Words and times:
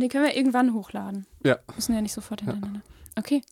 Und 0.00 0.04
die 0.04 0.08
können 0.08 0.24
wir 0.24 0.34
irgendwann 0.34 0.72
hochladen. 0.72 1.26
Ja. 1.44 1.58
Müssen 1.76 1.94
ja 1.94 2.00
nicht 2.00 2.14
sofort 2.14 2.40
hintereinander. 2.40 2.80
Okay. 3.18 3.42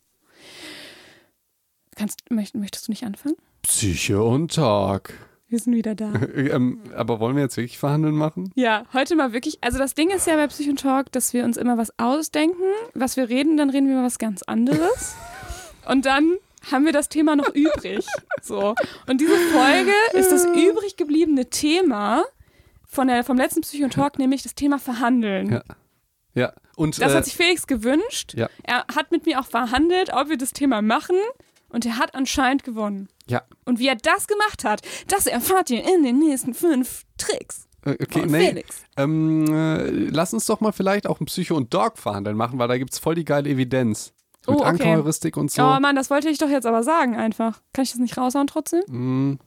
Kannst, 1.95 2.31
möcht, 2.31 2.55
möchtest 2.55 2.87
du 2.87 2.91
nicht 2.91 3.03
anfangen? 3.03 3.35
Psyche 3.61 4.23
und 4.23 4.55
Talk. 4.55 5.13
Wir 5.47 5.59
sind 5.59 5.75
wieder 5.75 5.93
da. 5.93 6.11
ähm, 6.35 6.81
aber 6.95 7.19
wollen 7.19 7.35
wir 7.35 7.43
jetzt 7.43 7.55
wirklich 7.55 7.77
verhandeln 7.77 8.15
machen? 8.15 8.51
Ja, 8.55 8.85
heute 8.93 9.15
mal 9.15 9.31
wirklich. 9.31 9.59
Also 9.61 9.77
das 9.77 9.93
Ding 9.93 10.09
ist 10.09 10.25
ja 10.25 10.37
bei 10.37 10.47
Psycho 10.47 10.73
Talk, 10.73 11.11
dass 11.11 11.33
wir 11.33 11.43
uns 11.43 11.55
immer 11.55 11.77
was 11.77 11.93
ausdenken, 11.99 12.63
was 12.95 13.15
wir 13.15 13.29
reden, 13.29 13.55
dann 13.55 13.69
reden 13.69 13.85
wir 13.85 13.93
über 13.93 14.03
was 14.03 14.17
ganz 14.17 14.41
anderes. 14.41 15.15
Und 15.87 16.07
dann 16.07 16.33
haben 16.71 16.85
wir 16.85 16.93
das 16.93 17.09
Thema 17.09 17.35
noch 17.35 17.53
übrig. 17.53 18.07
So. 18.41 18.73
Und 19.05 19.21
diese 19.21 19.37
Folge 19.51 19.93
ist 20.13 20.31
das 20.31 20.45
übrig 20.45 20.97
gebliebene 20.97 21.51
Thema 21.51 22.23
von 22.85 23.07
der, 23.07 23.23
vom 23.23 23.37
letzten 23.37 23.61
Talk, 23.91 24.17
nämlich 24.17 24.41
das 24.41 24.55
Thema 24.55 24.79
Verhandeln. 24.79 25.51
Ja. 25.51 25.63
Ja. 26.33 26.53
Und, 26.75 27.01
Das 27.01 27.11
äh, 27.13 27.15
hat 27.17 27.25
sich 27.25 27.35
Felix 27.35 27.67
gewünscht. 27.67 28.33
Ja. 28.35 28.49
Er 28.63 28.85
hat 28.95 29.11
mit 29.11 29.25
mir 29.25 29.39
auch 29.39 29.45
verhandelt, 29.47 30.11
ob 30.13 30.29
wir 30.29 30.37
das 30.37 30.53
Thema 30.53 30.81
machen. 30.81 31.15
Und 31.69 31.85
er 31.85 31.97
hat 31.97 32.15
anscheinend 32.15 32.63
gewonnen. 32.63 33.09
ja. 33.27 33.43
Und 33.65 33.77
wie 33.77 33.87
er 33.87 33.95
das 33.95 34.25
gemacht 34.27 34.63
hat, 34.63 34.81
das 35.07 35.27
erfahrt 35.27 35.69
ihr 35.69 35.83
in 35.83 36.01
den 36.03 36.17
nächsten 36.17 36.53
fünf 36.55 37.03
Tricks 37.17 37.67
Äh, 37.85 37.91
Okay, 37.91 38.21
von 38.21 38.31
nee. 38.31 38.47
Felix. 38.47 38.83
Ähm, 38.97 39.45
äh, 39.53 39.87
lass 40.09 40.33
uns 40.33 40.45
doch 40.47 40.61
mal 40.61 40.71
vielleicht 40.71 41.05
auch 41.05 41.19
ein 41.19 41.25
Psycho- 41.25 41.55
und 41.55 41.71
Dog-Verhandeln 41.73 42.35
machen, 42.35 42.57
weil 42.57 42.67
da 42.67 42.77
gibt 42.79 42.93
es 42.93 42.97
voll 42.99 43.13
die 43.15 43.25
geile 43.25 43.47
Evidenz. 43.49 44.13
Mit 44.47 44.55
Oh, 44.57 44.61
okay. 44.61 44.69
Anchorheuristik 44.69 45.37
und 45.37 45.51
so. 45.51 45.61
Oh 45.61 45.79
Mann, 45.79 45.95
das 45.95 46.09
wollte 46.09 46.29
ich 46.29 46.39
doch 46.39 46.49
jetzt 46.49 46.65
aber 46.65 46.81
sagen 46.81 47.15
einfach. 47.15 47.61
Kann 47.73 47.83
ich 47.83 47.91
das 47.91 47.99
nicht 47.99 48.17
raushauen 48.17 48.47
trotzdem? 48.47 48.81
Mm, 48.87 49.39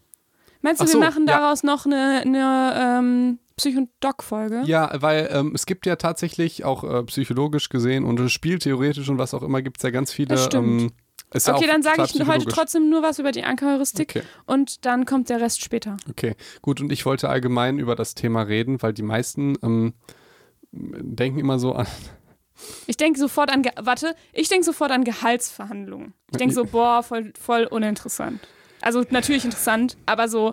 Meinst 0.62 0.80
du, 0.80 0.84
Ach 0.84 0.88
wir 0.88 0.92
so, 0.92 1.00
machen 1.00 1.26
ja. 1.26 1.38
daraus 1.38 1.62
noch 1.62 1.86
eine, 1.86 2.22
eine 2.24 2.74
ähm, 3.00 3.38
Psych- 3.56 3.76
und 3.76 3.90
Doc-Folge? 4.00 4.62
ja, 4.64 4.90
weil 4.94 5.28
ähm, 5.32 5.52
es 5.54 5.66
gibt 5.66 5.86
ja 5.86 5.96
tatsächlich 5.96 6.64
auch 6.64 6.84
äh, 6.84 7.02
psychologisch 7.04 7.68
gesehen 7.68 8.04
und 8.04 8.28
spieltheoretisch 8.30 9.08
und 9.08 9.18
was 9.18 9.34
auch 9.34 9.42
immer 9.42 9.60
gibt 9.62 9.78
es 9.78 9.82
ja 9.82 9.90
ganz 9.90 10.12
viele. 10.12 10.28
Das 10.28 10.44
stimmt. 10.44 10.82
Ähm, 10.82 10.92
ja 11.34 11.54
Okay, 11.54 11.64
auch 11.64 11.72
dann 11.72 11.82
sage 11.82 12.02
ich 12.04 12.26
heute 12.26 12.44
trotzdem 12.46 12.90
nur 12.90 13.02
was 13.02 13.18
über 13.18 13.32
die 13.32 13.42
Ankerheuristik 13.42 14.16
Okay. 14.16 14.22
und 14.44 14.84
dann 14.84 15.06
kommt 15.06 15.30
der 15.30 15.40
Rest 15.40 15.62
später. 15.62 15.96
Okay, 16.10 16.34
gut. 16.60 16.80
Und 16.80 16.92
ich 16.92 17.06
wollte 17.06 17.28
allgemein 17.30 17.78
über 17.78 17.96
das 17.96 18.14
Thema 18.14 18.42
reden, 18.42 18.82
weil 18.82 18.92
die 18.92 19.02
meisten 19.02 19.56
ähm, 19.62 19.94
denken 20.72 21.38
immer 21.38 21.58
so 21.58 21.72
an. 21.72 21.86
Ich 22.86 22.96
denke 22.96 23.18
sofort 23.18 23.50
an, 23.50 23.62
Ge 23.62 23.72
warte, 23.80 24.14
ich 24.32 24.48
denke 24.48 24.64
sofort 24.64 24.92
an 24.92 25.02
Gehaltsverhandlungen. 25.02 26.12
Ich 26.30 26.36
denke 26.36 26.54
so, 26.54 26.64
boah, 26.64 27.02
voll, 27.02 27.32
voll 27.36 27.64
uninteressant. 27.64 28.40
Also 28.82 29.04
natürlich 29.10 29.44
interessant, 29.44 29.96
aber 30.06 30.28
so, 30.28 30.52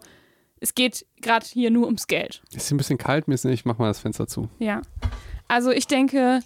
es 0.61 0.75
geht 0.75 1.05
gerade 1.21 1.45
hier 1.45 1.71
nur 1.71 1.85
ums 1.85 2.07
Geld. 2.07 2.41
Ist 2.53 2.67
hier 2.67 2.75
ein 2.75 2.77
bisschen 2.77 2.97
kalt, 2.97 3.27
mir 3.27 3.33
ist 3.35 3.43
nicht, 3.45 3.53
ich 3.61 3.65
mach 3.65 3.77
mal 3.77 3.87
das 3.87 3.99
Fenster 3.99 4.27
zu. 4.27 4.49
Ja. 4.59 4.81
Also 5.47 5.71
ich 5.71 5.87
denke, 5.87 6.41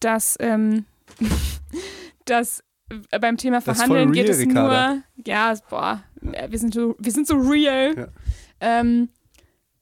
dass, 0.00 0.36
ähm, 0.40 0.86
dass 2.24 2.62
äh, 3.10 3.18
beim 3.18 3.36
Thema 3.36 3.60
Verhandeln 3.60 4.08
voll 4.08 4.12
geht 4.14 4.24
real, 4.26 4.34
es 4.34 4.38
Ricarda. 4.40 4.94
nur, 4.94 5.02
ja, 5.26 5.54
boah, 5.68 6.02
äh, 6.32 6.50
wir 6.50 6.58
sind 6.58 6.74
so, 6.74 6.96
wir 6.98 7.12
sind 7.12 7.26
so 7.26 7.36
real, 7.36 7.94
Ja. 7.96 8.08
ähm, 8.60 9.08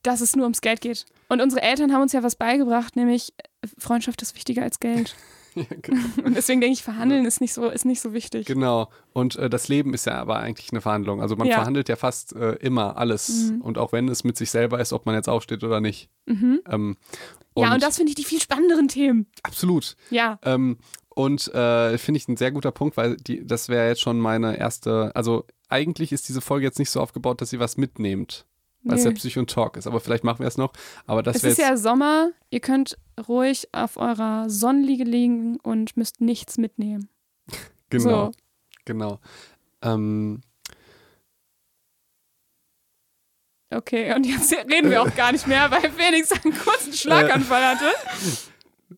dass 0.03 0.20
es 0.20 0.34
nur 0.36 0.44
ums 0.44 0.61
Geld 0.61 0.81
geht. 0.81 1.05
Und 1.28 1.41
unsere 1.42 1.61
Eltern 1.62 1.92
haben 1.92 2.03
uns 2.03 2.12
ja 2.12 2.22
was 2.22 2.36
beigebracht, 2.36 2.97
nämlich 2.97 3.33
äh, 3.39 3.69
Freundschaft 3.78 4.22
ist 4.22 4.34
wichtiger 4.34 4.62
als 4.62 4.81
Geld. 4.81 5.14
Ja, 5.55 5.65
genau. 5.83 6.01
Und 6.25 6.37
deswegen 6.37 6.61
denke 6.61 6.75
ich, 6.75 6.83
Verhandeln 6.83 7.25
ist 7.25 7.41
nicht 7.41 7.53
so, 7.53 7.69
ist 7.69 7.85
nicht 7.85 8.01
so 8.01 8.13
wichtig. 8.13 8.47
Genau. 8.47 8.89
Und 9.13 9.37
äh, 9.37 9.51
das 9.51 9.69
Leben 9.69 9.93
ist 9.95 10.07
ja 10.07 10.15
aber 10.21 10.39
eigentlich 10.39 10.71
eine 10.71 10.81
Verhandlung. 10.81 11.21
Also 11.21 11.35
man 11.37 11.47
Ja. 11.49 11.55
verhandelt 11.57 11.89
ja 11.89 11.97
fast 11.97 12.35
äh, 12.37 12.53
immer 12.55 12.97
alles. 12.97 13.51
Mhm. 13.51 13.63
Und 13.63 13.79
auch 13.79 13.93
wenn 13.93 14.09
es 14.09 14.25
mit 14.25 14.37
sich 14.37 14.51
selber 14.51 14.81
ist, 14.81 14.93
ob 14.93 15.07
man 15.07 15.15
jetzt 15.15 15.29
aufsteht 15.29 15.65
oder 15.65 15.81
nicht. 15.81 16.11
Mhm. 16.27 16.61
Ähm, 16.69 16.97
Ja, 17.57 17.75
und 17.75 17.83
das 17.83 17.97
finde 17.97 18.11
ich 18.11 18.15
die 18.17 18.25
viel 18.25 18.41
spannenderen 18.41 18.89
Themen. 18.89 19.27
absolut. 19.43 19.97
Ja. 20.11 20.39
Ähm, 20.45 20.79
und 21.11 21.49
äh, 21.53 21.99
finde 21.99 22.19
ich 22.19 22.29
ein 22.29 22.37
sehr 22.37 22.53
guter 22.53 22.71
Punkt, 22.71 22.97
weil 22.97 23.17
die, 23.17 23.45
das 23.45 23.69
wäre 23.69 23.89
jetzt 23.89 24.01
schon 24.01 24.21
meine 24.21 24.57
erste. 24.57 25.11
Also 25.17 25.45
eigentlich 25.69 26.12
ist 26.12 26.29
diese 26.29 26.41
Folge 26.41 26.67
jetzt 26.67 26.79
nicht 26.79 26.91
so 26.91 27.01
aufgebaut, 27.01 27.41
dass 27.41 27.51
sie 27.51 27.59
was 27.59 27.77
mitnehmt. 27.77 28.47
Weil 28.84 28.97
es 28.97 29.05
Nö. 29.05 29.11
ja 29.11 29.15
Psycho 29.16 29.41
und 29.41 29.50
Talk 29.50 29.77
ist. 29.77 29.87
Aber 29.87 30.00
vielleicht 30.00 30.25
machen 30.25 30.39
wir 30.41 30.47
es 30.47 30.56
noch. 30.56 30.72
Aber 31.06 31.22
das 31.22 31.37
Es 31.37 31.44
ist 31.44 31.59
ja 31.59 31.77
Sommer, 31.77 32.31
ihr 32.50 32.61
könnt 32.61 32.97
ruhig 33.28 33.69
auf 33.72 33.97
eurer 33.97 34.49
Sonnenliege 34.49 35.05
liegen 35.05 35.56
und 35.61 35.97
müsst 35.97 36.21
nichts 36.21 36.59
mitnehmen. 36.59 37.09
genau. 37.91 38.27
so. 38.27 38.33
Genau. 38.84 39.19
Ähm, 39.83 40.41
Okay, 43.71 44.15
und 44.15 44.25
jetzt 44.25 44.50
reden 44.71 44.91
wir 44.91 45.03
auch 45.03 45.15
gar 45.15 45.31
nicht 45.31 45.47
mehr, 45.47 45.71
weil 45.71 45.91
Felix 45.91 46.33
einen 46.33 46.55
kurzen 46.56 46.93
Schlaganfall 46.95 47.62
hatte. 47.62 47.84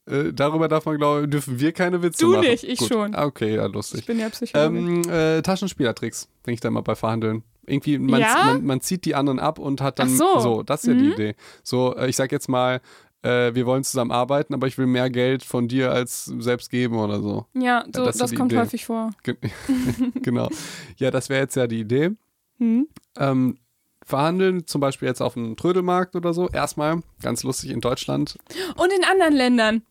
äh, 0.06 0.32
darüber 0.32 0.68
darf 0.68 0.84
man, 0.84 0.96
glaube 0.96 1.22
ich, 1.24 1.30
dürfen 1.30 1.58
wir 1.58 1.72
keine 1.72 2.02
Witze 2.02 2.24
Du 2.24 2.32
machen. 2.32 2.42
nicht, 2.42 2.62
ich 2.62 2.78
Gut. 2.78 2.88
schon. 2.88 3.14
Ah, 3.16 3.24
Okay, 3.24 3.56
ja, 3.56 3.66
Ich 3.66 3.72
lustig. 3.72 4.06
bin 4.06 4.20
ja 4.20 4.28
Psychologin. 4.30 5.02
Ähm, 5.04 5.10
äh, 5.10 5.42
Taschenspielertricks, 5.42 6.28
denke 6.46 6.54
ich 6.54 6.60
dann 6.60 6.72
mal 6.74 6.82
bei 6.82 6.94
Verhandeln. 6.94 7.42
Irgendwie, 7.66 7.98
man, 7.98 8.20
Ja? 8.20 8.44
man, 8.46 8.64
man 8.64 8.80
zieht 8.80 9.04
die 9.04 9.14
anderen 9.14 9.38
ab 9.38 9.58
und 9.58 9.80
hat 9.80 9.98
dann 9.98 10.08
Ach 10.20 10.40
so. 10.40 10.62
das 10.62 10.82
ist 10.84 10.88
ja 10.88 10.94
die 10.94 11.04
Mhm. 11.06 11.12
Idee. 11.12 11.34
So, 11.62 11.94
äh, 11.96 12.08
ich 12.08 12.16
sag 12.16 12.32
jetzt 12.32 12.48
mal, 12.48 12.80
äh, 13.22 13.54
wir 13.54 13.66
wollen 13.66 13.84
zusammen 13.84 14.10
arbeiten, 14.12 14.54
aber 14.54 14.66
ich 14.66 14.78
will 14.78 14.86
mehr 14.86 15.10
Geld 15.10 15.44
von 15.44 15.68
dir 15.68 15.92
als 15.92 16.24
selbst 16.24 16.70
geben 16.70 16.96
oder 16.98 17.20
so. 17.20 17.46
ja, 17.54 17.84
so, 17.94 18.04
das 18.04 18.16
das, 18.18 18.30
die 18.30 18.36
kommt 18.36 18.52
Idee. 18.52 18.62
häufig 18.62 18.86
vor. 18.86 19.10
Ge 19.22 19.36
genau. 20.22 20.48
Ja, 20.96 21.10
das 21.10 21.28
wäre 21.28 21.40
jetzt 21.42 21.54
ja 21.56 21.66
die 21.66 21.80
Idee. 21.80 22.10
Hm? 22.58 22.88
Ähm, 23.18 23.58
verhandeln, 24.04 24.66
zum 24.66 24.80
Beispiel 24.80 25.06
jetzt 25.08 25.20
auf 25.20 25.36
einem 25.36 25.56
Trödelmarkt 25.56 26.16
oder 26.16 26.32
so. 26.32 26.48
Erstmal, 26.48 27.02
ganz 27.22 27.42
lustig 27.42 27.70
in 27.70 27.80
Deutschland. 27.80 28.38
Und 28.76 28.92
in 28.92 29.04
anderen 29.04 29.34
Ländern. 29.34 29.82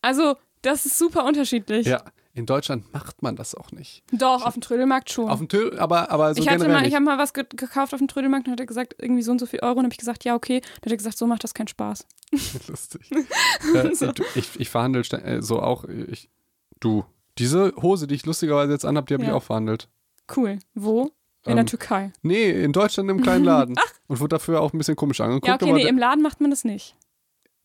Also, 0.00 0.36
das 0.62 0.86
ist 0.86 0.96
super 0.98 1.24
unterschiedlich. 1.26 1.86
Ja, 1.86 2.02
in 2.32 2.46
Deutschland 2.46 2.92
macht 2.92 3.22
man 3.22 3.34
das 3.36 3.54
auch 3.54 3.72
nicht. 3.72 4.02
Doch, 4.12 4.44
auf 4.46 4.54
dem 4.54 4.60
Trödelmarkt 4.62 5.10
schon. 5.10 5.28
Auf 5.28 5.38
dem 5.38 5.48
Trödel, 5.48 5.78
aber, 5.80 6.10
aber 6.10 6.34
so 6.34 6.40
ich 6.42 6.48
hatte 6.48 6.68
mal, 6.68 6.80
nicht. 6.80 6.88
ich 6.90 6.94
habe 6.94 7.04
mal 7.04 7.18
was 7.18 7.32
ge 7.34 7.44
gekauft 7.48 7.92
auf 7.92 7.98
dem 7.98 8.08
Trödelmarkt 8.08 8.46
und 8.46 8.52
hat 8.52 8.60
er 8.60 8.66
gesagt, 8.66 8.94
irgendwie 8.98 9.22
so 9.22 9.32
und 9.32 9.38
so 9.40 9.46
viel 9.46 9.60
Euro. 9.60 9.78
Und 9.78 9.84
habe 9.84 9.92
ich 9.92 9.98
gesagt, 9.98 10.24
ja, 10.24 10.34
okay. 10.36 10.60
Dann 10.60 10.86
hat 10.86 10.92
er 10.92 10.96
gesagt, 10.96 11.18
so 11.18 11.26
macht 11.26 11.42
das 11.44 11.54
keinen 11.54 11.68
Spaß. 11.68 12.06
Lustig. 12.68 13.10
äh, 13.10 13.90
ich, 14.36 14.60
ich 14.60 14.68
verhandle 14.68 15.02
äh, 15.22 15.42
so 15.42 15.60
auch. 15.60 15.84
Ich, 15.84 16.30
du, 16.78 17.04
diese 17.38 17.72
Hose, 17.80 18.06
die 18.06 18.14
ich 18.14 18.26
lustigerweise 18.26 18.72
jetzt 18.72 18.84
anhab, 18.84 19.06
die 19.06 19.14
habe 19.14 19.24
ich 19.24 19.28
Ja. 19.30 19.34
auch 19.34 19.42
verhandelt. 19.42 19.88
Cool. 20.34 20.58
Wo? 20.74 21.10
In 21.46 21.52
Ähm, 21.52 21.56
der 21.56 21.66
Türkei. 21.66 22.12
Nee, 22.22 22.50
in 22.50 22.72
Deutschland 22.72 23.10
im 23.10 23.22
kleinen 23.22 23.44
Laden. 23.44 23.74
Und 24.06 24.20
wurde 24.20 24.36
dafür 24.36 24.60
auch 24.60 24.72
ein 24.72 24.78
bisschen 24.78 24.94
komisch 24.96 25.20
angeguckt. 25.20 25.48
Ja, 25.48 25.54
okay, 25.54 25.72
nee, 25.72 25.88
im 25.88 25.98
Laden 25.98 26.22
macht 26.22 26.40
man 26.40 26.50
das 26.50 26.64
nicht. 26.64 26.96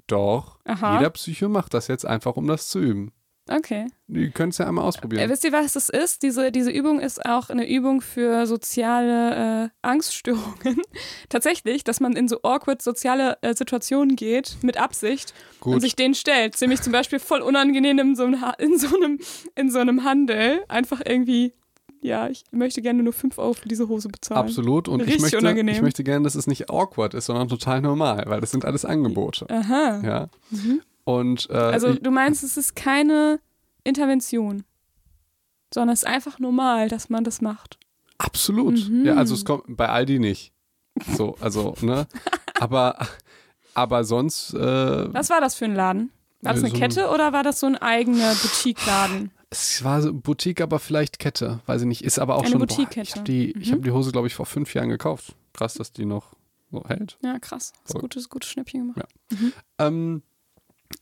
doch, 0.07 0.59
Aha. 0.65 0.97
jeder 0.97 1.09
Psycho 1.11 1.49
macht 1.49 1.73
das 1.73 1.87
jetzt 1.87 2.05
einfach, 2.05 2.35
um 2.37 2.47
das 2.47 2.69
zu 2.69 2.79
üben. 2.79 3.11
Okay. 3.47 3.87
Die 4.07 4.31
können 4.31 4.49
es 4.49 4.57
ja 4.57 4.67
einmal 4.67 4.83
Äh, 4.85 4.87
ausprobieren. 4.87 5.29
wisst 5.29 5.43
ihr, 5.43 5.51
was 5.51 5.73
das 5.73 5.89
ist? 5.89 6.23
Diese, 6.23 6.51
diese 6.51 6.71
Übung 6.71 6.99
ist 6.99 7.23
auch 7.25 7.49
eine 7.49 7.69
Übung 7.69 8.01
für 8.01 8.47
soziale 8.47 9.65
äh, 9.65 9.69
Angststörungen. 9.83 10.81
Tatsächlich, 11.29 11.83
dass 11.83 11.99
man 11.99 12.15
in 12.15 12.27
so 12.27 12.39
awkward 12.43 12.81
soziale 12.81 13.37
äh, 13.41 13.53
Situationen 13.53 14.15
geht, 14.15 14.57
mit 14.63 14.77
Absicht, 14.77 15.33
und 15.61 15.73
Gut. 15.73 15.81
sich 15.81 15.95
denen 15.95 16.15
stellt. 16.15 16.55
Ziemlich 16.55 16.81
zum 16.81 16.91
Beispiel 16.91 17.19
voll 17.19 17.41
unangenehm 17.41 17.99
in 17.99 18.15
so 18.15 18.23
einem, 18.25 18.43
in 18.57 18.77
so 18.79 18.95
einem, 18.95 19.19
in 19.55 19.69
so 19.69 19.79
einem 19.79 20.03
Handel. 20.03 20.63
Einfach 20.67 21.01
irgendwie, 21.05 21.53
ja, 22.01 22.27
ich 22.29 22.43
möchte 22.51 22.81
gerne 22.81 23.03
nur 23.03 23.13
5 23.13 23.37
Euro 23.37 23.53
für 23.53 23.67
diese 23.67 23.87
Hose 23.87 24.07
bezahlen. 24.09 24.39
Absolut. 24.45 24.87
Und 24.87 25.07
ich 25.07 25.19
möchte, 25.19 25.37
unangenehm. 25.37 25.75
ich 25.75 25.81
möchte 25.81 26.03
gerne, 26.03 26.23
dass 26.23 26.33
es 26.35 26.47
nicht 26.47 26.69
awkward 26.71 27.13
ist, 27.13 27.25
sondern 27.27 27.47
total 27.47 27.81
normal, 27.81 28.23
weil 28.27 28.41
das 28.41 28.49
sind 28.51 28.65
alles 28.65 28.85
Angebote. 28.85 29.47
Aha. 29.49 30.01
Ja. 30.03 30.29
Und 31.05 31.49
äh, 31.49 31.53
Also 31.53 31.93
du 31.93 32.11
meinst, 32.11 32.43
es 32.43 32.57
ist 32.57 32.75
keine 32.75 33.39
Intervention, 33.83 34.63
sondern 35.73 35.93
es 35.93 36.03
ist 36.03 36.07
einfach 36.09 36.39
normal, 36.39 36.89
dass 36.89 37.09
man 37.09 37.23
das 37.23 37.41
macht. 37.41 37.77
absolut. 38.17 38.89
Mhm. 38.89 39.05
Ja, 39.05 39.15
also 39.15 39.33
es 39.35 39.45
kommt 39.45 39.63
bei 39.77 39.87
Aldi 39.89 40.19
nicht. 40.19 40.51
So, 41.15 41.35
also, 41.41 41.75
ne? 41.81 42.07
aber, 42.59 42.97
aber 43.73 44.03
sonst. 44.03 44.53
Äh, 44.53 45.13
Was 45.13 45.29
war 45.29 45.41
das 45.41 45.55
für 45.55 45.65
ein 45.65 45.75
Laden? 45.75 46.11
War 46.41 46.53
das 46.53 46.61
eine 46.63 46.69
so 46.69 46.75
ein- 46.75 46.79
Kette 46.81 47.09
oder 47.09 47.33
war 47.33 47.43
das 47.43 47.59
so 47.59 47.65
ein 47.67 47.75
eigener 47.75 48.33
Boutique-Laden? 48.35 49.31
Es 49.49 49.83
war 49.83 50.01
so 50.01 50.13
Boutique, 50.13 50.61
aber 50.61 50.79
vielleicht 50.79 51.19
Kette. 51.19 51.59
Weiß 51.65 51.81
ich 51.81 51.87
nicht. 51.87 52.03
Ist 52.03 52.19
aber 52.19 52.35
auch 52.35 52.41
Eine 52.43 52.51
schon. 52.51 52.59
Boah, 52.59 52.67
Boutique-Kette. 52.67 53.01
ich 53.07 53.15
habe 53.15 53.23
die, 53.25 53.51
ich 53.51 53.69
Mhm. 53.71 53.75
hab 53.75 53.83
die 53.83 53.91
Hose, 53.91 54.11
glaube 54.11 54.27
ich, 54.27 54.33
vor 54.35 54.45
fünf 54.45 54.73
Jahren 54.73 54.89
gekauft. 54.89 55.35
Krass, 55.53 55.73
dass 55.75 55.91
die 55.91 56.05
noch 56.05 56.33
so 56.71 56.83
hält. 56.87 57.17
Ja, 57.23 57.37
krass. 57.39 57.73
Hast 57.83 57.91
Voll. 57.93 58.01
gutes, 58.01 58.29
gutes 58.29 58.49
Schnäppchen 58.49 58.93
gemacht. 58.93 59.07
Ja. 59.31 59.87
Ähm, 59.87 60.23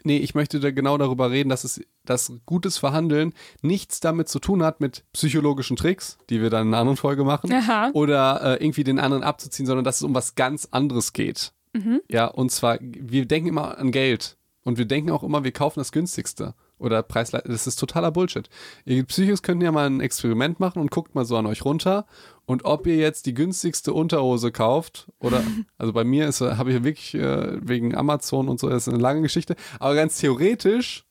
nee, 0.03 0.17
ich 0.17 0.35
möchte 0.35 0.59
da 0.59 0.71
genau 0.71 0.97
darüber 0.97 1.31
reden, 1.31 1.49
dass 1.49 1.63
es 1.63 1.81
dass 2.05 2.33
gutes 2.45 2.77
Verhandeln 2.77 3.33
nichts 3.61 3.99
damit 3.99 4.27
zu 4.27 4.39
tun 4.39 4.63
hat 4.63 4.81
mit 4.81 5.05
psychologischen 5.13 5.77
Tricks, 5.77 6.17
die 6.29 6.41
wir 6.41 6.49
dann 6.49 6.67
in 6.67 6.73
einer 6.73 6.81
anderen 6.81 6.97
Folge 6.97 7.23
machen, 7.23 7.51
Aha. 7.53 7.91
oder 7.93 8.41
äh, 8.59 8.63
irgendwie 8.63 8.83
den 8.83 8.99
anderen 8.99 9.23
abzuziehen, 9.23 9.65
sondern 9.65 9.85
dass 9.85 9.97
es 9.97 10.03
um 10.03 10.13
was 10.13 10.35
ganz 10.35 10.67
anderes 10.71 11.13
geht. 11.13 11.53
Mhm. 11.73 12.01
Ja, 12.09 12.27
und 12.27 12.51
zwar, 12.51 12.77
wir 12.81 13.25
denken 13.25 13.49
immer 13.49 13.77
an 13.77 13.91
Geld 13.91 14.37
und 14.63 14.77
wir 14.77 14.85
denken 14.85 15.11
auch 15.11 15.23
immer, 15.23 15.43
wir 15.43 15.51
kaufen 15.51 15.79
das 15.79 15.91
günstigste 15.91 16.53
oder 16.77 17.01
Preisleistung. 17.01 17.51
Das 17.51 17.67
ist 17.67 17.77
totaler 17.77 18.11
Bullshit. 18.11 18.49
Ihr 18.85 19.03
Psychos 19.05 19.41
könnt 19.41 19.63
ja 19.63 19.71
mal 19.71 19.87
ein 19.87 20.01
Experiment 20.01 20.59
machen 20.59 20.81
und 20.81 20.91
guckt 20.91 21.15
mal 21.15 21.25
so 21.25 21.37
an 21.37 21.45
euch 21.45 21.63
runter 21.63 22.05
und 22.45 22.65
ob 22.65 22.87
ihr 22.87 22.97
jetzt 22.97 23.25
die 23.25 23.33
günstigste 23.33 23.93
Unterhose 23.93 24.51
kauft 24.51 25.11
oder, 25.19 25.43
also 25.77 25.93
bei 25.93 26.03
mir 26.03 26.27
ist, 26.27 26.41
habe 26.41 26.71
ich 26.73 26.83
wirklich 26.83 27.13
äh, 27.15 27.57
wegen 27.67 27.95
Amazon 27.95 28.49
und 28.49 28.59
so, 28.59 28.69
das 28.69 28.87
ist 28.87 28.93
eine 28.93 29.01
lange 29.01 29.21
Geschichte, 29.21 29.55
aber 29.79 29.95
ganz 29.95 30.17
theoretisch 30.19 31.05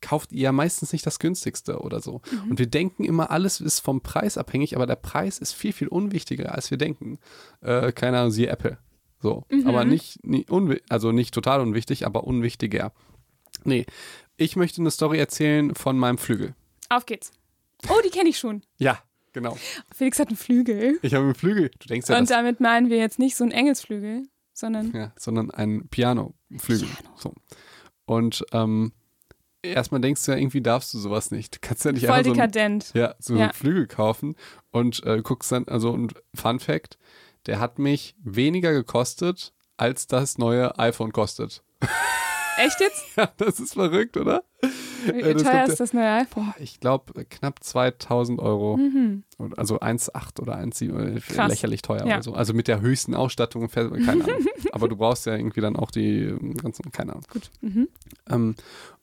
kauft 0.00 0.32
ihr 0.32 0.40
ja 0.42 0.52
meistens 0.52 0.92
nicht 0.92 1.06
das 1.06 1.18
günstigste 1.20 1.78
oder 1.80 2.00
so. 2.00 2.22
Mhm. 2.30 2.50
Und 2.50 2.58
wir 2.58 2.66
denken 2.66 3.04
immer, 3.04 3.30
alles 3.30 3.60
ist 3.60 3.78
vom 3.78 4.00
Preis 4.00 4.36
abhängig, 4.36 4.74
aber 4.74 4.84
der 4.86 4.96
Preis 4.96 5.38
ist 5.38 5.52
viel, 5.52 5.72
viel 5.72 5.86
unwichtiger, 5.88 6.54
als 6.54 6.70
wir 6.72 6.78
denken. 6.78 7.18
Äh, 7.60 7.92
keine 7.92 8.18
Ahnung, 8.18 8.32
siehe 8.32 8.48
Apple. 8.48 8.78
So. 9.20 9.44
Mhm. 9.48 9.66
Aber 9.68 9.84
nicht, 9.84 10.18
unwi- 10.24 10.82
also 10.88 11.12
nicht 11.12 11.32
total 11.32 11.60
unwichtig, 11.60 12.04
aber 12.04 12.24
unwichtiger. 12.24 12.92
Nee. 13.62 13.86
Ich 14.36 14.56
möchte 14.56 14.80
eine 14.82 14.90
Story 14.90 15.18
erzählen 15.18 15.72
von 15.76 15.96
meinem 15.96 16.18
Flügel. 16.18 16.56
Auf 16.88 17.06
geht's. 17.06 17.30
Oh, 17.88 18.00
die 18.04 18.10
kenne 18.10 18.28
ich 18.30 18.38
schon. 18.38 18.62
Ja, 18.78 18.98
genau. 19.32 19.56
Felix 19.94 20.18
hat 20.18 20.28
einen 20.28 20.36
Flügel. 20.36 20.98
Ich 21.02 21.14
habe 21.14 21.24
einen 21.24 21.34
Flügel. 21.34 21.70
Du 21.78 21.86
denkst 21.88 22.08
ja, 22.08 22.18
Und 22.18 22.30
damit 22.30 22.60
meinen 22.60 22.90
wir 22.90 22.98
jetzt 22.98 23.18
nicht 23.18 23.36
so 23.36 23.44
einen 23.44 23.52
Engelsflügel, 23.52 24.24
sondern 24.52 24.92
ja 24.92 25.12
sondern 25.18 25.50
ein 25.50 25.88
Piano-Flügel. 25.88 26.86
Piano. 26.88 27.16
So. 27.16 27.34
Und 28.04 28.44
ähm, 28.52 28.92
erstmal 29.62 30.00
denkst 30.00 30.24
du 30.26 30.32
ja, 30.32 30.38
irgendwie 30.38 30.60
darfst 30.60 30.92
du 30.94 30.98
sowas 30.98 31.30
nicht. 31.30 31.54
Du 31.56 31.58
kannst 31.60 31.84
ja 31.84 31.92
nicht 31.92 32.06
voll 32.06 32.14
einfach 32.16 32.24
so 32.24 32.30
ein, 32.32 32.50
dekadent. 32.50 32.90
ja, 32.94 33.14
so 33.18 33.34
Ja. 33.36 33.44
einen 33.44 33.52
Flügel 33.52 33.86
kaufen 33.86 34.34
und 34.70 35.04
äh, 35.04 35.20
guckst 35.22 35.52
dann, 35.52 35.66
also 35.68 35.90
und 35.92 36.14
Fun 36.34 36.58
Fact, 36.60 36.98
der 37.46 37.58
hat 37.60 37.78
mich 37.78 38.14
weniger 38.22 38.72
gekostet, 38.72 39.52
als 39.76 40.06
das 40.06 40.38
neue 40.38 40.78
iPhone 40.78 41.12
kostet. 41.12 41.62
Echt 42.58 42.80
jetzt? 42.80 43.04
Ja, 43.16 43.30
das 43.36 43.60
ist 43.60 43.74
verrückt, 43.74 44.16
oder? 44.16 44.44
Wie 45.06 45.20
Äh, 45.20 45.34
das 45.34 45.42
teuer 45.42 45.64
ist 45.66 45.80
das 45.80 45.92
neue 45.92 46.10
iPhone? 46.12 46.52
Ich 46.58 46.80
glaube 46.80 47.24
knapp 47.24 47.62
2000 47.62 48.40
Euro. 48.40 48.76
Mhm. 48.76 49.24
Also 49.56 49.80
1,8 49.80 50.40
oder 50.40 50.56
1,7, 50.56 51.34
äh, 51.42 51.46
lächerlich 51.48 51.82
teuer 51.82 52.06
Ja. 52.06 52.16
oder 52.16 52.22
so. 52.22 52.34
Also 52.34 52.54
mit 52.54 52.68
der 52.68 52.80
höchsten 52.80 53.14
Ausstattung, 53.14 53.68
keine 53.68 53.90
Ahnung. 54.24 54.26
Aber 54.72 54.88
du 54.88 54.96
brauchst 54.96 55.26
ja 55.26 55.34
irgendwie 55.34 55.60
dann 55.60 55.76
auch 55.76 55.90
die 55.90 56.24
ähm, 56.24 56.54
ganzen, 56.54 56.90
keine 56.92 57.12
Ahnung. 57.12 57.24
Gut. 57.32 57.50
Mhm. 57.60 57.88
Ähm, 58.30 58.54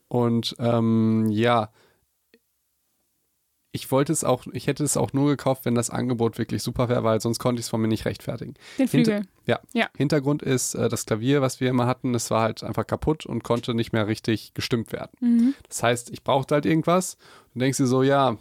und 0.08 0.56
ähm, 0.60 1.28
ja, 1.30 1.70
ich 3.72 3.92
wollte 3.92 4.12
es 4.12 4.24
auch, 4.24 4.46
ich 4.52 4.66
hätte 4.68 4.84
es 4.84 4.98
auch 4.98 5.14
nur 5.14 5.28
gekauft, 5.30 5.66
wenn 5.66 5.76
das 5.76 5.90
Angebot 5.90 6.38
wirklich 6.38 6.64
super 6.64 6.90
wäre, 6.90 7.04
weil 7.04 7.22
sonst 7.22 7.38
konnte 7.40 7.60
ich 7.60 7.66
es 7.66 7.70
von 7.70 7.80
mir 7.82 7.88
nicht 7.88 8.06
rechtfertigen. 8.06 8.56
Den 8.80 8.88
Hinter- 8.88 9.12
Flügel. 9.18 9.28
Ja. 9.46 9.60
Ja. 9.74 9.88
Hintergrund 9.96 10.42
ist, 10.42 10.74
äh, 10.76 10.90
das 10.90 11.06
Klavier, 11.06 11.42
was 11.42 11.60
wir 11.60 11.70
immer 11.70 11.86
hatten, 11.86 12.14
das 12.14 12.32
war 12.32 12.42
halt 12.42 12.64
einfach 12.64 12.88
kaputt 12.88 13.26
und 13.26 13.44
konnte 13.44 13.74
nicht 13.76 13.94
mehr 13.94 14.08
richtig 14.08 14.54
gestimmt 14.54 14.92
werden. 14.92 15.12
Mhm. 15.20 15.54
Das 15.68 15.84
heißt, 15.84 16.10
ich 16.10 16.24
brauchte 16.24 16.56
halt 16.56 16.66
irgendwas 16.66 17.18
und 17.54 17.62
denkst 17.62 17.78
dir 17.78 17.88
so, 17.88 18.02
ja, 18.04 18.38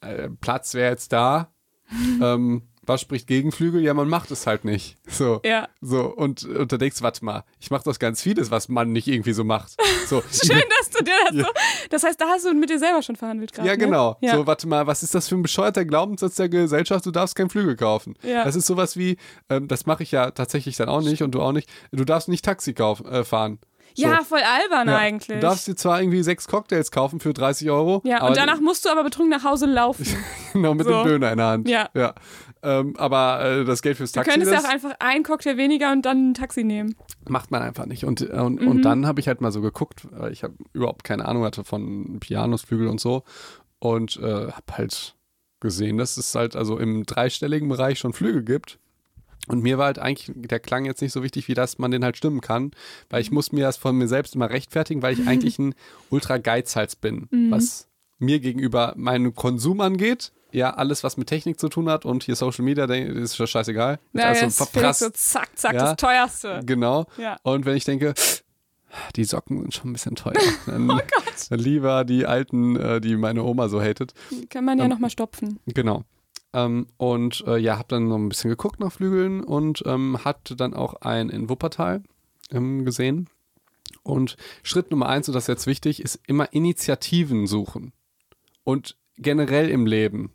äh, 0.00 0.28
Platz 0.40 0.74
wäre 0.74 0.90
jetzt 0.90 1.12
da. 1.12 1.50
ähm, 2.22 2.62
was 2.88 3.00
spricht 3.00 3.26
gegen 3.26 3.52
Flügel? 3.52 3.82
Ja, 3.82 3.94
man 3.94 4.08
macht 4.08 4.30
es 4.30 4.46
halt 4.46 4.64
nicht. 4.64 4.96
So. 5.06 5.40
Ja. 5.44 5.68
So, 5.80 6.06
und, 6.06 6.44
und 6.44 6.72
da 6.72 6.76
denkst 6.76 7.02
warte 7.02 7.24
mal, 7.24 7.44
ich 7.60 7.70
mache 7.70 7.84
das 7.84 7.98
ganz 7.98 8.22
vieles, 8.22 8.50
was 8.50 8.68
man 8.68 8.92
nicht 8.92 9.06
irgendwie 9.06 9.32
so 9.32 9.44
macht. 9.44 9.76
So, 10.06 10.22
Schön, 10.32 10.62
dass 10.78 10.90
du 10.90 11.04
dir 11.04 11.12
das 11.26 11.34
so. 11.46 11.52
Das 11.90 12.02
heißt, 12.04 12.20
da 12.20 12.26
hast 12.28 12.46
du 12.46 12.54
mit 12.54 12.70
dir 12.70 12.78
selber 12.78 13.02
schon 13.02 13.16
verhandelt 13.16 13.52
gerade. 13.52 13.68
Ja, 13.68 13.76
genau. 13.76 14.16
Ne? 14.20 14.28
Ja. 14.28 14.36
So, 14.36 14.46
warte 14.46 14.66
mal, 14.66 14.86
was 14.86 15.02
ist 15.02 15.14
das 15.14 15.28
für 15.28 15.34
ein 15.34 15.42
bescheuerter 15.42 15.84
Glaubenssatz 15.84 16.36
der 16.36 16.48
Gesellschaft? 16.48 17.04
Du 17.06 17.10
darfst 17.10 17.36
keinen 17.36 17.50
Flügel 17.50 17.76
kaufen. 17.76 18.14
Ja. 18.22 18.44
Das 18.44 18.56
ist 18.56 18.66
sowas 18.66 18.96
wie, 18.96 19.16
ähm, 19.48 19.68
das 19.68 19.86
mache 19.86 20.02
ich 20.02 20.12
ja 20.12 20.30
tatsächlich 20.30 20.76
dann 20.76 20.88
auch 20.88 21.02
nicht 21.02 21.22
und 21.22 21.32
du 21.32 21.42
auch 21.42 21.52
nicht. 21.52 21.68
Du 21.92 22.04
darfst 22.04 22.28
nicht 22.28 22.44
Taxi 22.44 22.72
kauf, 22.74 23.04
äh, 23.04 23.24
fahren. 23.24 23.58
So. 23.98 24.04
ja, 24.04 24.22
voll 24.22 24.40
albern 24.40 24.88
Ja. 24.88 24.96
eigentlich. 24.96 25.40
Du 25.40 25.40
darfst 25.40 25.66
dir 25.66 25.74
zwar 25.74 26.00
irgendwie 26.00 26.22
sechs 26.22 26.46
Cocktails 26.46 26.92
kaufen 26.92 27.18
für 27.18 27.32
30 27.32 27.68
Euro. 27.70 28.00
ja, 28.04 28.24
und 28.24 28.36
danach 28.36 28.60
musst 28.60 28.84
du 28.84 28.90
aber 28.90 29.02
betrunken 29.02 29.36
nach 29.36 29.42
Hause 29.42 29.66
laufen. 29.66 30.06
genau 30.52 30.74
mit 30.74 30.86
so. 30.86 31.02
dem 31.02 31.08
Döner 31.08 31.32
in 31.32 31.38
der 31.38 31.46
Hand. 31.46 31.68
Ja. 31.68 31.88
ja. 31.94 32.14
Ähm, 32.62 32.96
aber 32.96 33.44
äh, 33.44 33.64
das 33.64 33.82
Geld 33.82 33.96
fürs 33.96 34.12
Du 34.12 34.16
Taxi, 34.20 34.30
könntest 34.32 34.52
ja 34.52 34.60
auch 34.60 34.72
einfach 34.72 34.94
einen 34.98 35.22
Cocktail 35.24 35.56
weniger 35.56 35.92
und 35.92 36.04
dann 36.04 36.30
ein 36.30 36.34
Taxi 36.34 36.64
nehmen. 36.64 36.94
macht 37.28 37.50
man 37.50 37.62
einfach 37.62 37.86
nicht. 37.86 38.04
Und, 38.04 38.22
äh, 38.22 38.32
und, 38.40 38.60
Mhm. 38.62 38.68
und 38.68 38.82
dann 38.82 39.06
habe 39.06 39.20
ich 39.20 39.28
halt 39.28 39.40
mal 39.40 39.52
so 39.52 39.60
geguckt, 39.60 40.06
weil 40.10 40.32
ich 40.32 40.42
habe 40.42 40.54
überhaupt 40.72 41.04
keine 41.04 41.26
Ahnung 41.26 41.44
hatte 41.44 41.62
von 41.64 42.18
Pianos, 42.20 42.62
Flügel 42.62 42.88
und 42.88 43.00
so. 43.00 43.22
Und 43.78 44.16
äh, 44.16 44.50
habe 44.50 44.72
halt 44.72 45.14
gesehen, 45.60 45.98
dass 45.98 46.16
es 46.16 46.34
halt 46.34 46.56
also 46.56 46.78
im 46.78 47.04
dreistelligen 47.04 47.68
Bereich 47.68 47.98
schon 47.98 48.12
Flügel 48.12 48.42
gibt. 48.42 48.78
Und 49.46 49.62
mir 49.62 49.78
war 49.78 49.86
halt 49.86 49.98
eigentlich 49.98 50.30
der 50.36 50.60
Klang 50.60 50.84
jetzt 50.84 51.00
nicht 51.00 51.12
so 51.12 51.22
wichtig, 51.22 51.48
wie 51.48 51.54
dass 51.54 51.78
man 51.78 51.90
den 51.90 52.04
halt 52.04 52.16
stimmen 52.18 52.40
kann, 52.40 52.72
weil 53.08 53.22
ich 53.22 53.30
muss 53.30 53.50
mir 53.52 53.64
das 53.64 53.76
von 53.78 53.96
mir 53.96 54.06
selbst 54.08 54.34
immer 54.34 54.50
rechtfertigen, 54.50 55.00
weil 55.02 55.14
ich 55.14 55.26
eigentlich 55.28 55.58
ein 55.58 55.74
Ultra-Geizhals 56.10 56.96
bin, 56.96 57.28
Mhm. 57.30 57.50
was 57.50 57.88
mir 58.18 58.40
gegenüber 58.40 58.94
meinen 58.96 59.34
Konsum 59.34 59.80
angeht. 59.80 60.32
Ja, 60.50 60.70
alles, 60.70 61.04
was 61.04 61.16
mit 61.16 61.28
Technik 61.28 61.60
zu 61.60 61.68
tun 61.68 61.88
hat 61.90 62.04
und 62.06 62.22
hier 62.24 62.34
Social 62.34 62.64
Media, 62.64 62.84
ist 62.86 63.36
schon 63.36 63.46
scheißegal. 63.46 63.98
Ja, 64.14 64.30
ist 64.30 64.40
ja, 64.40 64.82
alles 64.82 64.98
so 65.00 65.10
zack, 65.10 65.50
zack, 65.58 65.74
Ja. 65.74 65.80
das 65.80 65.96
teuerste. 65.96 66.60
Genau. 66.64 67.06
Ja. 67.18 67.36
Und 67.42 67.66
wenn 67.66 67.76
ich 67.76 67.84
denke, 67.84 68.14
die 69.16 69.24
Socken 69.24 69.60
sind 69.60 69.74
schon 69.74 69.90
ein 69.90 69.92
bisschen 69.92 70.16
teuer, 70.16 70.32
dann, 70.66 70.90
Oh 70.90 70.96
Gott. 70.96 71.50
dann 71.50 71.58
lieber 71.58 72.04
die 72.04 72.24
alten, 72.24 72.76
äh, 72.76 73.00
die 73.00 73.16
meine 73.16 73.42
Oma 73.44 73.68
so 73.68 73.80
hatet. 73.82 74.14
Kann 74.48 74.64
man 74.64 74.78
ja 74.78 74.84
Ähm, 74.84 74.90
nochmal 74.90 75.10
stopfen. 75.10 75.60
Genau. 75.66 76.04
Ähm, 76.54 76.86
und 76.96 77.44
äh, 77.46 77.58
ja, 77.58 77.76
habe 77.76 77.88
dann 77.88 78.08
noch 78.08 78.16
ein 78.16 78.30
bisschen 78.30 78.48
geguckt 78.48 78.80
nach 78.80 78.90
Flügeln 78.92 79.44
und 79.44 79.82
ähm, 79.84 80.24
hatte 80.24 80.56
dann 80.56 80.72
auch 80.72 80.94
einen 81.02 81.28
in 81.28 81.50
Wuppertal 81.50 82.02
ähm, 82.50 82.86
gesehen. 82.86 83.28
Und 84.02 84.38
Schritt 84.62 84.90
Nummer 84.90 85.10
eins, 85.10 85.28
und 85.28 85.34
das 85.34 85.44
ist 85.44 85.48
jetzt 85.48 85.66
wichtig, 85.66 86.00
ist 86.00 86.18
immer 86.26 86.50
Initiativen 86.54 87.46
suchen. 87.46 87.92
Und 88.64 88.96
generell 89.18 89.68
im 89.68 89.84
Leben, 89.84 90.32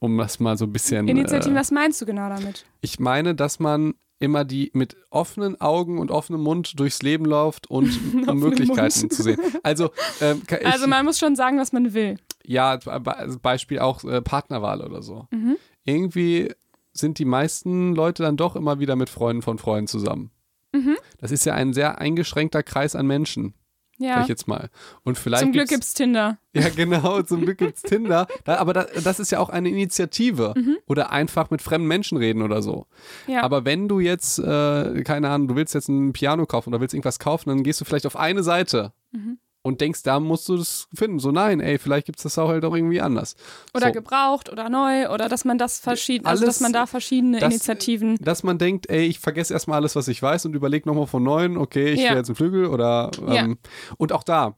um 0.00 0.16
das 0.18 0.38
mal 0.40 0.56
so 0.56 0.64
ein 0.66 0.72
bisschen. 0.72 1.08
Initiativen, 1.08 1.56
äh, 1.56 1.60
was 1.60 1.70
meinst 1.70 2.00
du 2.00 2.06
genau 2.06 2.28
damit? 2.28 2.64
ich 2.80 2.98
meine, 3.00 3.34
dass 3.34 3.58
man 3.60 3.94
immer 4.20 4.44
die 4.44 4.70
mit 4.74 4.96
offenen 5.10 5.60
Augen 5.60 5.98
und 5.98 6.10
offenem 6.10 6.42
Mund 6.42 6.78
durchs 6.80 7.02
Leben 7.02 7.24
läuft 7.24 7.70
und 7.70 7.88
um 8.28 8.38
Möglichkeiten 8.40 9.00
Mund. 9.00 9.12
zu 9.12 9.22
sehen. 9.22 9.40
Also, 9.62 9.90
ähm, 10.20 10.42
ka- 10.46 10.58
ich, 10.60 10.66
Also 10.66 10.86
man 10.88 11.04
muss 11.04 11.18
schon 11.20 11.36
sagen, 11.36 11.58
was 11.58 11.72
man 11.72 11.94
will. 11.94 12.16
ja, 12.44 12.78
also 12.84 13.38
Beispiel 13.40 13.78
auch 13.78 14.02
äh, 14.04 14.20
Partnerwahl 14.20 14.80
oder 14.80 15.02
so. 15.02 15.26
Mhm. 15.30 15.56
Irgendwie 15.84 16.52
sind 16.92 17.18
die 17.20 17.24
meisten 17.24 17.94
Leute 17.94 18.24
dann 18.24 18.36
doch 18.36 18.56
immer 18.56 18.80
wieder 18.80 18.96
mit 18.96 19.08
Freunden 19.08 19.42
von 19.42 19.58
Freunden 19.58 19.86
zusammen. 19.86 20.32
Mhm. 20.74 20.96
Das 21.18 21.30
ist 21.30 21.46
ja 21.46 21.54
ein 21.54 21.72
sehr 21.72 21.98
eingeschränkter 21.98 22.62
Kreis 22.64 22.96
an 22.96 23.06
Menschen, 23.06 23.54
Ja. 23.98 24.22
ich 24.22 24.28
jetzt 24.28 24.46
mal. 24.48 24.70
Und 25.02 25.18
vielleicht 25.18 25.42
Zum 25.42 25.52
Glück 25.52 25.68
gibt's- 25.68 25.88
gibt's 25.88 25.94
Tinder. 25.94 26.38
ja, 26.54 26.68
genau, 26.68 27.20
zum 27.22 27.42
Glück 27.42 27.58
gibt's 27.58 27.82
Tinder. 27.82 28.26
Da, 28.44 28.56
aber 28.58 28.72
da, 28.72 28.86
das 29.02 29.18
ist 29.20 29.30
ja 29.32 29.38
auch 29.40 29.48
eine 29.50 29.68
Initiative. 29.68 30.54
Oder 30.86 31.10
einfach 31.10 31.50
mit 31.50 31.62
fremden 31.62 31.88
Menschen 31.88 32.16
reden 32.18 32.42
oder 32.42 32.62
so. 32.62 32.86
Mhm. 33.26 33.32
Ja. 33.34 33.42
Aber 33.42 33.64
wenn 33.64 33.88
du 33.88 33.98
jetzt, 34.00 34.38
äh, 34.38 35.02
keine 35.02 35.30
Ahnung, 35.30 35.48
du 35.48 35.56
willst 35.56 35.74
jetzt 35.74 35.88
ein 35.88 36.12
Piano 36.12 36.46
kaufen 36.46 36.70
oder 36.70 36.80
willst 36.80 36.94
irgendwas 36.94 37.18
kaufen, 37.18 37.48
dann 37.48 37.62
gehst 37.64 37.80
du 37.80 37.84
vielleicht 37.84 38.06
auf 38.06 38.16
eine 38.16 38.42
Seite 38.42 38.92
Mhm. 39.10 39.38
Und 39.62 39.80
denkst, 39.80 40.02
da 40.02 40.20
musst 40.20 40.48
du 40.48 40.56
das 40.56 40.88
finden. 40.94 41.18
So, 41.18 41.30
nein, 41.30 41.60
ey, 41.60 41.78
vielleicht 41.78 42.06
gibt's 42.06 42.22
das 42.22 42.38
auch 42.38 42.48
halt 42.48 42.64
auch 42.64 42.74
irgendwie 42.74 43.00
anders. 43.00 43.34
oder 43.74 43.86
so. 43.88 43.92
gebraucht 43.92 44.50
oder 44.50 44.68
neu 44.70 45.08
oder 45.10 45.28
dass 45.28 45.44
man 45.44 45.58
das 45.58 45.78
verschieden, 45.80 46.26
also 46.26 46.46
dass 46.46 46.60
man 46.60 46.72
da 46.72 46.86
verschiedene 46.86 47.38
das- 47.40 47.50
Initiativen. 47.52 48.16
Dass 48.20 48.42
man 48.42 48.58
denkt, 48.58 48.88
ey, 48.88 49.06
ich 49.06 49.18
vergesse 49.18 49.52
erstmal 49.52 49.78
alles, 49.80 49.96
was 49.96 50.08
ich 50.08 50.22
weiß 50.22 50.46
und 50.46 50.54
überlege 50.54 50.88
nochmal 50.88 51.06
von 51.06 51.22
neuem, 51.22 51.56
okay, 51.58 51.92
ich 51.92 52.00
Ja. 52.00 52.10
will 52.10 52.18
jetzt 52.18 52.28
einen 52.28 52.36
Flügel 52.36 52.66
oder 52.66 53.10
Ja. 53.26 53.44
ähm, 53.44 53.58
und 53.96 54.12
auch 54.12 54.22
da 54.22 54.54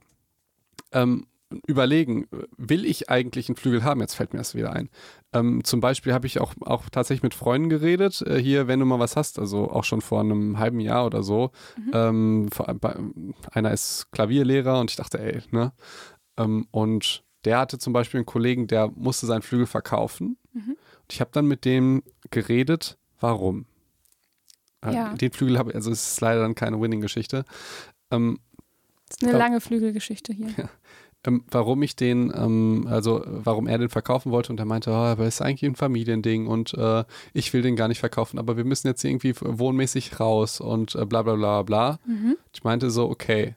ähm, 0.93 1.27
überlegen, 1.67 2.27
will 2.57 2.85
ich 2.85 3.11
eigentlich 3.11 3.49
einen 3.49 3.57
Flügel 3.57 3.83
haben? 3.85 4.01
Jetzt 4.01 4.15
fällt 4.15 4.33
mir 4.33 4.39
das 4.39 4.55
wieder 4.55 4.73
ein. 4.73 4.89
Ähm, 5.33 5.63
zum 5.65 5.81
Beispiel 5.81 6.13
habe 6.13 6.27
ich 6.27 6.41
auch, 6.41 6.55
auch 6.61 6.89
tatsächlich 6.91 7.23
mit 7.23 7.35
Freunden 7.35 7.69
geredet, 7.69 8.23
äh, 8.23 8.39
hier, 8.39 8.69
wenn 8.69 8.79
du 8.81 8.87
mal 8.87 8.99
was 8.99 9.17
hast, 9.17 9.39
also 9.39 9.71
auch 9.71 9.85
schon 9.85 10.01
vor 10.01 10.21
einem 10.21 10.59
halben 10.59 10.81
Jahr 10.81 11.07
oder 11.07 11.23
so. 11.23 11.51
Mhm. 11.77 11.91
Ähm, 11.93 12.49
bei, 12.81 12.95
einer 13.53 13.73
ist 13.73 14.07
Klavierlehrer 14.13 14.79
und 14.81 14.91
ich 14.91 14.97
dachte, 14.97 15.19
ey, 15.21 15.43
ne? 15.51 15.73
Ähm, 16.37 16.67
und 16.71 17.25
der 17.45 17.59
hatte 17.59 17.79
zum 17.79 17.93
Beispiel 17.93 18.19
einen 18.19 18.27
Kollegen, 18.27 18.67
der 18.67 18.89
musste 18.95 19.27
seinen 19.27 19.43
Flügel 19.43 19.67
verkaufen. 19.67 20.37
Mhm. 20.53 20.71
Und 21.03 21.13
ich 21.13 21.21
habe 21.21 21.31
dann 21.33 21.47
mit 21.47 21.65
dem 21.65 22.03
geredet, 22.31 22.99
warum. 23.19 23.67
Äh, 24.85 24.95
Ja. 24.95 25.15
Den 25.15 25.33
Flügel 25.33 25.59
habe 25.59 25.71
ich, 25.71 25.77
also 25.77 25.91
es 25.91 26.13
ist 26.13 26.21
leider 26.21 26.43
dann 26.43 26.55
keine 26.55 26.81
Winning-Geschichte. 26.81 27.45
Ähm, 28.11 28.39
Das 29.09 29.17
ist 29.17 29.23
eine 29.25 29.33
Ja. 29.33 29.39
lange 29.39 29.61
Flügelgeschichte 29.61 30.33
hier. 30.33 30.49
ähm, 31.27 31.45
warum 31.51 31.83
ich 31.83 31.97
den, 31.97 32.33
ähm, 32.35 32.87
also 32.89 33.23
äh, 33.25 33.29
warum 33.45 33.67
er 33.67 33.79
den 33.79 33.89
verkaufen 33.91 34.33
wollte 34.33 34.53
und 34.53 34.59
er 34.59 34.65
meinte, 34.67 34.91
oh, 34.91 34.95
aber 34.95 35.25
es 35.27 35.37
ist 35.37 35.41
eigentlich 35.43 35.65
ein 35.71 35.77
Familiending 35.77 36.47
und 36.47 36.73
äh, 36.75 37.05
ich 37.33 37.53
will 37.53 37.63
den 37.63 37.77
gar 37.77 37.89
nicht 37.89 38.01
verkaufen, 38.01 38.39
aber 38.39 38.57
wir 38.57 38.65
müssen 38.65 38.87
jetzt 38.87 39.05
irgendwie 39.05 39.35
wohnmäßig 39.39 40.19
raus 40.21 40.61
und 40.61 40.95
äh, 40.95 41.05
bla 41.05 41.23
bla 41.23 41.35
bla 41.35 41.63
bla. 41.63 41.99
Mhm. 42.07 42.37
Ich 42.53 42.65
meinte 42.65 42.91
so, 42.91 43.09
okay, 43.11 43.55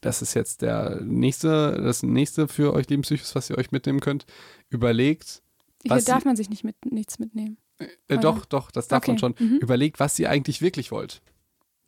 das 0.00 0.20
ist 0.22 0.34
jetzt 0.34 0.62
der 0.62 1.00
nächste, 1.02 1.80
das 1.82 2.02
nächste 2.02 2.46
für 2.46 2.74
euch 2.74 2.88
lieben 2.90 3.02
Psychos, 3.02 3.34
was 3.34 3.48
ihr 3.50 3.56
euch 3.58 3.72
mitnehmen 3.72 4.00
könnt. 4.00 4.26
Überlegt, 4.68 5.42
Hier 5.82 5.96
darf 6.02 6.24
man 6.24 6.36
sich 6.36 6.50
nicht 6.50 6.62
mit 6.62 6.76
nichts 6.84 7.18
mitnehmen. 7.18 7.56
äh, 7.78 7.86
Oder? 8.12 8.18
doch, 8.22 8.44
doch, 8.44 8.70
das 8.70 8.86
darf 8.88 9.06
man 9.06 9.16
Okay, 9.16 9.20
schon. 9.20 9.34
mhm. 9.38 9.56
Überlegt, 9.58 10.00
was 10.00 10.18
ihr 10.18 10.28
eigentlich 10.30 10.60
wirklich 10.60 10.90
wollt. 10.92 11.22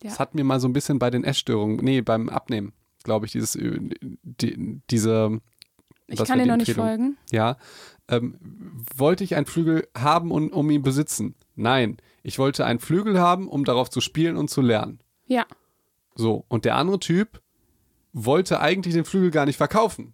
Ja. 0.03 0.11
Das 0.11 0.19
hat 0.19 0.35
mir 0.35 0.45
mal 0.45 0.61
so 0.61 0.67
ein 0.69 0.73
bisschen 0.73 0.99
bei 0.99 1.11
den 1.11 1.25
Essstörungen, 1.25 1.77
nee, 1.83 2.01
beim 2.01 2.29
Abnehmen, 2.29 2.73
glaube 3.07 3.25
ich, 3.25 3.33
dieses, 3.33 3.57
äh, 3.57 3.79
die, 4.23 4.83
diese, 4.91 5.41
Ich 6.07 6.23
kann 6.23 6.39
dir 6.39 6.45
noch 6.47 6.57
nicht 6.59 6.75
folgen. 6.75 7.17
Ja. 7.33 7.57
Ähm, 8.09 8.37
wollte 8.95 9.25
ich 9.25 9.35
einen 9.35 9.47
Flügel 9.47 9.89
haben, 9.97 10.31
und, 10.31 10.53
um 10.53 10.69
ihn 10.71 10.83
besitzen? 10.83 11.35
Nein. 11.55 11.97
Ich 12.23 12.39
wollte 12.39 12.67
einen 12.67 12.79
Flügel 12.81 13.19
haben, 13.19 13.49
um 13.49 13.65
darauf 13.65 13.89
zu 13.89 14.01
spielen 14.03 14.37
und 14.37 14.51
zu 14.51 14.61
lernen. 14.61 15.01
Ja. 15.27 15.47
So. 16.15 16.45
Und 16.49 16.65
der 16.67 16.77
andere 16.77 16.99
Typ 17.01 17.41
wollte 18.13 18.61
eigentlich 18.61 18.95
den 18.95 19.05
Flügel 19.05 19.31
gar 19.31 19.47
nicht 19.47 19.57
verkaufen, 19.57 20.13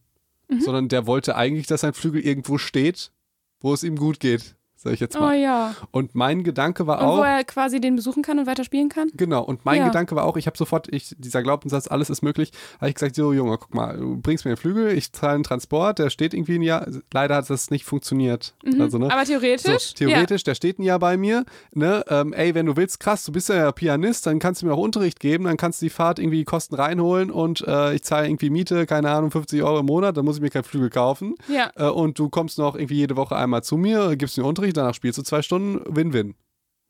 Mhm. 0.49 0.61
sondern 0.61 0.89
der 0.89 1.07
wollte 1.07 1.37
eigentlich, 1.37 1.67
dass 1.67 1.81
sein 1.83 1.95
Flügel 1.95 2.21
irgendwo 2.23 2.59
steht, 2.59 3.13
wo 3.61 3.73
es 3.75 3.83
ihm 3.85 3.97
gut 3.97 4.21
geht, 4.21 4.55
sag 4.83 4.93
ich 4.93 5.01
jetzt 5.01 5.17
Oh 5.17 5.21
mal. 5.21 5.37
ja. 5.39 5.75
Und 5.91 6.15
mein 6.15 6.43
Gedanke 6.45 6.87
war 6.87 7.01
Und 7.01 7.07
wo 7.19 7.21
auch, 7.21 7.25
er 7.25 7.45
quasi 7.45 7.81
den 7.81 7.97
besuchen 7.97 8.23
kann 8.23 8.39
und 8.39 8.47
weiter 8.47 8.65
spielen 8.65 8.89
kann? 8.89 9.09
Genau, 9.15 9.43
und 9.43 9.65
mein 9.65 9.79
Ja. 9.81 9.87
Gedanke 9.87 10.15
war 10.17 10.25
auch, 10.25 10.37
ich 10.37 10.47
habe 10.47 10.57
sofort, 10.57 10.89
ich, 10.93 11.15
dieser 11.19 11.43
Glaubenssatz, 11.43 11.87
alles 11.89 12.11
ist 12.11 12.23
möglich, 12.23 12.53
habe 12.81 12.89
ich 12.89 12.95
gesagt, 12.95 13.15
so 13.17 13.33
Junge, 13.33 13.59
guck 13.59 13.75
mal, 13.75 13.97
du 13.97 14.17
bringst 14.21 14.45
mir 14.45 14.53
den 14.53 14.57
Flügel, 14.57 14.93
ich 14.97 15.13
zahle 15.13 15.35
einen 15.35 15.45
Transport, 15.45 15.99
der 15.99 16.11
steht 16.11 16.35
irgendwie 16.35 16.57
ein 16.57 16.63
Jahr, 16.63 16.87
leider 17.13 17.37
hat 17.37 17.49
das 17.51 17.71
nicht 17.71 17.85
funktioniert. 17.85 18.55
Also, 18.79 18.99
ne? 18.99 19.07
Mhm. 19.07 19.11
Aber 19.11 19.25
so, 19.27 19.33
theoretisch? 19.39 19.95
theoretisch, 19.95 20.45
der 20.45 20.55
steht 20.55 20.79
ein 20.79 20.83
Jahr 20.83 20.99
bei 20.99 21.17
mir, 21.17 21.45
ne, 21.75 22.05
ähm, 22.09 22.33
ey, 22.33 22.55
wenn 22.55 22.67
du 22.67 22.77
willst, 22.77 23.01
krass, 23.01 23.25
du 23.25 23.33
bist 23.33 23.49
ja 23.49 23.71
Pianist, 23.73 24.27
dann 24.27 24.39
kannst 24.39 24.63
du 24.63 24.67
mir 24.67 24.75
auch 24.75 24.79
Unterricht 24.79 25.21
geben, 25.21 25.45
dann 25.45 25.57
kannst 25.57 25.81
du 25.81 25.87
die 25.87 25.91
Fahrt 25.91 26.19
irgendwie 26.19 26.39
die 26.39 26.45
Kosten 26.45 26.75
reinholen 26.75 27.31
und 27.31 27.61
äh, 27.67 27.95
ich 27.95 28.03
zahle 28.03 28.27
irgendwie 28.27 28.51
Miete, 28.51 28.87
keine 28.87 29.11
Ahnung, 29.11 29.31
50 29.31 29.63
Euro 29.63 29.81
im 29.81 29.87
Monat, 29.87 30.17
dann 30.17 30.25
muss 30.25 30.37
ich 30.37 30.43
mir 30.43 30.51
keinen 30.51 30.65
Flügel 30.65 30.91
kaufen 30.91 31.35
Ja. 31.49 31.71
ja. 31.77 31.89
äh, 31.89 31.91
und 31.91 32.19
du 32.19 32.29
kommst 32.29 32.59
noch 32.59 32.75
irgendwie 32.75 32.97
jede 32.97 33.17
Woche 33.17 33.37
einmal 33.37 33.63
zu 33.63 33.77
mir, 33.77 34.17
gibst 34.17 34.37
mir 34.39 34.45
Unterricht, 34.45 34.72
danach 34.73 34.95
spielst 34.95 35.19
du 35.19 35.23
zwei 35.23 35.43
Stunden, 35.43 35.81
Win-Win. 35.95 36.35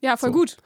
Ja, 0.00 0.16
voll 0.16 0.30
So. 0.30 0.38
gut. 0.38 0.56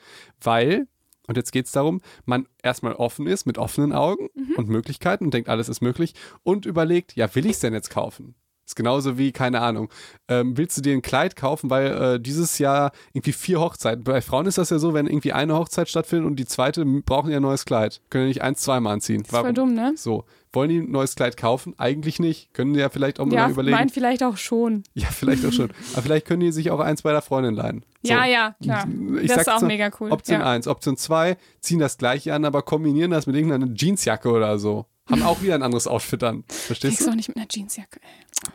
Weil, 0.41 0.87
und 1.27 1.37
jetzt 1.37 1.53
geht 1.53 1.67
es 1.67 1.73
darum, 1.73 2.01
man 2.25 2.47
erstmal 2.63 2.95
offen 2.95 3.27
ist, 3.27 3.47
mit 3.47 3.59
offenen 3.59 3.93
Augen 3.93 4.29
und 4.57 4.69
Möglichkeiten 4.69 5.25
und 5.27 5.35
denkt, 5.35 5.49
alles 5.49 5.69
ist 5.69 5.81
möglich 5.83 6.15
und 6.43 6.67
überlegt, 6.67 7.17
ja, 7.17 7.33
will 7.35 7.47
ich 7.47 7.53
es 7.53 7.61
denn 7.61 7.75
jetzt 7.75 7.91
kaufen? 7.91 8.35
Ist 8.67 8.75
genauso 8.75 9.17
wie, 9.17 9.31
keine 9.31 9.61
Ahnung, 9.61 9.91
ähm, 10.27 10.57
willst 10.59 10.77
du 10.77 10.83
dir 10.83 10.93
ein 10.93 11.01
Kleid 11.01 11.37
kaufen, 11.37 11.71
weil 11.71 11.87
äh, 12.17 12.21
dieses 12.21 12.59
Jahr 12.59 12.91
irgendwie 13.13 13.31
vier 13.31 13.61
Hochzeiten, 13.61 14.03
bei 14.03 14.21
Frauen 14.21 14.47
ist 14.47 14.59
das 14.59 14.71
ja 14.71 14.79
so, 14.81 14.93
wenn 14.93 15.07
irgendwie 15.07 15.33
eine 15.33 15.55
Hochzeit 15.57 15.89
stattfindet 15.89 16.27
und 16.27 16.35
die 16.35 16.47
zweite 16.47 16.85
brauchen 16.85 17.31
ja 17.31 17.37
ein 17.37 17.43
neues 17.43 17.65
Kleid. 17.65 18.01
Können 18.11 18.25
ja 18.25 18.29
nicht 18.29 18.43
eins, 18.43 18.61
zweimal 18.63 18.95
anziehen. 18.95 19.23
Das 19.23 19.33
ist 19.33 19.39
voll 19.39 19.53
dumm, 19.53 19.75
ne? 19.75 19.93
So, 19.97 20.25
wollen 20.53 20.69
die 20.69 20.79
ein 20.79 20.91
neues 20.91 21.15
Kleid 21.15 21.37
kaufen? 21.37 21.75
Eigentlich 21.79 22.19
nicht. 22.19 22.53
Können 22.55 22.75
die 22.75 22.81
ja 22.81 22.89
vielleicht 22.89 23.21
auch 23.21 23.27
mal 23.27 23.35
Ja, 23.37 23.49
überlegen. 23.49 23.77
meint 23.77 23.93
vielleicht 23.93 24.25
auch 24.25 24.37
schon. 24.37 24.83
Ja, 24.95 25.07
vielleicht 25.13 25.47
auch 25.47 25.53
schon. 25.53 25.71
Aber 25.93 26.03
vielleicht 26.03 26.27
können 26.27 26.41
die 26.41 26.51
sich 26.51 26.73
auch 26.73 26.81
eins 26.81 27.03
bei 27.03 27.13
der 27.13 27.23
Freundin 27.23 27.55
leihen. 27.55 27.85
So. 28.03 28.13
Ja, 28.13 28.25
ja, 28.27 28.57
klar. 28.61 28.85
Ich 29.23 29.29
das 29.29 29.43
ist 29.43 29.49
auch 29.49 29.61
so, 29.61 29.67
mega 29.67 29.91
cool. 30.01 30.11
Option 30.11 30.41
ja. 30.41 30.47
1. 30.51 30.67
Option 30.67 30.97
2, 30.97 31.37
ziehen 31.61 31.79
das 31.79 31.99
gleiche 31.99 32.35
an, 32.35 32.45
aber 32.45 32.63
kombinieren 32.63 33.13
das 33.13 33.29
mit 33.29 33.37
irgendeiner 33.37 33.73
Jeansjacke 33.73 34.29
oder 34.29 34.59
so. 34.59 34.87
Haben 35.09 35.23
auch 35.23 35.41
wieder 35.41 35.55
ein 35.55 35.63
anderes 35.63 35.87
Outfit 35.87 36.23
an. 36.25 36.45
Verstehst 36.49 36.97
Kriegst 36.97 37.07
du? 37.07 37.11
auch 37.13 37.15
nicht 37.15 37.29
mit 37.29 37.37
einer 37.37 37.47
Jeansjacke. 37.49 38.01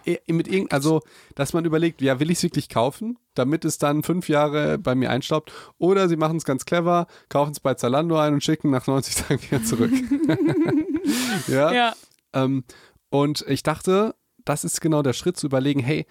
ey. 0.06 0.20
Eh, 0.26 0.34
Mit 0.34 0.48
irgend, 0.48 0.74
also, 0.74 1.02
dass 1.36 1.54
man 1.54 1.64
überlegt, 1.64 2.02
ja, 2.02 2.20
will 2.20 2.30
ich 2.30 2.40
es 2.40 2.44
wirklich 2.44 2.68
kaufen, 2.68 3.18
damit 3.36 3.64
es 3.64 3.78
dann 3.78 4.04
fünf 4.04 4.28
Jahre 4.28 4.78
bei 4.78 4.94
mir 4.94 5.10
einstaubt? 5.12 5.52
Oder 5.78 6.10
sie 6.10 6.18
machen 6.18 6.38
es 6.38 6.44
ganz 6.44 6.66
clever, 6.66 7.08
kaufen 7.30 7.52
es 7.52 7.60
bei 7.62 7.76
Zalando 7.76 8.18
ein 8.18 8.34
und 8.34 8.44
schicken 8.44 8.70
nach 8.70 8.86
90 8.86 9.16
Tagen 9.16 9.42
wieder 9.42 9.64
zurück. 9.64 9.92
ja. 11.48 11.72
Ja. 11.72 11.96
Ähm, 12.34 12.64
und 13.10 13.46
ich 13.48 13.64
dachte, 13.64 14.16
das 14.44 14.64
ist 14.64 14.82
genau 14.82 15.02
der 15.04 15.14
Schritt 15.14 15.38
zu 15.38 15.48
überlegen, 15.48 15.80
hey, 15.80 16.06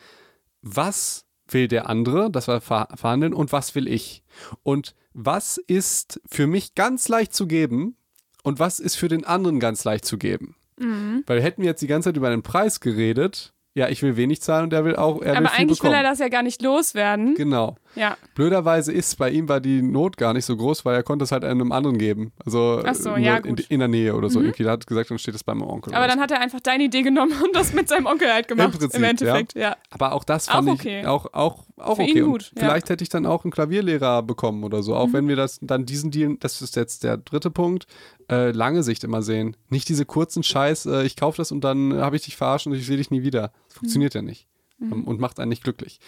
was 0.62 1.26
will 1.49 1.68
der 1.68 1.88
andere, 1.88 2.30
das 2.30 2.49
war 2.49 2.61
ver 2.61 2.88
verhandeln, 2.94 3.35
und 3.35 3.52
was 3.52 3.75
will 3.75 3.88
ich? 3.88 4.23
Und 4.62 4.94
was 5.12 5.59
ist 5.59 6.20
für 6.30 6.47
mich 6.47 6.75
ganz 6.75 7.09
leicht 7.09 7.35
zu 7.35 7.47
geben 7.47 7.97
und 8.42 8.59
was 8.59 8.78
ist 8.78 8.97
für 8.97 9.09
den 9.09 9.25
anderen 9.25 9.61
ganz 9.61 9.85
leicht 9.85 10.04
zu 10.04 10.18
geben? 10.18 10.56
Mhm. 10.78 11.25
Weil 11.26 11.42
hätten 11.42 11.62
wir 11.62 11.68
jetzt 11.68 11.82
die 11.82 11.87
ganze 11.87 12.09
Zeit 12.09 12.16
über 12.16 12.30
den 12.30 12.42
Preis 12.42 12.80
geredet, 12.80 13.52
ja, 13.75 13.88
ich 13.88 14.02
will 14.02 14.16
wenig 14.16 14.42
zahlen 14.42 14.64
und 14.64 14.73
er 14.73 14.85
will 14.85 14.97
auch, 14.97 15.23
er 15.23 15.32
will 15.32 15.37
Aber 15.37 15.49
viel 15.49 15.61
eigentlich 15.61 15.82
will 15.82 15.90
bekommen. 15.90 15.94
er 15.94 16.02
das 16.02 16.18
ja 16.18 16.28
gar 16.28 16.42
nicht 16.42 16.61
loswerden. 16.61 17.35
Genau. 17.35 17.76
Ja. 17.97 18.16
Blöderweise 18.35 18.92
ist 18.92 19.18
bei 19.18 19.30
ihm 19.30 19.49
war 19.49 19.61
die 19.61 19.82
Not 19.82 20.16
gar 20.16 20.32
nicht 20.32 20.44
so 20.44 20.56
groß, 20.56 20.85
weil 20.85 20.94
er 20.94 21.02
konnte 21.02 21.25
es 21.25 21.32
halt 21.32 21.44
einem 21.44 21.73
anderen 21.73 21.99
geben. 21.99 22.32
Also 22.44 22.82
Ach 22.85 22.94
so, 22.94 23.16
ja, 23.16 23.38
in, 23.38 23.56
in 23.68 23.78
der 23.80 23.88
Nähe 23.88 24.14
oder 24.14 24.30
so. 24.30 24.40
Irgendwie, 24.40 24.62
der 24.62 24.73
hat 24.73 24.87
gesagt, 24.87 25.11
dann 25.11 25.18
steht 25.18 25.35
es 25.35 25.42
bei 25.42 25.54
meinem 25.54 25.68
Onkel. 25.68 25.94
Aber 25.94 26.06
dann 26.06 26.20
hat 26.20 26.30
er 26.30 26.40
einfach 26.40 26.61
deine 26.61 26.85
Idee 26.85 27.02
genommen 27.02 27.32
und 27.42 27.54
das 27.54 27.73
mit 27.73 27.88
seinem 27.88 28.06
Onkel 28.06 28.32
halt 28.32 28.47
gemacht. 28.49 28.75
Im 28.75 28.78
Prinzip, 28.78 28.94
Im 28.94 29.04
Endeffekt, 29.04 29.54
ja. 29.54 29.76
Aber 29.90 30.12
auch 30.12 30.25
das 30.25 30.49
Auch 30.49 30.52
fand 30.54 30.68
okay. 30.68 31.00
ich 31.00 31.06
auch, 31.06 31.26
auch, 31.32 31.64
auch 31.78 31.97
Für 31.97 32.02
okay. 32.02 32.20
Gut, 32.20 32.52
ja. 32.54 32.62
vielleicht 32.62 32.90
hätte 32.90 33.02
ich 33.02 33.09
dann 33.09 33.26
auch 33.26 33.44
einen 33.44 33.50
Klavierlehrer 33.50 34.23
bekommen 34.23 34.62
oder 34.64 34.82
so. 34.82 34.94
Auch 34.94 35.09
Mhm. 35.09 35.12
wenn 35.12 35.28
wir 35.28 35.37
das 35.37 35.59
dann 35.61 35.85
diesen 35.85 36.11
Deal, 36.12 36.37
das 36.38 36.62
ist 36.62 36.76
jetzt 36.76 37.02
der 37.02 37.16
dritte 37.16 37.50
Punkt, 37.50 37.87
äh, 38.30 38.52
lange 38.52 38.82
Sicht 38.85 39.02
immer 39.02 39.23
sehen. 39.23 39.56
Nicht 39.68 39.88
diese 39.88 40.04
kurzen 40.04 40.42
Scheiß, 40.44 40.87
äh, 40.87 41.02
ich 41.02 41.16
kaufe 41.16 41.38
das 41.38 41.50
und 41.50 41.62
dann 41.62 41.94
habe 41.94 42.14
ich 42.16 42.23
dich 42.23 42.37
verarscht 42.37 42.66
und 42.68 42.75
ich 42.75 42.87
sehe 42.87 42.97
dich 42.97 43.11
nie 43.11 43.23
wieder. 43.25 43.52
Das 43.68 43.78
funktioniert 43.78 44.14
ja 44.14 44.23
nicht. 44.23 44.47
Mhm. 44.78 45.04
Und 45.04 45.20
macht 45.20 45.40
einen 45.40 45.49
nicht 45.49 45.64
glücklich. 45.64 45.99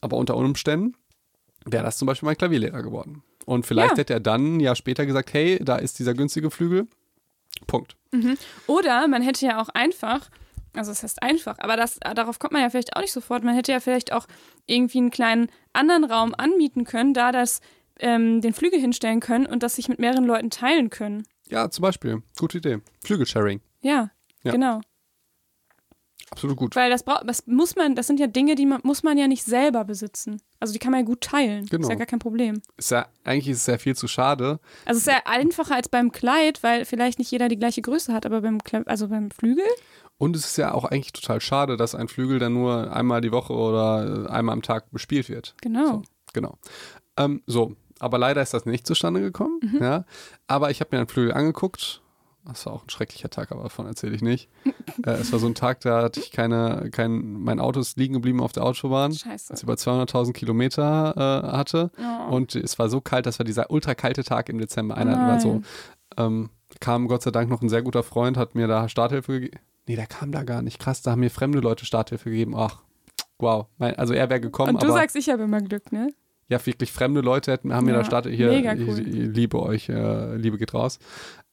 Aber 0.00 0.16
unter 0.16 0.36
Umständen 0.36 0.94
wäre 1.66 1.84
das 1.84 1.98
zum 1.98 2.06
Beispiel 2.06 2.26
mein 2.26 2.36
Klavierlehrer 2.38 2.82
geworden. 2.82 3.22
Und 3.46 3.66
vielleicht 3.66 3.92
Ja. 3.92 3.98
hätte 3.98 4.14
er 4.14 4.20
dann 4.20 4.56
ein 4.56 4.60
Jahr 4.60 4.76
später 4.76 5.06
gesagt, 5.06 5.32
hey, 5.32 5.58
da 5.62 5.76
ist 5.76 5.98
dieser 5.98 6.14
günstige 6.14 6.50
Flügel. 6.50 6.86
Punkt. 7.66 7.96
Oder 8.66 9.06
man 9.08 9.22
hätte 9.22 9.44
ja 9.46 9.60
auch 9.60 9.68
einfach, 9.70 10.30
also 10.74 10.90
es 10.92 11.02
heißt 11.02 11.22
einfach, 11.22 11.58
aber 11.58 11.76
das, 11.76 11.98
darauf 12.14 12.38
kommt 12.38 12.52
man 12.52 12.62
ja 12.62 12.70
vielleicht 12.70 12.96
auch 12.96 13.00
nicht 13.00 13.12
sofort. 13.12 13.44
Man 13.44 13.54
hätte 13.54 13.72
ja 13.72 13.80
vielleicht 13.80 14.12
auch 14.12 14.26
irgendwie 14.66 14.98
einen 14.98 15.10
kleinen 15.10 15.48
anderen 15.72 16.04
Raum 16.04 16.34
anmieten 16.36 16.84
können, 16.84 17.12
da 17.14 17.32
das 17.32 17.60
ähm, 17.98 18.40
den 18.40 18.54
Flügel 18.54 18.80
hinstellen 18.80 19.20
können 19.20 19.46
und 19.46 19.62
das 19.62 19.76
sich 19.76 19.88
mit 19.88 19.98
mehreren 19.98 20.24
Leuten 20.24 20.50
teilen 20.50 20.88
können. 20.90 21.24
Ja, 21.48 21.70
zum 21.70 21.82
Beispiel. 21.82 22.22
Gute 22.38 22.58
Idee. 22.58 22.78
Flügelsharing. 23.04 23.60
Ja, 23.82 24.10
Ja. 24.42 24.52
genau. 24.52 24.80
Absolut 26.40 26.56
gut. 26.56 26.74
Weil 26.76 26.90
das 26.90 27.02
braucht, 27.02 27.28
das 27.28 27.46
muss 27.46 27.76
man, 27.76 27.94
das 27.94 28.06
sind 28.06 28.18
ja 28.18 28.26
Dinge, 28.26 28.54
die 28.54 28.64
man, 28.64 28.80
muss 28.82 29.02
man 29.02 29.18
ja 29.18 29.28
nicht 29.28 29.44
selber 29.44 29.84
besitzen. 29.84 30.40
Also 30.58 30.72
die 30.72 30.78
kann 30.78 30.90
man 30.92 31.00
ja 31.00 31.06
gut 31.06 31.20
teilen. 31.20 31.66
Genau. 31.66 31.82
Ist 31.82 31.90
ja 31.90 31.96
gar 31.96 32.06
kein 32.06 32.18
Problem. 32.18 32.62
Ist 32.78 32.90
ja, 32.90 33.06
eigentlich 33.24 33.48
ist 33.48 33.58
es 33.58 33.66
ja 33.66 33.76
viel 33.76 33.94
zu 33.94 34.08
schade. 34.08 34.58
Also 34.86 34.98
es 34.98 35.06
ist 35.06 35.12
ja 35.12 35.20
einfacher 35.26 35.74
als 35.74 35.88
beim 35.90 36.12
Kleid, 36.12 36.62
weil 36.62 36.84
vielleicht 36.86 37.18
nicht 37.18 37.30
jeder 37.30 37.48
die 37.48 37.58
gleiche 37.58 37.82
Größe 37.82 38.12
hat, 38.14 38.24
aber 38.24 38.40
beim, 38.40 38.58
Kle- 38.58 38.86
also 38.86 39.08
beim 39.08 39.30
Flügel, 39.30 39.64
Und 40.16 40.34
es 40.36 40.46
ist 40.46 40.56
ja 40.56 40.72
auch 40.72 40.84
eigentlich 40.84 41.12
total 41.12 41.40
schade, 41.40 41.76
dass 41.76 41.94
ein 41.94 42.08
Flügel 42.08 42.38
dann 42.38 42.54
nur 42.54 42.90
einmal 42.94 43.20
die 43.20 43.32
Woche 43.32 43.52
oder 43.52 44.26
äh, 44.26 44.30
einmal 44.30 44.54
am 44.54 44.62
Tag 44.62 44.90
bespielt 44.92 45.28
wird. 45.28 45.54
genau. 45.60 45.86
So, 45.86 46.02
genau. 46.32 46.58
Ähm, 47.18 47.42
so, 47.46 47.74
aber 47.98 48.16
leider 48.18 48.40
ist 48.40 48.54
das 48.54 48.64
nicht 48.64 48.86
zustande 48.86 49.20
gekommen. 49.20 49.60
Mhm. 49.62 49.82
Ja. 49.82 50.04
Aber 50.46 50.70
ich 50.70 50.80
habe 50.80 50.88
mir 50.92 51.00
einen 51.00 51.08
Flügel 51.08 51.32
angeguckt. 51.34 52.00
Das 52.50 52.66
war 52.66 52.74
auch 52.74 52.84
ein 52.84 52.90
schrecklicher 52.90 53.30
Tag, 53.30 53.52
aber 53.52 53.62
davon 53.62 53.86
erzähle 53.86 54.14
ich 54.14 54.22
nicht. 54.22 54.48
äh, 55.06 55.12
es 55.12 55.32
war 55.32 55.38
so 55.38 55.46
ein 55.46 55.54
Tag, 55.54 55.80
da 55.80 56.02
hatte 56.02 56.20
ich 56.20 56.30
keine, 56.30 56.90
kein, 56.90 57.42
mein 57.42 57.60
Auto 57.60 57.80
ist 57.80 57.96
liegen 57.96 58.14
geblieben 58.14 58.40
auf 58.40 58.52
der 58.52 58.64
Autobahn. 58.64 59.12
Scheiße. 59.12 59.48
Das 59.50 59.62
über 59.62 59.74
200.000 59.74 60.32
Kilometer 60.32 61.14
äh, 61.16 61.56
hatte. 61.56 61.90
Oh. 61.98 62.34
Und 62.34 62.54
es 62.54 62.78
war 62.78 62.88
so 62.88 63.00
kalt, 63.00 63.26
das 63.26 63.38
war 63.38 63.44
dieser 63.44 63.70
ultra 63.70 63.94
kalte 63.94 64.24
Tag 64.24 64.48
im 64.48 64.58
Dezember. 64.58 64.96
Einer 64.96 65.16
war 65.16 65.40
so, 65.40 65.62
ähm, 66.16 66.50
kam 66.80 67.08
Gott 67.08 67.22
sei 67.22 67.30
Dank 67.30 67.50
noch 67.50 67.62
ein 67.62 67.68
sehr 67.68 67.82
guter 67.82 68.02
Freund, 68.02 68.36
hat 68.36 68.54
mir 68.54 68.66
da 68.66 68.88
Starthilfe 68.88 69.32
gegeben. 69.40 69.62
Nee, 69.86 69.96
der 69.96 70.06
kam 70.06 70.30
da 70.30 70.42
gar 70.42 70.62
nicht. 70.62 70.78
Krass, 70.78 71.02
da 71.02 71.12
haben 71.12 71.20
mir 71.20 71.30
fremde 71.30 71.60
Leute 71.60 71.84
Starthilfe 71.84 72.30
gegeben. 72.30 72.54
Ach, 72.56 72.82
wow. 73.38 73.66
Mein, 73.78 73.98
also 73.98 74.14
er 74.14 74.30
wäre 74.30 74.40
gekommen, 74.40 74.74
Und 74.74 74.82
du 74.82 74.88
aber 74.88 74.98
sagst, 74.98 75.16
ich 75.16 75.28
habe 75.28 75.44
immer 75.44 75.60
Glück, 75.60 75.90
ne? 75.90 76.10
ja, 76.50 76.64
wirklich 76.66 76.92
fremde 76.92 77.20
Leute 77.20 77.52
hätten, 77.52 77.72
haben 77.72 77.86
mir 77.86 77.92
Ja, 77.92 77.98
da 77.98 78.04
Starthilfe. 78.04 78.36
Hier, 78.36 78.48
mega 78.48 78.74
ich, 78.74 78.86
cool. 78.86 78.98
ich 78.98 79.06
liebe 79.06 79.62
euch, 79.62 79.88
äh, 79.88 80.36
Liebe 80.36 80.58
geht 80.58 80.74
raus. 80.74 80.98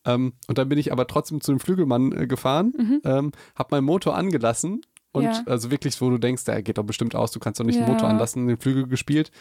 Ähm, 0.08 0.34
und 0.48 0.58
dann 0.58 0.68
bin 0.70 0.80
ich 0.80 0.92
aber 0.92 1.06
trotzdem 1.06 1.42
zu 1.42 1.52
dem 1.52 1.60
Flügelmann 1.60 2.12
äh, 2.14 2.26
gefahren, 2.26 2.74
Mhm. 2.76 3.02
ähm, 3.04 3.32
hab 3.56 3.70
meinen 3.72 3.84
Motor 3.86 4.16
angelassen. 4.16 4.82
Und 5.14 5.24
Ja. 5.24 5.42
also 5.48 5.72
wirklich, 5.72 6.00
wo 6.02 6.10
du 6.12 6.18
denkst, 6.20 6.44
der 6.46 6.62
geht 6.62 6.78
doch 6.78 6.84
bestimmt 6.84 7.16
aus, 7.16 7.32
du 7.32 7.40
kannst 7.40 7.60
doch 7.60 7.66
nicht 7.66 7.80
den 7.80 7.88
Ja. 7.88 7.94
Motor 7.94 8.08
anlassen, 8.10 8.48
den 8.48 8.58
Flügel 8.58 8.88
gespielt. 8.88 9.32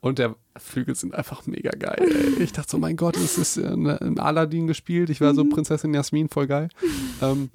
Und 0.00 0.18
der 0.18 0.34
Flügel 0.56 0.94
sind 0.94 1.14
einfach 1.14 1.46
mega 1.46 1.70
geil. 1.70 1.96
Ey. 2.38 2.42
Ich 2.42 2.52
dachte 2.52 2.70
so, 2.70 2.78
mein 2.78 2.96
Gott, 2.96 3.16
es 3.16 3.36
ist 3.36 3.56
äh, 3.58 3.76
ne- 3.76 4.00
ein 4.00 4.18
Aladdin 4.18 4.66
gespielt. 4.66 5.10
Ich 5.10 5.20
war 5.20 5.34
so 5.34 5.44
Mhm. 5.44 5.50
Prinzessin 5.50 5.92
Jasmin, 5.94 6.28
voll 6.28 6.46
geil. 6.46 6.68
ähm, 7.20 7.50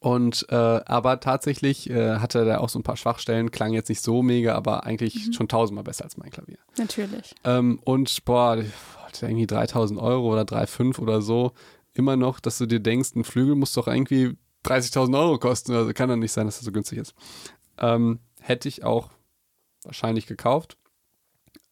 und 0.00 0.46
äh, 0.48 0.54
aber 0.54 1.20
tatsächlich 1.20 1.90
äh, 1.90 2.16
hatte 2.18 2.44
der 2.44 2.60
auch 2.62 2.68
so 2.68 2.78
ein 2.78 2.84
paar 2.84 2.96
Schwachstellen, 2.96 3.50
klang 3.50 3.72
jetzt 3.74 3.88
nicht 3.88 4.00
so 4.02 4.22
mega, 4.22 4.54
aber 4.54 4.84
eigentlich 4.84 5.26
Mhm. 5.28 5.32
schon 5.32 5.48
tausendmal 5.48 5.84
besser 5.84 6.04
als 6.04 6.16
mein 6.16 6.30
Klavier. 6.30 6.58
Natürlich. 6.78 7.34
Ähm, 7.44 7.80
und 7.84 8.24
boah, 8.24 8.58
irgendwie 9.20 9.46
3000 9.48 10.00
Euro 10.00 10.32
oder 10.32 10.44
3,5 10.44 10.98
oder 11.00 11.20
so. 11.20 11.52
Immer 11.98 12.16
noch, 12.16 12.38
dass 12.38 12.58
du 12.58 12.66
dir 12.66 12.78
denkst, 12.78 13.10
ein 13.16 13.24
Flügel 13.24 13.56
muss 13.56 13.72
doch 13.72 13.88
irgendwie 13.88 14.36
30.000 14.64 15.18
Euro 15.18 15.38
kosten. 15.38 15.72
Also 15.74 15.92
kann 15.92 16.08
doch 16.08 16.14
nicht 16.16 16.30
sein, 16.32 16.46
dass 16.46 16.56
das 16.56 16.64
so 16.64 16.70
günstig 16.70 16.98
ist. 16.98 17.12
Ähm, 17.78 18.20
hätte 18.40 18.68
ich 18.68 18.84
auch 18.84 19.10
wahrscheinlich 19.82 20.26
gekauft. 20.26 20.76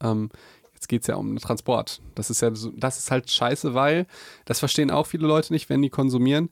Ähm, 0.02 0.30
jetzt 0.74 0.88
geht 0.88 1.02
es 1.02 1.06
ja 1.06 1.14
um 1.14 1.28
den 1.28 1.38
Transport. 1.38 2.00
Das 2.16 2.28
ist 2.30 2.42
ja 2.42 2.52
so, 2.54 2.72
das 2.76 2.98
ist 2.98 3.10
halt 3.12 3.30
scheiße, 3.30 3.72
weil 3.74 4.06
das 4.46 4.58
verstehen 4.58 4.90
auch 4.90 5.06
viele 5.06 5.28
Leute 5.28 5.52
nicht, 5.52 5.68
wenn 5.68 5.80
die 5.80 5.90
konsumieren. 5.90 6.50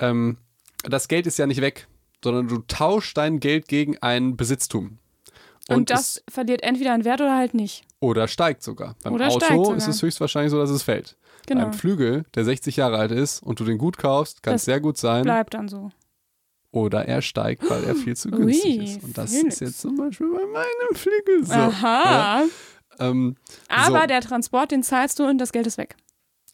Ähm, 0.00 0.38
das 0.82 1.06
Geld 1.06 1.28
ist 1.28 1.38
ja 1.38 1.46
nicht 1.46 1.60
weg, 1.60 1.86
sondern 2.24 2.48
du 2.48 2.58
tauschst 2.66 3.16
dein 3.16 3.38
Geld 3.38 3.68
gegen 3.68 3.98
ein 3.98 4.36
Besitztum. 4.36 4.98
Und, 5.68 5.90
es- 5.92 5.96
das 6.24 6.24
verliert 6.34 6.62
entweder 6.64 6.92
an 6.92 7.04
Wert 7.04 7.20
oder 7.20 7.36
halt 7.36 7.54
nicht. 7.54 7.84
oder 8.00 8.26
steigt 8.26 8.64
sogar. 8.64 8.96
Beim 9.04 9.12
Oder 9.14 9.28
Auto 9.28 9.74
ist 9.74 9.86
es 9.86 10.02
höchstwahrscheinlich 10.02 10.50
so, 10.50 10.58
dass 10.58 10.70
es 10.70 10.82
fällt. 10.82 11.16
Genau. 11.46 11.62
Beim 11.62 11.72
Flügel, 11.72 12.24
der 12.34 12.44
60 12.44 12.76
Jahre 12.76 12.98
alt 12.98 13.10
ist 13.10 13.42
und 13.42 13.60
du 13.60 13.64
den 13.64 13.78
gut 13.78 13.98
kaufst, 13.98 14.42
kann 14.42 14.54
es 14.54 14.64
sehr 14.64 14.80
gut 14.80 14.96
sein. 14.96 15.22
Bleibt 15.22 15.54
dann 15.54 15.68
so. 15.68 15.90
Oder 16.70 17.06
er 17.06 17.20
steigt, 17.20 17.68
weil 17.68 17.84
er 17.84 17.94
viel 17.94 18.16
zu 18.16 18.30
Ui, 18.30 18.38
günstig 18.38 18.82
ist. 18.82 19.04
Und 19.04 19.18
das 19.18 19.32
Felix. 19.32 19.54
ist 19.54 19.60
jetzt 19.60 19.80
zum 19.80 19.96
Beispiel 19.96 20.28
bei 20.32 20.46
meinem 20.46 20.94
Flügel 20.94 21.44
so. 21.44 21.52
Aha. 21.52 22.44
Ähm, 22.98 23.36
Aber 23.68 24.02
so. 24.02 24.06
der 24.06 24.20
Transport, 24.20 24.70
den 24.70 24.82
zahlst 24.82 25.18
du 25.18 25.24
und 25.24 25.38
das 25.38 25.52
Geld 25.52 25.66
ist 25.66 25.78
weg. 25.78 25.96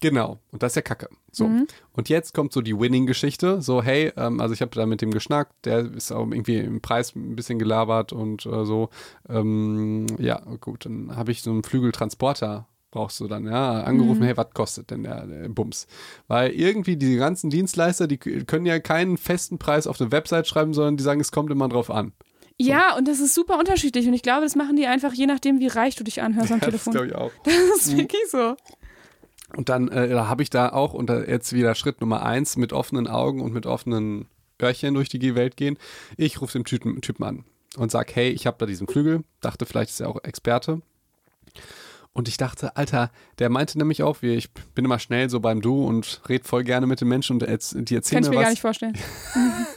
Genau, 0.01 0.39
und 0.51 0.63
das 0.63 0.71
ist 0.71 0.75
ja 0.77 0.81
Kacke. 0.81 1.09
So. 1.31 1.47
Mhm. 1.47 1.67
Und 1.91 2.07
jetzt 2.07 2.33
kommt 2.33 2.53
so 2.53 2.61
die 2.61 2.77
Winning-Geschichte. 2.77 3.61
So, 3.61 3.83
hey, 3.83 4.13
ähm, 4.15 4.39
also 4.39 4.53
ich 4.53 4.61
habe 4.61 4.71
da 4.73 4.85
mit 4.85 5.01
dem 5.01 5.11
geschnackt, 5.11 5.65
der 5.65 5.79
ist 5.93 6.11
auch 6.11 6.31
irgendwie 6.31 6.57
im 6.57 6.79
Preis 6.79 7.13
ein 7.15 7.35
bisschen 7.35 7.59
gelabert 7.59 8.13
und 8.13 8.45
äh, 8.45 8.65
so. 8.65 8.89
Ähm, 9.27 10.05
ja, 10.17 10.39
gut, 10.61 10.85
dann 10.85 11.15
habe 11.15 11.31
ich 11.31 11.41
so 11.41 11.51
einen 11.51 11.63
Flügeltransporter 11.63 12.65
brauchst 12.91 13.19
du 13.19 13.27
dann, 13.27 13.45
ja, 13.45 13.83
angerufen, 13.83 14.21
Mhm. 14.21 14.25
hey, 14.25 14.37
was 14.37 14.49
kostet 14.53 14.89
denn 14.91 15.03
der, 15.03 15.25
der 15.27 15.49
Bums? 15.49 15.87
Weil 16.27 16.51
irgendwie 16.51 16.97
die 16.97 17.17
ganzen 17.17 17.49
Dienstleister, 17.49 18.07
die 18.07 18.17
können 18.17 18.65
ja 18.65 18.79
keinen 18.79 19.17
festen 19.17 19.57
Preis 19.59 19.85
auf 19.87 20.01
eine 20.01 20.11
Website 20.11 20.47
schreiben, 20.47 20.73
sondern 20.73 20.97
die 20.97 21.03
sagen, 21.03 21.19
es 21.21 21.31
kommt 21.31 21.51
immer 21.51 21.69
drauf 21.69 21.91
an. 21.91 22.13
Ja, 22.57 22.97
und 22.97 23.07
das 23.07 23.19
ist 23.21 23.33
super 23.35 23.57
unterschiedlich. 23.57 24.05
Und 24.07 24.13
ich 24.13 24.21
glaube, 24.21 24.41
das 24.41 24.55
machen 24.55 24.75
die 24.75 24.85
einfach 24.87 25.13
je 25.13 25.27
nachdem, 25.27 25.59
wie 25.59 25.67
reich 25.67 25.95
du 25.95 26.03
dich 26.03 26.21
anhörst 26.21 26.51
am 26.51 26.59
Ja, 26.59 26.69
das 26.71 26.83
Telefon. 26.83 26.93
glaube 26.93 27.07
ich 27.07 27.15
auch. 27.15 27.31
Das 27.45 27.85
ist 27.85 27.95
wirklich 27.97 28.21
so. 28.29 28.55
Und 29.55 29.69
dann 29.69 29.87
äh, 29.87 30.09
da 30.09 30.27
habe 30.27 30.43
ich 30.43 30.49
da 30.49 30.69
auch, 30.69 30.93
und 30.93 31.09
jetzt 31.09 31.53
wieder 31.53 31.73
Schritt 31.75 32.01
Nummer 32.01 32.23
eins, 32.23 32.57
mit 32.57 32.73
offenen 32.73 33.07
Augen 33.07 33.41
und 33.41 33.53
mit 33.53 33.65
offenen 33.65 34.27
Öhrchen 34.61 34.93
durch 34.93 35.09
die 35.09 35.35
Welt 35.35 35.57
gehen. 35.57 35.77
Ich 36.17 36.41
rufe 36.41 36.53
den 36.59 36.65
Typen, 36.65 37.01
Typen 37.01 37.23
an 37.23 37.45
und 37.77 37.91
sage, 37.91 38.11
hey, 38.13 38.29
ich 38.29 38.45
habe 38.45 38.57
da 38.59 38.65
diesen 38.65 38.87
Flügel. 38.87 39.23
Dachte, 39.41 39.65
vielleicht 39.65 39.91
ist 39.91 40.01
er 40.01 40.09
auch 40.09 40.23
Experte. 40.23 40.81
Und 42.11 42.27
ich 42.27 42.37
dachte, 42.37 42.75
Alter, 42.75 43.11
der 43.37 43.49
meinte 43.49 43.77
nämlich 43.77 44.03
auch, 44.03 44.21
wie 44.21 44.33
ich 44.33 44.51
bin 44.51 44.83
immer 44.83 44.99
schnell 44.99 45.29
so 45.29 45.39
beim 45.39 45.61
Du 45.61 45.85
und 45.85 46.21
red 46.27 46.45
voll 46.45 46.63
gerne 46.63 46.87
mit 46.87 46.99
den 47.01 47.07
Menschen 47.07 47.33
und 47.33 47.43
erz- 47.47 47.75
die 47.81 47.95
erzählen 47.95 48.23
Kann 48.23 48.31
ich 48.31 48.35
mir 48.35 48.37
mir 48.37 48.43
gar 48.43 48.49
nicht 48.49 48.61
vorstellen. 48.61 48.97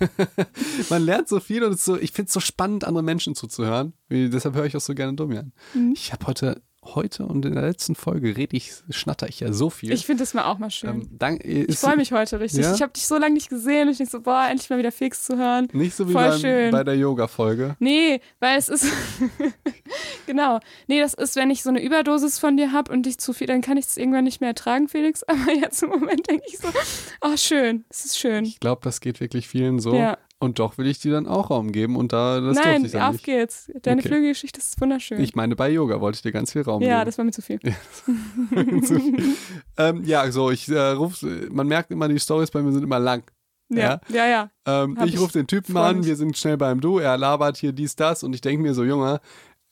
Man 0.91 1.05
lernt 1.05 1.29
so 1.29 1.41
viel 1.41 1.63
und 1.63 1.79
so, 1.79 1.97
ich 1.99 2.13
finde 2.13 2.29
es 2.29 2.33
so 2.33 2.41
spannend, 2.41 2.85
andere 2.85 3.05
Menschen 3.05 3.35
zuzuhören. 3.35 3.93
Deshalb 4.11 4.55
höre 4.55 4.65
ich 4.65 4.77
auch 4.77 4.81
so 4.81 4.95
gerne 4.95 5.15
Domian. 5.15 5.53
Mhm. 5.75 5.93
Ich 5.95 6.13
habe 6.13 6.27
heute, 6.27 6.63
heute 6.85 7.27
und 7.27 7.45
in 7.45 7.55
der 7.55 7.63
letzten 7.63 7.95
Folge 7.95 8.37
rede 8.37 8.57
ich, 8.57 8.73
schnatter 8.91 9.29
ich 9.29 9.41
ja 9.41 9.53
so 9.53 9.71
viel. 9.71 9.93
Ich 9.93 10.07
finde 10.07 10.23
das 10.23 10.35
mal 10.35 10.45
auch 10.45 10.59
mal 10.59 10.71
schön. 10.71 10.91
ähm, 10.91 11.09
dank, 11.13 11.45
ich 11.45 11.69
ist 11.69 11.81
freue 11.81 11.97
mich 11.97 12.13
heute 12.13 12.41
richtig. 12.41 12.63
Ja? 12.63 12.75
Ich 12.75 12.83
habe 12.83 12.93
dich 12.93 13.07
so 13.07 13.17
lange 13.19 13.35
nicht 13.35 13.49
gesehen 13.49 13.87
und 13.87 13.93
ich 13.93 13.99
denke 13.99 14.11
so, 14.11 14.21
boah, 14.21 14.47
endlich 14.51 14.69
mal 14.69 14.79
wieder 14.79 14.93
Fix 14.93 15.25
zu 15.25 15.37
hören. 15.37 15.69
nicht 15.73 15.95
so 15.95 16.09
wie 16.09 16.13
beim, 16.13 16.71
bei 16.71 16.85
der 16.85 16.97
Yoga-Folge. 16.97 17.77
Nee, 17.79 18.21
weil 18.41 18.59
es 18.59 18.69
ist. 18.69 18.87
genau. 20.27 20.59
Nee, 20.89 21.01
das 21.01 21.15
ist, 21.15 21.37
wenn 21.37 21.51
ich 21.51 21.63
so 21.63 21.71
eine 21.71 21.83
Überdosis 21.83 22.39
von 22.39 22.57
dir 22.57 22.73
habe 22.73 22.93
und 22.93 23.07
dich 23.07 23.19
zu 23.19 23.33
viel, 23.33 23.47
dann 23.47 23.61
kann 23.61 23.77
ich 23.77 23.87
es 23.87 23.97
irgendwann 23.97 24.25
nicht 24.25 24.41
mehr 24.41 24.51
ertragen, 24.51 24.89
Felix. 24.89 25.23
Aber 25.27 25.53
jetzt 25.53 25.83
im 25.83 25.91
Moment 25.91 26.29
denke 26.29 26.45
ich 26.49 26.59
so, 26.59 26.69
oh, 27.21 27.37
schön. 27.37 27.85
Es 27.91 28.05
ist 28.05 28.19
schön. 28.19 28.45
Ich 28.45 28.61
glaube, 28.61 28.81
das 28.83 29.01
geht 29.01 29.21
wirklich 29.21 29.49
vielen 29.49 29.79
so. 29.79 29.95
Ja. 29.95 30.19
Und 30.43 30.59
doch 30.59 30.77
will 30.77 30.89
ich 30.89 30.99
dir 30.99 31.13
dann 31.13 31.29
auch 31.29 31.51
Raum 31.51 31.71
geben 31.71 31.95
und 31.95 32.13
da 32.13 32.41
das 32.41 32.57
durfte 32.57 32.69
Nein, 32.69 32.85
ich 32.85 32.91
dann 32.93 33.03
auf 33.03 33.13
nicht. 33.13 33.25
geht's. 33.25 33.71
Deine 33.83 34.01
Okay. 34.01 34.09
Flügelgeschichte 34.09 34.59
ist 34.59 34.81
wunderschön. 34.81 35.21
Ich 35.21 35.37
meine, 35.37 35.55
bei 35.55 35.71
Yoga 35.71 36.01
wollte 36.01 36.17
ich 36.17 36.23
dir 36.23 36.33
ganz 36.33 36.51
viel 36.51 36.63
Raum 36.63 36.83
ja, 36.83 36.99
geben. 36.99 37.07
das 37.07 37.19
war 37.19 37.25
mir 37.25 37.31
zu 37.31 37.43
viel. 37.43 37.61
ähm, 39.79 40.03
ja, 40.05 40.31
so, 40.33 40.51
ich 40.51 40.69
äh, 40.69 40.79
ruf, 40.79 41.25
man 41.51 41.69
merkt 41.69 41.93
immer, 41.93 42.09
die 42.09 42.19
Stories 42.19 42.51
bei 42.51 42.61
mir 42.61 42.73
sind 42.73 42.83
immer 42.83 42.99
lang. 42.99 43.23
Ja, 43.69 44.01
ja, 44.09 44.27
ja. 44.27 44.51
Ähm, 44.67 44.99
Hab 44.99 45.07
ich 45.07 45.19
rufe 45.19 45.33
den 45.33 45.47
Typen 45.47 45.77
an, 45.77 46.05
wir 46.05 46.17
sind 46.17 46.37
schnell 46.37 46.57
beim 46.57 46.81
Du, 46.81 46.99
er 46.99 47.17
labert 47.17 47.57
hier 47.57 47.73
dies, 47.73 47.97
das 47.97 48.23
und 48.23 48.35
ich 48.35 48.41
denke 48.41 48.63
mir 48.63 48.75
so, 48.75 48.85
Junge, 48.85 49.21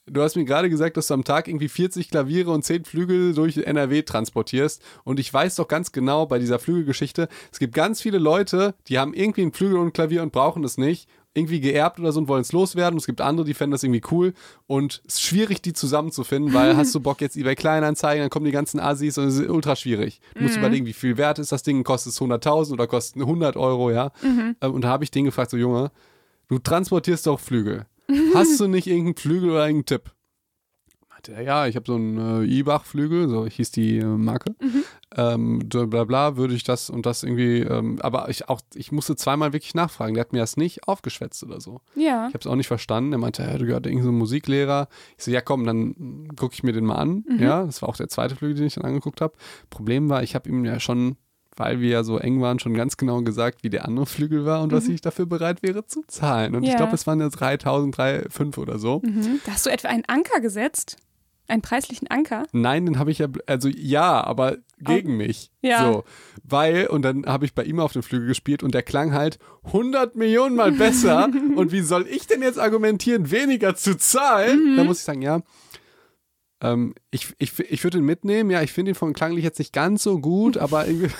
du 0.05 0.21
hast 0.21 0.35
mir 0.35 0.45
gerade 0.45 0.69
gesagt, 0.69 0.97
dass 0.97 1.07
du 1.07 1.13
am 1.13 1.23
Tag 1.23 1.47
irgendwie 1.47 1.69
40 1.69 2.09
Klaviere 2.09 2.51
und 2.51 2.63
10 2.63 2.85
Flügel 2.85 3.33
durch 3.33 3.57
NRW 3.57 4.01
transportierst 4.03 4.81
und 5.03 5.19
ich 5.19 5.33
weiß 5.33 5.55
doch 5.55 5.67
ganz 5.67 5.91
genau 5.91 6.25
bei 6.25 6.39
dieser 6.39 6.59
Flügelgeschichte, 6.59 7.27
es 7.51 7.59
gibt 7.59 7.73
ganz 7.73 8.01
viele 8.01 8.17
Leute, 8.17 8.75
die 8.87 8.99
haben 8.99 9.13
irgendwie 9.13 9.41
einen 9.43 9.53
Flügel 9.53 9.77
und 9.77 9.87
ein 9.87 9.93
Klavier 9.93 10.23
und 10.23 10.31
brauchen 10.31 10.63
es 10.63 10.77
nicht, 10.77 11.07
irgendwie 11.33 11.61
geerbt 11.61 11.99
oder 11.99 12.11
so 12.11 12.19
und 12.19 12.27
wollen 12.27 12.41
es 12.41 12.51
loswerden. 12.51 12.95
Und 12.95 12.99
es 12.99 13.05
gibt 13.05 13.21
andere, 13.21 13.45
die 13.45 13.53
fänden 13.53 13.71
das 13.71 13.83
irgendwie 13.83 14.01
cool 14.11 14.33
und 14.67 15.01
es 15.07 15.15
ist 15.15 15.21
schwierig, 15.21 15.61
die 15.61 15.73
zusammenzufinden, 15.73 16.53
weil 16.53 16.75
hast 16.77 16.93
du 16.93 16.99
Bock 16.99 17.21
jetzt 17.21 17.37
eBay 17.37 17.55
Kleinanzeigen, 17.55 18.21
dann 18.21 18.29
kommen 18.29 18.45
die 18.45 18.51
ganzen 18.51 18.79
Assis 18.79 19.17
und 19.17 19.27
es 19.27 19.37
ist 19.37 19.49
ultra 19.49 19.75
schwierig. 19.75 20.19
Du 20.35 20.43
musst 20.43 20.57
überlegen, 20.57 20.85
wie 20.85 20.93
viel 20.93 21.17
wert 21.17 21.39
ist 21.39 21.51
das 21.51 21.63
Ding, 21.63 21.83
kostet 21.83 22.13
es 22.13 22.19
100.000 22.19 22.73
oder 22.73 22.87
kostet 22.87 23.17
es 23.17 23.21
100 23.21 23.55
Euro, 23.55 23.91
ja. 23.91 24.11
Ähm, 24.61 24.73
Und 24.73 24.81
da 24.81 24.89
habe 24.89 25.03
ich 25.03 25.11
den 25.11 25.25
gefragt, 25.25 25.51
so 25.51 25.57
Junge, 25.57 25.91
du 26.49 26.59
transportierst 26.59 27.27
doch 27.27 27.39
Flügel. 27.39 27.85
Hast 28.33 28.59
du 28.59 28.67
nicht 28.67 28.87
irgendeinen 28.87 29.15
Flügel 29.15 29.51
oder 29.51 29.67
irgendeinen 29.67 29.85
Tipp? 29.85 30.11
Meinte 31.09 31.33
er, 31.33 31.41
ja, 31.41 31.67
ich 31.67 31.75
habe 31.75 31.85
so 31.85 31.95
einen 31.95 32.43
äh, 32.43 32.59
Ibach-Flügel, 32.59 33.29
so 33.29 33.45
hieß 33.45 33.71
die 33.71 33.97
äh, 33.97 34.05
Marke. 34.05 34.55
Ähm, 35.15 35.59
bla 35.59 36.05
bla 36.05 36.37
würde 36.37 36.53
ich 36.53 36.63
das 36.63 36.89
und 36.89 37.05
das 37.05 37.23
irgendwie, 37.23 37.59
ähm, 37.59 37.99
aber 38.01 38.29
ich 38.29 38.47
auch, 38.47 38.61
ich 38.73 38.93
musste 38.93 39.17
zweimal 39.17 39.51
wirklich 39.51 39.75
nachfragen. 39.75 40.13
Der 40.13 40.21
hat 40.21 40.31
mir 40.31 40.39
das 40.39 40.55
nicht 40.55 40.87
aufgeschwätzt 40.87 41.43
oder 41.43 41.59
so. 41.59 41.81
Ja. 41.95 42.27
Ich 42.27 42.33
habe 42.33 42.39
es 42.39 42.47
auch 42.47 42.55
nicht 42.55 42.67
verstanden. 42.67 43.11
Er 43.11 43.17
meinte, 43.19 43.43
ja, 43.43 43.57
du 43.57 43.65
gehört 43.65 43.85
irgendein 43.85 44.05
so 44.05 44.11
ein 44.11 44.17
Musiklehrer. 44.17 44.87
Ich 45.17 45.25
so, 45.25 45.31
ja 45.31 45.41
komm, 45.41 45.65
dann 45.65 46.29
gucke 46.37 46.53
ich 46.53 46.63
mir 46.63 46.71
den 46.71 46.85
mal 46.85 46.95
an. 46.95 47.25
Ja, 47.39 47.65
das 47.65 47.81
war 47.81 47.89
auch 47.89 47.97
der 47.97 48.07
zweite 48.07 48.37
Flügel, 48.37 48.55
den 48.55 48.67
ich 48.67 48.75
dann 48.75 48.85
angeguckt 48.85 49.19
habe. 49.19 49.33
Problem 49.69 50.09
war, 50.09 50.23
ich 50.23 50.33
habe 50.33 50.47
ihm 50.47 50.63
ja 50.63 50.79
schon, 50.79 51.17
weil 51.61 51.79
wir 51.79 51.89
ja 51.89 52.03
so 52.03 52.17
eng 52.17 52.41
waren, 52.41 52.59
schon 52.59 52.73
ganz 52.73 52.97
genau 52.97 53.21
gesagt, 53.21 53.63
wie 53.63 53.69
der 53.69 53.85
andere 53.85 54.05
Flügel 54.05 54.45
war 54.45 54.61
und 54.63 54.71
was 54.71 54.87
ich 54.87 54.99
dafür 55.01 55.25
bereit 55.27 55.63
wäre 55.63 55.85
zu 55.85 56.01
zahlen. 56.07 56.55
Und 56.55 56.63
ich 56.63 56.71
Ja. 56.71 56.77
glaube, 56.77 56.93
es 56.95 57.07
waren 57.07 57.19
ja 57.21 57.29
3000, 57.29 57.95
3,5 57.95 58.57
oder 58.57 58.79
so. 58.79 59.01
Mhm. 59.03 59.39
Da 59.45 59.53
hast 59.53 59.65
du 59.65 59.69
etwa 59.69 59.87
einen 59.89 60.03
Anker 60.07 60.41
gesetzt? 60.41 60.97
Einen 61.47 61.61
preislichen 61.61 62.07
Anker? 62.09 62.45
Nein, 62.53 62.85
den 62.85 62.97
habe 62.97 63.11
ich 63.11 63.19
ja, 63.19 63.27
also 63.45 63.67
ja, 63.67 64.23
aber 64.23 64.57
gegen 64.79 65.17
mich. 65.17 65.51
Ja. 65.61 65.91
So, 65.91 66.03
weil, 66.43 66.87
und 66.87 67.01
dann 67.03 67.25
habe 67.25 67.43
ich 67.45 67.53
bei 67.53 67.63
ihm 67.63 67.79
auf 67.79 67.91
dem 67.93 68.03
Flügel 68.03 68.27
gespielt 68.27 68.63
und 68.63 68.73
der 68.73 68.83
klang 68.83 69.13
halt 69.13 69.37
100 69.65 70.15
Millionen 70.15 70.55
Mal 70.55 70.71
besser. 70.71 71.29
und 71.55 71.71
wie 71.71 71.81
soll 71.81 72.07
ich 72.07 72.25
denn 72.25 72.41
jetzt 72.41 72.57
argumentieren, 72.59 73.31
weniger 73.31 73.75
zu 73.75 73.97
zahlen? 73.97 74.77
Da 74.77 74.83
muss 74.85 74.99
ich 74.99 75.03
sagen, 75.03 75.21
ja. 75.21 75.41
Ähm, 76.61 76.93
ich 77.09 77.33
ich, 77.39 77.59
ich 77.59 77.83
würde 77.83 77.97
ihn 77.97 78.05
mitnehmen, 78.05 78.49
ja, 78.51 78.61
ich 78.61 78.71
finde 78.71 78.91
ihn 78.91 78.95
von 78.95 79.13
klanglich 79.13 79.43
jetzt 79.43 79.59
nicht 79.59 79.73
ganz 79.73 80.03
so 80.03 80.19
gut, 80.19 80.57
aber 80.57 80.87
irgendwie. 80.87 81.09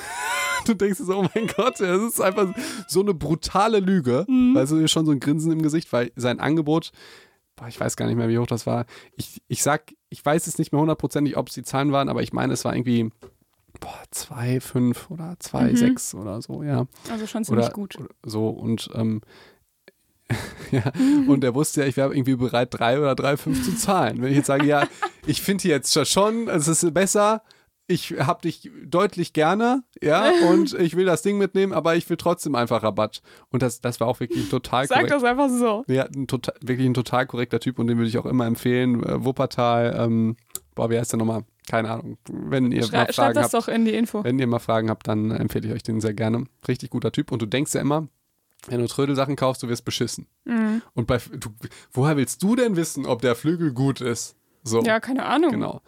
Du 0.63 0.75
denkst 0.75 0.99
dir 0.99 1.05
so, 1.05 1.17
oh 1.17 1.27
mein 1.33 1.47
Gott, 1.47 1.79
das 1.79 2.03
ist 2.03 2.21
einfach 2.21 2.53
so 2.87 2.99
eine 2.99 3.15
brutale 3.15 3.79
Lüge. 3.79 4.27
Weißt 4.27 4.71
du, 4.71 4.87
schon 4.87 5.07
so 5.07 5.11
ein 5.11 5.19
Grinsen 5.19 5.51
im 5.51 5.63
Gesicht, 5.63 5.91
weil 5.91 6.11
sein 6.15 6.39
Angebot, 6.39 6.91
boah, 7.55 7.67
ich 7.67 7.79
weiß 7.79 7.95
gar 7.95 8.05
nicht 8.05 8.15
mehr, 8.15 8.29
wie 8.29 8.37
hoch 8.37 8.45
das 8.45 8.67
war. 8.67 8.85
Ich, 9.15 9.41
ich 9.47 9.63
sag, 9.63 9.91
ich 10.09 10.23
weiß 10.23 10.45
es 10.45 10.59
nicht 10.59 10.71
mehr 10.71 10.79
hundertprozentig, 10.79 11.35
ob 11.35 11.47
es 11.47 11.55
die 11.55 11.63
Zahlen 11.63 11.91
waren, 11.91 12.09
aber 12.09 12.21
ich 12.21 12.31
meine, 12.31 12.53
es 12.53 12.63
war 12.63 12.75
irgendwie 12.75 13.09
boah, 13.79 14.03
2,5 14.13 15.09
oder 15.09 15.33
2,6 15.41 16.15
oder 16.15 16.41
so, 16.41 16.63
ja. 16.63 16.85
Also 17.09 17.27
schon 17.27 17.43
ziemlich 17.43 17.65
Oder, 17.65 17.73
gut. 17.73 17.97
so 18.23 18.49
und 18.49 18.89
ähm, 18.93 19.21
ja, 20.71 20.91
und 21.27 21.43
er 21.43 21.55
wusste 21.55 21.81
ja, 21.81 21.87
ich 21.87 21.97
wäre 21.97 22.13
irgendwie 22.13 22.35
bereit, 22.35 22.69
3 22.71 22.99
oder 22.99 23.13
3,5 23.13 23.63
zu 23.63 23.75
zahlen. 23.75 24.21
Wenn 24.21 24.31
ich 24.31 24.37
jetzt 24.37 24.47
sage, 24.47 24.65
ja, 24.65 24.87
ich 25.25 25.41
finde 25.41 25.67
jetzt 25.67 26.07
schon, 26.07 26.47
es 26.47 26.67
ist 26.67 26.93
besser, 26.93 27.43
ich 27.87 28.15
habe 28.19 28.41
dich 28.41 28.71
deutlich 28.85 29.33
gerne, 29.33 29.83
ja, 30.01 30.31
und 30.49 30.73
ich 30.73 30.95
will 30.95 31.05
das 31.05 31.21
Ding 31.21 31.37
mitnehmen, 31.37 31.73
aber 31.73 31.95
ich 31.95 32.09
will 32.09 32.17
trotzdem 32.17 32.55
einfach 32.55 32.83
Rabatt. 32.83 33.21
Und 33.49 33.61
das, 33.61 33.81
das 33.81 33.99
war 33.99 34.07
auch 34.07 34.19
wirklich 34.19 34.49
total 34.49 34.87
Sag 34.87 34.97
korrekt. 34.97 35.13
das 35.13 35.23
einfach 35.23 35.49
so. 35.49 35.83
Ja, 35.87 36.05
ein 36.05 36.27
total, 36.27 36.55
wirklich 36.61 36.87
ein 36.87 36.93
total 36.93 37.25
korrekter 37.25 37.59
Typ 37.59 37.79
und 37.79 37.87
den 37.87 37.97
würde 37.97 38.07
ich 38.07 38.17
auch 38.17 38.25
immer 38.25 38.45
empfehlen. 38.45 39.03
Äh, 39.03 39.23
Wuppertal, 39.25 39.95
ähm, 39.97 40.37
boah, 40.73 40.89
wie 40.89 40.97
heißt 40.97 41.11
der 41.11 41.19
nochmal? 41.19 41.43
Keine 41.67 41.91
Ahnung. 41.91 42.17
Wenn 42.29 42.71
ihr 42.71 42.83
Schrei 42.83 43.05
mal 43.05 43.13
Fragen 43.13 43.33
das 43.35 43.53
habt, 43.53 43.53
doch 43.53 43.67
in 43.67 43.85
die 43.85 43.93
Info. 43.93 44.23
wenn 44.23 44.39
ihr 44.39 44.47
mal 44.47 44.59
Fragen 44.59 44.89
habt, 44.89 45.07
dann 45.07 45.31
empfehle 45.31 45.67
ich 45.67 45.73
euch 45.73 45.83
den 45.83 46.01
sehr 46.01 46.13
gerne. 46.13 46.45
Richtig 46.67 46.89
guter 46.89 47.11
Typ. 47.11 47.31
Und 47.31 47.41
du 47.41 47.45
denkst 47.45 47.73
ja 47.75 47.81
immer, 47.81 48.07
wenn 48.67 48.79
du 48.79 48.87
Trödelsachen 48.87 49.35
kaufst, 49.35 49.63
du 49.63 49.69
wirst 49.69 49.85
beschissen. 49.85 50.27
Mhm. 50.45 50.81
Und 50.93 51.07
bei, 51.07 51.17
du, 51.17 51.49
woher 51.91 52.17
willst 52.17 52.43
du 52.43 52.55
denn 52.55 52.75
wissen, 52.75 53.05
ob 53.05 53.21
der 53.21 53.35
Flügel 53.35 53.73
gut 53.73 54.01
ist? 54.01 54.35
So. 54.63 54.81
Ja, 54.83 54.99
keine 54.99 55.25
Ahnung. 55.25 55.51
Genau. 55.51 55.81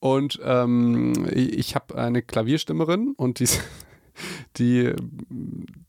Und 0.00 0.38
ähm, 0.44 1.28
ich, 1.32 1.74
habe 1.74 1.96
eine 1.96 2.22
Klavierstimmerin 2.22 3.14
und 3.16 3.40
die, 3.40 3.48
die 4.56 4.94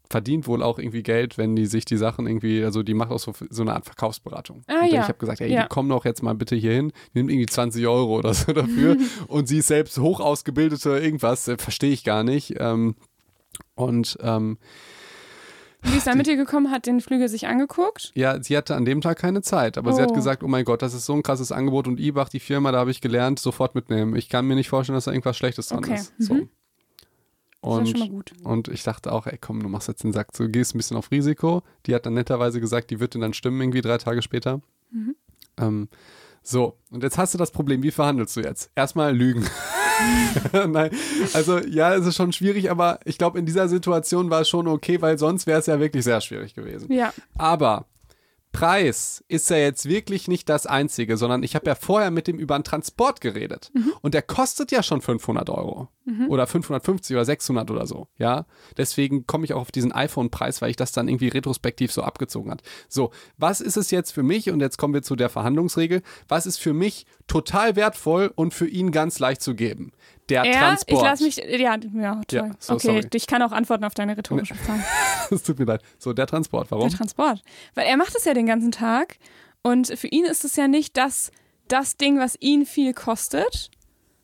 verdient 0.09 0.47
wohl 0.47 0.63
auch 0.63 0.79
irgendwie 0.79 1.03
Geld, 1.03 1.37
wenn 1.37 1.55
die 1.55 1.67
sich 1.67 1.85
die 1.85 1.97
Sachen 1.97 2.25
irgendwie, 2.25 2.63
also 2.63 2.81
die 2.81 2.95
macht 2.95 3.11
auch 3.11 3.19
so, 3.19 3.33
so 3.49 3.61
eine 3.61 3.75
Art 3.75 3.85
Verkaufsberatung. 3.85 4.63
Ah, 4.67 4.81
und 4.81 4.91
ja. 4.91 5.01
ich 5.01 5.07
habe 5.07 5.19
gesagt, 5.19 5.41
ey, 5.41 5.51
Ja. 5.51 5.67
komm 5.67 5.87
doch 5.89 6.05
jetzt 6.05 6.23
mal 6.23 6.33
bitte 6.33 6.55
hier 6.55 6.71
hin, 6.71 6.91
nimm 7.13 7.29
irgendwie 7.29 7.45
20 7.45 7.85
Euro 7.85 8.17
oder 8.17 8.33
so 8.33 8.51
dafür. 8.51 8.97
und 9.27 9.47
sie 9.47 9.59
ist 9.59 9.67
selbst 9.67 9.99
hoch 9.99 10.19
ausgebildete 10.19 10.97
irgendwas, 10.97 11.47
äh, 11.47 11.57
verstehe 11.57 11.91
ich 11.91 12.03
gar 12.03 12.23
nicht. 12.23 12.55
Ähm, 12.57 12.95
und 13.75 14.17
ähm, 14.21 14.57
Wie 15.81 15.95
ist 15.97 16.07
er 16.07 16.15
mit 16.15 16.27
dir 16.27 16.35
gekommen, 16.35 16.71
hat 16.71 16.85
den 16.85 16.99
Flügel 17.01 17.29
sich 17.29 17.47
angeguckt? 17.47 18.11
Ja, 18.15 18.41
sie 18.43 18.57
hatte 18.57 18.75
an 18.75 18.83
dem 18.85 18.99
Tag 19.01 19.17
keine 19.17 19.41
Zeit, 19.41 19.77
aber 19.77 19.93
sie 19.93 20.01
hat 20.01 20.11
Oh. 20.11 20.15
gesagt, 20.15 20.43
oh 20.43 20.47
mein 20.47 20.65
Gott, 20.65 20.81
das 20.81 20.93
ist 20.93 21.05
so 21.05 21.13
ein 21.13 21.23
krasses 21.23 21.51
Angebot 21.51 21.87
und 21.87 21.99
Ibach, 21.99 22.27
die 22.29 22.39
Firma, 22.41 22.71
da 22.71 22.79
habe 22.79 22.91
ich 22.91 22.99
gelernt, 23.01 23.39
sofort 23.39 23.75
mitnehmen. 23.75 24.15
Ich 24.15 24.27
kann 24.29 24.45
mir 24.45 24.55
nicht 24.55 24.69
vorstellen, 24.69 24.95
dass 24.95 25.05
da 25.05 25.11
irgendwas 25.11 25.37
Schlechtes 25.37 25.67
dran 25.67 25.79
Okay. 25.79 25.95
ist. 25.95 26.13
So. 26.17 26.33
Mhm. 26.33 26.49
Das 27.61 27.71
ist 27.73 27.77
ja 27.79 27.85
schon 27.85 27.99
mal 27.99 28.05
Und, 28.05 28.11
gut. 28.11 28.31
und 28.45 28.67
ich 28.69 28.83
dachte 28.83 29.11
auch, 29.11 29.25
ey 29.27 29.37
komm, 29.39 29.61
du 29.61 29.67
machst 29.69 29.87
jetzt 29.89 30.03
den 30.03 30.13
Sack, 30.13 30.31
du 30.33 30.47
gehst 30.49 30.73
ein 30.75 30.77
bisschen 30.77 30.95
auf 30.97 31.11
Risiko. 31.11 31.61
Die 31.85 31.95
hat 31.95 32.05
dann 32.05 32.13
netterweise 32.13 32.59
gesagt, 32.61 32.89
die 32.89 32.99
wird 32.99 33.13
dir 33.15 33.19
dann 33.19 33.33
stimmen, 33.33 33.59
irgendwie 33.61 33.81
drei 33.81 33.97
Tage 33.97 34.21
später. 34.21 34.61
Mhm. 34.91 35.15
Ähm, 35.57 35.89
so, 36.41 36.77
und 36.89 37.03
jetzt 37.03 37.17
hast 37.17 37.33
du 37.33 37.37
das 37.37 37.51
Problem, 37.51 37.83
wie 37.83 37.91
verhandelst 37.91 38.35
du 38.37 38.41
jetzt? 38.41 38.71
Erstmal 38.75 39.15
lügen. 39.15 39.45
Nein, 40.67 40.91
also 41.33 41.59
ja, 41.59 41.95
es 41.95 42.05
ist 42.05 42.15
schon 42.15 42.31
schwierig, 42.31 42.71
aber 42.71 42.99
ich 43.05 43.17
glaube, 43.17 43.39
in 43.39 43.45
dieser 43.45 43.67
Situation 43.67 44.29
war 44.29 44.41
es 44.41 44.49
schon 44.49 44.67
okay, 44.67 45.01
weil 45.01 45.17
sonst 45.17 45.47
wäre 45.47 45.59
es 45.59 45.65
ja 45.65 45.79
wirklich 45.79 46.03
sehr 46.03 46.21
schwierig 46.21 46.53
gewesen. 46.55 46.91
Ja. 46.91 47.13
Aber 47.37 47.85
Preis 48.51 49.23
ist 49.27 49.49
ja 49.49 49.57
jetzt 49.57 49.87
wirklich 49.87 50.27
nicht 50.27 50.49
das 50.49 50.65
Einzige, 50.65 51.17
sondern 51.17 51.43
ich 51.43 51.55
habe 51.55 51.67
ja 51.67 51.75
vorher 51.75 52.09
mit 52.09 52.27
dem 52.27 52.39
über 52.39 52.55
einen 52.55 52.63
Transport 52.63 53.21
geredet. 53.21 53.71
Mhm. 53.73 53.93
Und 54.01 54.13
der 54.13 54.23
kostet 54.23 54.71
ja 54.71 54.81
schon 54.81 55.01
500 55.01 55.49
Euro. 55.49 55.89
Oder 56.27 56.47
550 56.47 57.15
oder 57.15 57.25
600 57.25 57.69
oder 57.69 57.85
so. 57.85 58.07
Ja. 58.17 58.45
Deswegen 58.77 59.27
komme 59.27 59.45
ich 59.45 59.53
auch 59.53 59.61
auf 59.61 59.71
diesen 59.71 59.91
iPhone-Preis, 59.91 60.61
weil 60.61 60.71
ich 60.71 60.75
das 60.75 60.91
dann 60.91 61.07
irgendwie 61.07 61.27
retrospektiv 61.27 61.91
so 61.91 62.01
abgezogen 62.01 62.51
hat. 62.51 62.63
So, 62.87 63.11
was 63.37 63.61
ist 63.61 63.77
es 63.77 63.91
jetzt 63.91 64.11
für 64.11 64.23
mich? 64.23 64.49
Und 64.49 64.59
jetzt 64.59 64.77
kommen 64.77 64.93
wir 64.93 65.03
zu 65.03 65.15
der 65.15 65.29
Verhandlungsregel. 65.29 66.01
Was 66.27 66.45
ist 66.45 66.57
für 66.57 66.73
mich 66.73 67.05
total 67.27 67.75
wertvoll 67.75 68.31
und 68.35 68.53
für 68.53 68.67
ihn 68.67 68.91
ganz 68.91 69.19
leicht 69.19 69.41
zu 69.41 69.53
geben? 69.53 69.91
Der 70.29 70.43
Er, 70.43 70.59
Transport. 70.59 70.97
ich 70.97 71.03
lasse 71.03 71.23
mich, 71.23 71.35
ja, 71.37 71.75
ja, 71.75 71.77
toll. 71.77 72.23
Ja, 72.31 72.51
so, 72.59 72.73
okay, 72.73 72.87
sorry. 72.87 73.07
ich 73.13 73.27
kann 73.27 73.41
auch 73.41 73.51
antworten 73.51 73.83
auf 73.83 73.93
deine 73.93 74.15
rhetorische 74.17 74.55
Frage. 74.55 74.83
Es 75.31 75.43
tut 75.43 75.59
mir 75.59 75.65
leid. 75.65 75.81
So, 75.99 76.13
der 76.13 76.27
Transport. 76.27 76.71
Warum? 76.71 76.89
Der 76.89 76.97
Transport. 76.97 77.43
Weil 77.75 77.85
er 77.87 77.97
macht 77.97 78.15
es 78.15 78.25
ja 78.25 78.33
den 78.33 78.45
ganzen 78.45 78.71
Tag 78.71 79.17
und 79.61 79.87
für 79.87 80.07
ihn 80.07 80.25
ist 80.25 80.43
es 80.45 80.55
ja 80.55 80.67
nicht 80.67 80.97
das, 80.97 81.31
das 81.67 81.97
Ding, 81.97 82.17
was 82.19 82.35
ihn 82.39 82.65
viel 82.65 82.93
kostet, 82.93 83.69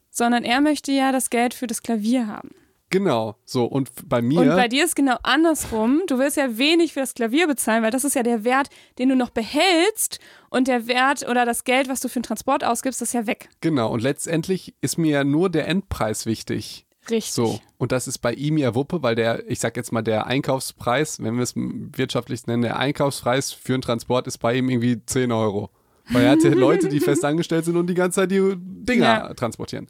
sondern 0.09 0.43
er 0.43 0.61
möchte 0.61 0.91
ja 0.91 1.11
das 1.11 1.29
Geld 1.29 1.53
für 1.53 1.67
das 1.67 1.81
Klavier 1.83 2.27
haben. 2.27 2.49
Genau. 2.97 3.35
So, 3.43 3.65
und 3.65 3.89
bei 4.07 4.21
mir. 4.21 4.39
Und 4.39 4.47
bei 4.55 4.69
dir 4.69 4.85
ist 4.85 4.95
genau 4.95 5.17
andersrum. 5.21 6.01
Du 6.07 6.17
willst 6.17 6.37
ja 6.37 6.57
wenig 6.57 6.93
für 6.93 7.01
das 7.01 7.13
Klavier 7.13 7.45
bezahlen, 7.45 7.83
weil 7.83 7.91
das 7.91 8.05
ist 8.05 8.15
ja 8.15 8.23
der 8.23 8.45
Wert, 8.45 8.69
den 8.99 9.09
du 9.09 9.17
noch 9.17 9.31
behältst 9.31 10.19
und 10.49 10.69
der 10.69 10.87
Wert 10.87 11.27
oder 11.29 11.45
das 11.45 11.65
Geld, 11.65 11.89
was 11.89 11.99
du 11.99 12.07
für 12.07 12.19
den 12.19 12.23
Transport 12.23 12.63
ausgibst, 12.63 13.01
ist 13.01 13.13
ja 13.13 13.27
weg. 13.27 13.49
genau. 13.59 13.91
Und 13.91 14.01
letztendlich 14.01 14.75
ist 14.79 14.97
mir 14.97 15.11
ja 15.11 15.23
nur 15.25 15.49
der 15.49 15.67
Endpreis 15.67 16.25
wichtig. 16.25 16.85
Richtig. 17.09 17.33
So, 17.33 17.59
und 17.77 17.91
das 17.91 18.07
ist 18.07 18.19
bei 18.19 18.31
ihm 18.33 18.57
ja 18.57 18.73
Wuppe, 18.75 19.03
weil 19.03 19.15
der, 19.15 19.47
ich 19.51 19.59
sag 19.59 19.75
jetzt 19.75 19.91
mal, 19.91 20.01
der 20.01 20.25
Einkaufspreis, 20.25 21.21
wenn 21.21 21.35
wir 21.35 21.43
es 21.43 21.53
wirtschaftlich 21.55 22.47
nennen, 22.47 22.61
der 22.63 22.77
Einkaufspreis 22.79 23.51
für 23.51 23.73
einen 23.73 23.81
Transport 23.83 24.25
ist 24.25 24.37
bei 24.37 24.55
ihm 24.55 24.69
irgendwie 24.69 25.05
10 25.05 25.31
Euro. 25.33 25.69
Weil 26.09 26.23
er 26.23 26.31
hat 26.31 26.43
ja 26.43 26.51
Leute, 26.51 26.87
die 26.87 26.99
fest 27.01 27.25
angestellt 27.25 27.65
sind 27.65 27.75
und 27.75 27.87
die 27.87 27.93
ganze 27.93 28.21
Zeit 28.21 28.31
die 28.31 28.53
Dinger 28.57 29.05
Ja. 29.05 29.33
transportieren. 29.33 29.87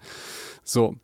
So, 0.64 0.96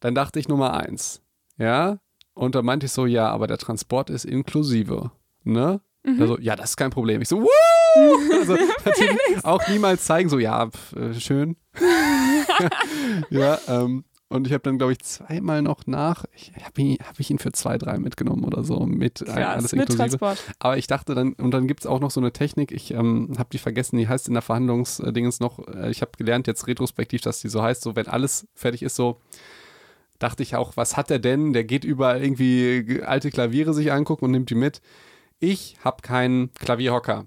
dann 0.00 0.14
dachte 0.14 0.38
ich 0.38 0.46
Nummer 0.48 0.74
eins. 0.74 1.20
Ja, 1.58 1.98
und 2.34 2.54
da 2.54 2.62
meinte 2.62 2.86
ich 2.86 2.92
so, 2.92 3.04
ja, 3.06 3.28
aber 3.28 3.46
der 3.46 3.58
Transport 3.58 4.10
ist 4.10 4.24
inklusive. 4.24 5.10
Ne? 5.44 5.80
Mhm. 6.04 6.20
Also, 6.20 6.38
ja, 6.38 6.56
das 6.56 6.70
ist 6.70 6.76
kein 6.76 6.90
Problem. 6.90 7.20
Ich 7.20 7.28
so, 7.28 7.42
Woo! 7.42 7.48
Also, 8.38 8.56
natürlich 8.84 9.44
auch 9.44 9.66
niemals 9.68 10.04
zeigen, 10.04 10.28
so, 10.28 10.38
ja, 10.38 10.68
pf, 10.70 10.92
äh, 10.94 11.14
schön. 11.14 11.56
ja, 13.30 13.58
ähm, 13.66 14.04
und 14.28 14.46
ich 14.46 14.52
habe 14.52 14.62
dann, 14.62 14.76
glaube 14.76 14.92
ich, 14.92 14.98
zweimal 15.00 15.62
noch 15.62 15.86
nach, 15.86 16.26
ich 16.34 16.52
habe 16.62 16.80
ihn, 16.80 16.98
hab 17.02 17.18
ich 17.18 17.30
ihn 17.30 17.38
für 17.38 17.50
zwei, 17.52 17.78
drei 17.78 17.98
mitgenommen 17.98 18.44
oder 18.44 18.62
so, 18.62 18.80
mit 18.80 19.22
äh, 19.22 19.24
Krass, 19.24 19.36
alles 19.36 19.72
mit 19.72 19.88
inklusive. 19.88 20.18
Transport. 20.18 20.54
Aber 20.58 20.76
ich 20.76 20.86
dachte 20.86 21.14
dann, 21.14 21.32
und 21.32 21.50
dann 21.50 21.66
gibt 21.66 21.80
es 21.80 21.86
auch 21.86 21.98
noch 21.98 22.10
so 22.10 22.20
eine 22.20 22.30
Technik, 22.32 22.70
ich 22.70 22.92
ähm, 22.92 23.32
habe 23.38 23.48
die 23.50 23.58
vergessen, 23.58 23.96
die 23.96 24.06
heißt 24.06 24.28
in 24.28 24.34
der 24.34 24.42
Verhandlungsdingens 24.42 25.40
noch, 25.40 25.66
äh, 25.66 25.90
ich 25.90 26.02
habe 26.02 26.12
gelernt 26.18 26.46
jetzt 26.46 26.66
retrospektiv, 26.66 27.22
dass 27.22 27.40
die 27.40 27.48
so 27.48 27.62
heißt, 27.62 27.80
so 27.82 27.96
wenn 27.96 28.06
alles 28.06 28.46
fertig 28.54 28.82
ist, 28.82 28.96
so 28.96 29.18
dachte 30.18 30.42
ich 30.42 30.56
auch, 30.56 30.76
was 30.76 30.96
hat 30.96 31.10
der 31.10 31.18
denn? 31.18 31.52
Der 31.52 31.64
geht 31.64 31.84
überall 31.84 32.22
irgendwie 32.22 33.02
alte 33.04 33.30
Klaviere 33.30 33.74
sich 33.74 33.92
angucken 33.92 34.26
und 34.26 34.30
nimmt 34.32 34.50
die 34.50 34.54
mit. 34.54 34.80
Ich 35.38 35.76
habe 35.84 36.02
keinen 36.02 36.52
Klavierhocker 36.54 37.26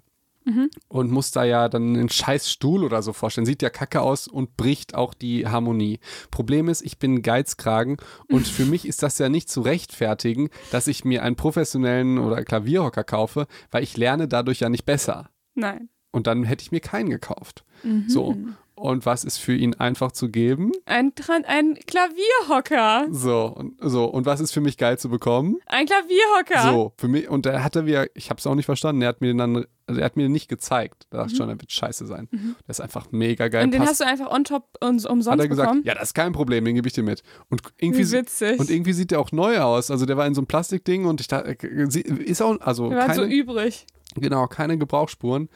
und 0.88 1.12
muss 1.12 1.30
da 1.32 1.44
ja 1.44 1.70
dann 1.70 1.96
einen 1.96 2.10
scheiß 2.10 2.50
Stuhl 2.50 2.84
oder 2.84 3.04
so 3.04 3.14
vorstellen. 3.14 3.46
Sieht 3.46 3.62
ja 3.62 3.70
kacke 3.70 4.02
aus 4.02 4.28
und 4.28 4.58
bricht 4.58 4.96
auch 4.96 5.14
die 5.14 5.48
Harmonie. 5.48 6.00
Problem 6.32 6.68
ist, 6.68 6.82
ich 6.82 6.98
bin 6.98 7.22
Geizkragen 7.22 7.98
und 8.28 8.48
für 8.48 8.66
mich 8.66 8.88
ist 8.88 9.04
das 9.04 9.20
ja 9.20 9.30
nicht 9.30 9.50
zu 9.50 9.62
rechtfertigen, 9.62 10.50
dass 10.72 10.88
ich 10.88 11.06
mir 11.06 11.24
einen 11.24 11.36
professionellen 11.36 12.18
oder 12.18 12.44
Klavierhocker 12.44 13.04
kaufe, 13.04 13.46
weil 13.70 13.84
ich 13.84 13.98
lerne 13.98 14.28
dadurch 14.28 14.62
ja 14.62 14.70
nicht 14.70 14.86
besser. 14.86 15.30
Nein. 15.54 15.90
Und 16.12 16.28
dann 16.28 16.44
hätte 16.44 16.64
ich 16.64 16.72
mir 16.72 16.82
keinen 16.82 17.10
gekauft. 17.10 17.64
So. 18.08 18.36
Und 18.82 19.06
was 19.06 19.24
ist 19.24 19.38
für 19.38 19.54
ihn 19.56 19.76
einfach 19.76 20.12
zu 20.12 20.30
geben? 20.30 20.72
Ein, 20.86 21.14
ein 21.46 21.76
Klavierhocker. 21.86 23.08
So, 23.12 23.46
und, 23.56 23.76
so. 23.82 24.06
Und 24.06 24.26
was 24.26 24.40
ist 24.40 24.52
für 24.52 24.62
mich 24.62 24.78
geil 24.78 24.98
zu 24.98 25.10
bekommen? 25.10 25.58
Ein 25.68 25.86
Klavierhocker. 25.86 26.72
So, 26.72 26.94
für 26.98 27.08
mich, 27.08 27.30
und 27.30 27.46
er 27.46 27.64
hatte 27.64 27.86
wir, 27.86 28.10
ich 28.16 28.30
habe 28.30 28.40
es 28.40 28.48
auch 28.48 28.56
nicht 28.56 28.66
verstanden, 28.66 29.02
er 29.02 29.10
hat 29.10 29.22
mir 29.22 29.28
den 29.28 29.38
dann, 29.38 29.66
also 29.88 30.00
er 30.02 30.06
hat 30.06 30.16
mir 30.18 30.24
den 30.24 30.32
nicht 30.32 30.48
gezeigt. 30.48 31.06
Da 31.10 31.20
dachte 31.20 31.32
ich 31.32 31.38
schon, 31.38 31.50
er 31.50 31.60
wird 31.60 31.72
scheiße 31.72 32.06
sein. 32.08 32.28
Der 32.32 32.40
ist 32.70 32.82
einfach 32.82 33.12
mega 33.12 33.48
geil. 33.48 33.62
Mhm. 33.62 33.66
Und 33.68 33.72
den 33.74 33.80
passt- 33.82 33.92
hast 33.92 34.02
du 34.02 34.06
einfach 34.08 34.32
on 34.32 34.44
top 34.44 34.64
uns 34.82 35.06
umsonst 35.06 35.32
hat 35.32 35.40
er 35.40 35.48
gesagt, 35.48 35.68
bekommen. 35.70 35.84
ja, 35.86 35.94
das 35.94 36.04
ist 36.10 36.14
kein 36.14 36.32
Problem, 36.32 36.66
den 36.66 36.76
gebe 36.76 36.88
ich 36.88 36.94
dir 36.94 37.04
mit. 37.04 37.22
Und 37.50 37.62
irgendwie, 37.78 38.00
Wie 38.08 38.12
witzig. 38.12 38.60
und 38.60 38.70
irgendwie 38.70 38.94
sieht 38.94 39.12
der 39.12 39.20
auch 39.20 39.32
neu 39.32 39.60
aus. 39.60 39.92
Also 39.92 40.06
der 40.06 40.18
war 40.18 40.26
in 40.26 40.34
so 40.34 40.42
einem 40.42 40.48
Plastikding 40.48 41.06
und 41.06 41.22
ich 41.22 41.28
dachte, 41.28 41.52
ist 41.52 42.42
auch, 42.42 42.60
also 42.62 42.90
Der 42.90 42.98
war 43.00 43.06
keine, 43.08 43.16
so 43.16 43.26
übrig. 43.26 43.86
genau, 44.16 44.48
keine 44.48 44.78
Gebrauchsspuren. 44.78 45.50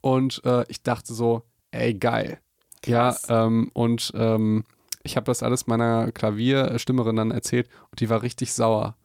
Und 0.00 0.40
äh, 0.44 0.64
ich 0.68 0.82
dachte 0.82 1.12
so, 1.12 1.42
ey, 1.72 1.94
geil. 1.94 2.38
Krass. 2.88 3.26
Ja, 3.28 3.46
ähm, 3.46 3.70
und 3.72 4.12
ähm, 4.14 4.64
ich 5.02 5.16
habe 5.16 5.24
das 5.24 5.42
alles 5.42 5.66
meiner 5.66 6.12
Klavierstimmerin 6.12 7.16
dann 7.16 7.30
erzählt 7.30 7.68
und 7.90 8.00
die 8.00 8.10
war 8.10 8.22
richtig 8.22 8.52
sauer. 8.52 8.96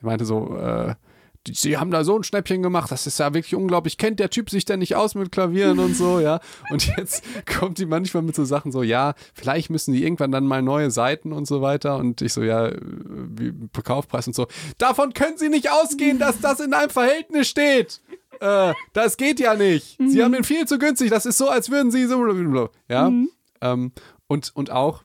Die 0.00 0.06
meinte 0.06 0.24
so, 0.24 0.56
äh, 0.56 0.94
die, 1.46 1.54
sie 1.54 1.78
haben 1.78 1.90
da 1.90 2.04
so 2.04 2.16
ein 2.16 2.22
Schnäppchen 2.22 2.62
gemacht, 2.62 2.90
das 2.90 3.06
ist 3.06 3.18
ja 3.18 3.32
wirklich 3.32 3.54
unglaublich. 3.54 3.96
Kennt 3.96 4.20
der 4.20 4.28
Typ 4.28 4.50
sich 4.50 4.66
denn 4.66 4.80
nicht 4.80 4.94
aus 4.94 5.14
mit 5.14 5.32
Klavieren 5.32 5.78
und 5.78 5.96
so, 5.96 6.20
ja? 6.20 6.40
Und 6.70 6.86
jetzt 6.98 7.24
kommt 7.46 7.78
die 7.78 7.86
manchmal 7.86 8.22
mit 8.22 8.34
so 8.34 8.44
Sachen 8.44 8.72
so, 8.72 8.82
ja, 8.82 9.14
vielleicht 9.32 9.70
müssen 9.70 9.94
die 9.94 10.04
irgendwann 10.04 10.32
dann 10.32 10.46
mal 10.46 10.60
neue 10.60 10.90
Seiten 10.90 11.32
und 11.32 11.46
so 11.46 11.62
weiter. 11.62 11.96
Und 11.96 12.20
ich 12.20 12.34
so, 12.34 12.42
ja, 12.42 12.70
wie 12.72 13.54
Kaufpreis 13.82 14.26
und 14.26 14.34
so. 14.34 14.48
Davon 14.76 15.14
können 15.14 15.38
Sie 15.38 15.48
nicht 15.48 15.70
ausgehen, 15.70 16.18
dass 16.18 16.40
das 16.40 16.60
in 16.60 16.74
einem 16.74 16.90
Verhältnis 16.90 17.48
steht. 17.48 18.02
Äh, 18.40 18.74
das 18.92 19.16
geht 19.16 19.38
ja 19.38 19.54
nicht. 19.54 19.98
Sie 19.98 20.22
haben 20.22 20.32
den 20.32 20.44
viel 20.44 20.66
zu 20.66 20.78
günstig. 20.78 21.10
Das 21.10 21.26
ist 21.26 21.38
so, 21.38 21.48
als 21.48 21.70
würden 21.70 21.90
Sie 21.90 22.06
so, 22.06 22.70
ja. 22.88 23.12
Ähm, 23.60 23.92
und, 24.26 24.50
und 24.54 24.70
auch, 24.70 25.04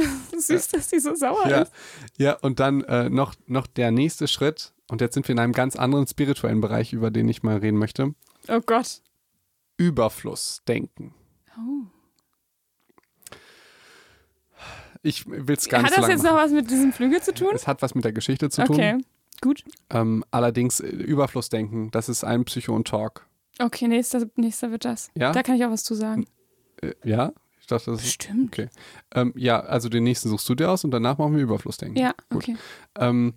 Süß, 0.38 0.68
dass 0.68 0.88
die 0.88 0.98
so 0.98 1.14
sauer 1.14 1.46
ja, 1.48 1.62
ist. 1.62 1.72
ja, 2.16 2.32
und 2.34 2.60
dann 2.60 2.82
äh, 2.84 3.10
noch, 3.10 3.34
noch 3.46 3.66
der 3.66 3.90
nächste 3.90 4.28
Schritt. 4.28 4.72
Und 4.88 5.00
jetzt 5.00 5.14
sind 5.14 5.28
wir 5.28 5.34
in 5.34 5.38
einem 5.38 5.52
ganz 5.52 5.76
anderen 5.76 6.06
spirituellen 6.06 6.60
Bereich, 6.60 6.92
über 6.92 7.10
den 7.10 7.28
ich 7.28 7.42
mal 7.42 7.58
reden 7.58 7.78
möchte. 7.78 8.14
Oh 8.48 8.60
Gott. 8.64 9.02
Überflussdenken. 9.76 11.14
Oh. 11.56 11.86
Ich 15.02 15.26
will 15.26 15.56
es 15.56 15.68
gar 15.68 15.82
Hat 15.82 15.90
nicht 15.90 15.94
so 15.94 16.00
das 16.02 16.10
jetzt 16.10 16.22
noch 16.22 16.32
machen. 16.32 16.44
was 16.44 16.52
mit 16.52 16.70
diesem 16.70 16.92
Flügel 16.92 17.22
zu 17.22 17.32
tun? 17.32 17.50
Es 17.54 17.66
hat 17.66 17.80
was 17.82 17.94
mit 17.94 18.04
der 18.04 18.12
Geschichte 18.12 18.50
zu 18.50 18.64
tun. 18.64 19.04
Gut. 19.40 19.64
Ähm, 19.90 20.24
allerdings 20.30 20.80
äh, 20.80 20.88
Überflussdenken, 20.88 21.90
das 21.90 22.08
ist 22.08 22.24
ein 22.24 22.44
Psycho 22.44 22.74
und 22.74 22.86
Talk. 22.88 23.26
Okay, 23.58 23.88
nächster, 23.88 24.26
nächster 24.36 24.70
wird 24.70 24.84
das. 24.84 25.10
Ja? 25.16 25.32
Da 25.32 25.42
kann 25.42 25.56
ich 25.56 25.64
auch 25.64 25.70
was 25.70 25.84
zu 25.84 25.94
sagen. 25.94 26.26
Äh, 26.82 26.92
ja? 27.04 27.32
Ich 27.60 27.66
dachte, 27.66 27.90
das 27.90 28.02
ist. 28.02 28.12
Stimmt. 28.12 28.52
Okay. 28.52 28.68
Ähm, 29.14 29.32
ja, 29.36 29.60
also 29.60 29.88
den 29.88 30.04
nächsten 30.04 30.28
suchst 30.28 30.48
du 30.48 30.54
dir 30.54 30.70
aus 30.70 30.84
und 30.84 30.90
danach 30.90 31.18
machen 31.18 31.36
wir 31.36 31.42
Überflussdenken. 31.42 32.00
Ja, 32.00 32.14
Gut. 32.30 32.44
okay. 32.44 32.56
Ähm, 32.98 33.34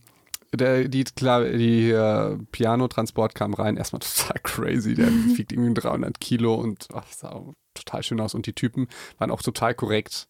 der, 0.53 0.87
die 0.87 1.03
klar, 1.03 1.43
die 1.43 1.89
äh, 1.89 2.37
Piano-Transport 2.51 3.35
kam 3.35 3.53
rein, 3.53 3.77
erstmal 3.77 3.99
total 4.01 4.39
crazy. 4.43 4.93
Der 4.93 5.07
wiegt 5.37 5.51
irgendwie 5.51 5.73
300 5.73 6.19
Kilo 6.19 6.55
und 6.55 6.87
ach, 6.93 7.07
sah 7.11 7.43
total 7.73 8.03
schön 8.03 8.19
aus. 8.19 8.33
Und 8.33 8.45
die 8.45 8.53
Typen 8.53 8.87
waren 9.17 9.31
auch 9.31 9.41
total 9.41 9.73
korrekt. 9.73 10.27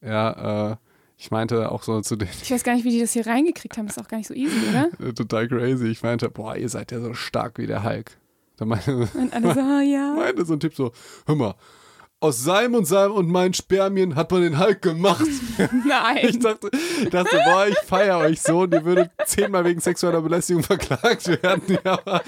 Ja, 0.00 0.72
äh, 0.72 0.76
ich 1.24 1.30
meinte 1.30 1.72
auch 1.72 1.82
so 1.82 2.02
zu 2.02 2.16
denen, 2.16 2.30
Ich 2.42 2.50
weiß 2.50 2.64
gar 2.64 2.74
nicht, 2.74 2.84
wie 2.84 2.90
die 2.90 3.00
das 3.00 3.14
hier 3.14 3.26
reingekriegt 3.26 3.78
haben. 3.78 3.86
Ist 3.86 3.98
auch 3.98 4.08
gar 4.08 4.18
nicht 4.18 4.26
so 4.26 4.34
easy, 4.34 4.58
oder? 4.68 5.14
total 5.14 5.48
crazy. 5.48 5.86
Ich 5.86 6.02
meinte, 6.02 6.28
boah, 6.28 6.54
ihr 6.54 6.68
seid 6.68 6.92
ja 6.92 7.00
so 7.00 7.14
stark 7.14 7.56
wie 7.56 7.66
der 7.66 7.82
Hulk. 7.82 8.10
Da 8.58 8.66
meinte, 8.66 8.94
Und 9.14 9.32
alle 9.32 9.54
so, 9.54 9.60
ah, 9.60 9.80
ja. 9.80 10.12
meinte 10.14 10.44
so 10.44 10.52
ein 10.52 10.60
Typ 10.60 10.74
so, 10.74 10.92
hör 11.26 11.34
mal, 11.34 11.54
aus 12.20 12.44
seinem 12.44 12.74
und 12.74 12.84
seinem 12.84 13.12
und 13.12 13.30
meinen 13.30 13.54
Spermien 13.54 14.16
hat 14.16 14.30
man 14.32 14.42
den 14.42 14.58
Hulk 14.58 14.82
gemacht. 14.82 15.24
Ich 15.56 15.84
Nein. 15.86 16.40
dachte, 16.40 16.70
dachte 17.10 17.40
boah, 17.46 17.66
ich 17.68 17.78
feiere 17.78 18.18
euch 18.18 18.42
so 18.42 18.60
und 18.60 18.74
ihr 18.74 18.84
würdet 18.84 19.10
zehnmal 19.24 19.64
wegen 19.64 19.80
sexueller 19.80 20.20
Belästigung 20.20 20.62
verklagt 20.62 21.26
werden. 21.42 21.78
Ja, 21.84 21.92
aber 21.92 22.22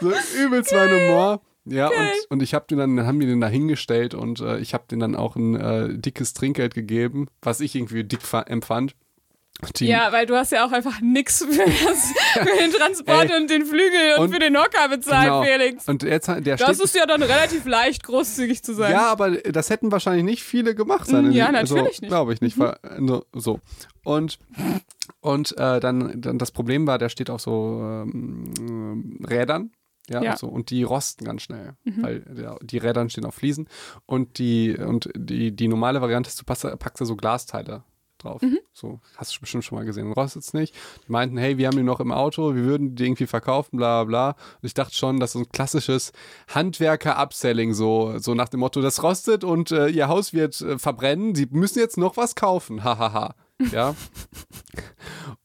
so 0.00 0.10
übelst 0.42 0.72
mein 0.72 0.88
Humor. 0.90 1.40
Ja, 1.64 1.88
und, 1.88 1.94
und 2.30 2.42
ich 2.42 2.54
habe 2.54 2.64
den 2.68 2.78
dann, 2.78 3.06
haben 3.06 3.20
die 3.20 3.26
den 3.26 3.40
da 3.40 3.46
hingestellt 3.46 4.14
und 4.14 4.40
äh, 4.40 4.58
ich 4.58 4.74
habe 4.74 4.84
den 4.90 4.98
dann 4.98 5.14
auch 5.14 5.36
ein 5.36 5.54
äh, 5.54 5.96
dickes 5.96 6.34
Trinkgeld 6.34 6.74
gegeben, 6.74 7.28
was 7.40 7.60
ich 7.60 7.74
irgendwie 7.76 8.02
dick 8.04 8.22
fa- 8.22 8.42
empfand. 8.42 8.94
Die, 9.76 9.86
Ja, 9.86 10.10
weil 10.10 10.26
du 10.26 10.34
hast 10.34 10.50
ja 10.50 10.66
auch 10.66 10.72
einfach 10.72 11.00
nix 11.00 11.38
für, 11.44 11.52
für 11.52 12.56
den 12.58 12.72
Transport 12.76 13.30
Ey. 13.30 13.36
und 13.40 13.48
den 13.48 13.64
Flügel 13.64 14.14
und, 14.16 14.24
Und- 14.24 14.32
für 14.32 14.40
den 14.40 14.56
Hocker 14.56 14.88
bezahlt, 14.88 15.24
genau. 15.24 15.42
Felix. 15.44 15.86
Und 15.88 16.02
jetzt, 16.02 16.26
der 16.26 16.56
Das 16.56 16.80
ist 16.80 16.96
ja 16.96 17.06
dann 17.06 17.22
relativ 17.22 17.64
leicht, 17.64 18.02
großzügig 18.02 18.64
zu 18.64 18.74
sein. 18.74 18.90
Ja, 18.90 19.12
aber 19.12 19.30
das 19.30 19.70
hätten 19.70 19.92
wahrscheinlich 19.92 20.24
nicht 20.24 20.42
viele 20.42 20.74
gemacht 20.74 21.06
sein. 21.06 21.28
Mm, 21.28 21.32
ja, 21.32 21.52
natürlich 21.52 21.70
also, 21.70 21.84
nicht. 21.84 22.02
Mhm. 22.02 22.06
Glaube 22.08 22.32
ich 22.32 22.40
nicht. 22.40 22.58
weil- 22.58 22.76
also, 22.82 23.24
so. 23.34 23.60
Und, 24.02 24.38
und 25.20 25.52
äh, 25.58 25.78
dann, 25.78 26.20
dann 26.20 26.38
das 26.38 26.50
Problem 26.50 26.88
war, 26.88 26.98
der 26.98 27.08
steht 27.10 27.30
auf 27.30 27.40
so 27.42 27.78
ähm, 27.82 29.20
Rädern. 29.28 29.70
Ja, 30.10 30.20
Ja. 30.22 30.30
Mhm. 30.30 30.30
und 30.32 30.38
So, 30.38 30.46
und 30.48 30.70
die 30.70 30.82
rosten 30.82 31.24
ganz 31.24 31.42
schnell, 31.42 31.74
weil 31.84 32.20
der, 32.20 32.58
die 32.62 32.78
Rädern 32.78 33.08
stehen 33.10 33.24
auf 33.24 33.34
Fliesen 33.34 33.68
und 34.06 34.38
die, 34.38 34.76
und 34.76 35.08
die, 35.14 35.54
die 35.54 35.68
normale 35.68 36.00
Variante 36.00 36.28
ist, 36.28 36.40
du 36.40 36.44
packst, 36.44 36.64
da 36.64 37.04
so 37.04 37.16
Glasteile 37.16 37.84
drauf. 38.18 38.40
So, 38.72 39.00
hast 39.16 39.34
du 39.36 39.40
bestimmt 39.40 39.64
schon 39.64 39.76
mal 39.76 39.84
gesehen. 39.84 40.12
Rostet 40.12 40.42
es 40.42 40.54
nicht. 40.54 40.74
Die 41.06 41.12
meinten, 41.12 41.36
hey, 41.36 41.58
wir 41.58 41.66
haben 41.66 41.76
die 41.76 41.82
noch 41.82 42.00
im 42.00 42.12
Auto, 42.12 42.54
wir 42.54 42.62
würden 42.62 42.94
die 42.94 43.04
irgendwie 43.04 43.26
verkaufen, 43.26 43.76
bla 43.76 44.04
bla 44.04 44.32
bla. 44.32 44.44
Und 44.60 44.66
ich 44.66 44.74
dachte 44.74 44.94
schon, 44.94 45.18
das 45.20 45.30
ist 45.30 45.32
so 45.34 45.38
ein 45.40 45.48
klassisches 45.48 46.12
Handwerker-Upselling, 46.54 47.74
so, 47.74 48.18
so 48.18 48.34
nach 48.34 48.48
dem 48.48 48.60
Motto, 48.60 48.80
das 48.80 49.02
rostet 49.02 49.44
und 49.44 49.70
äh, 49.72 49.88
ihr 49.88 50.08
Haus 50.08 50.32
wird 50.32 50.60
äh, 50.60 50.78
verbrennen, 50.78 51.34
sie 51.34 51.46
müssen 51.50 51.78
jetzt 51.80 51.98
noch 51.98 52.16
was 52.16 52.34
kaufen. 52.34 52.84
Hahaha. 52.84 53.34
ja. 53.72 53.94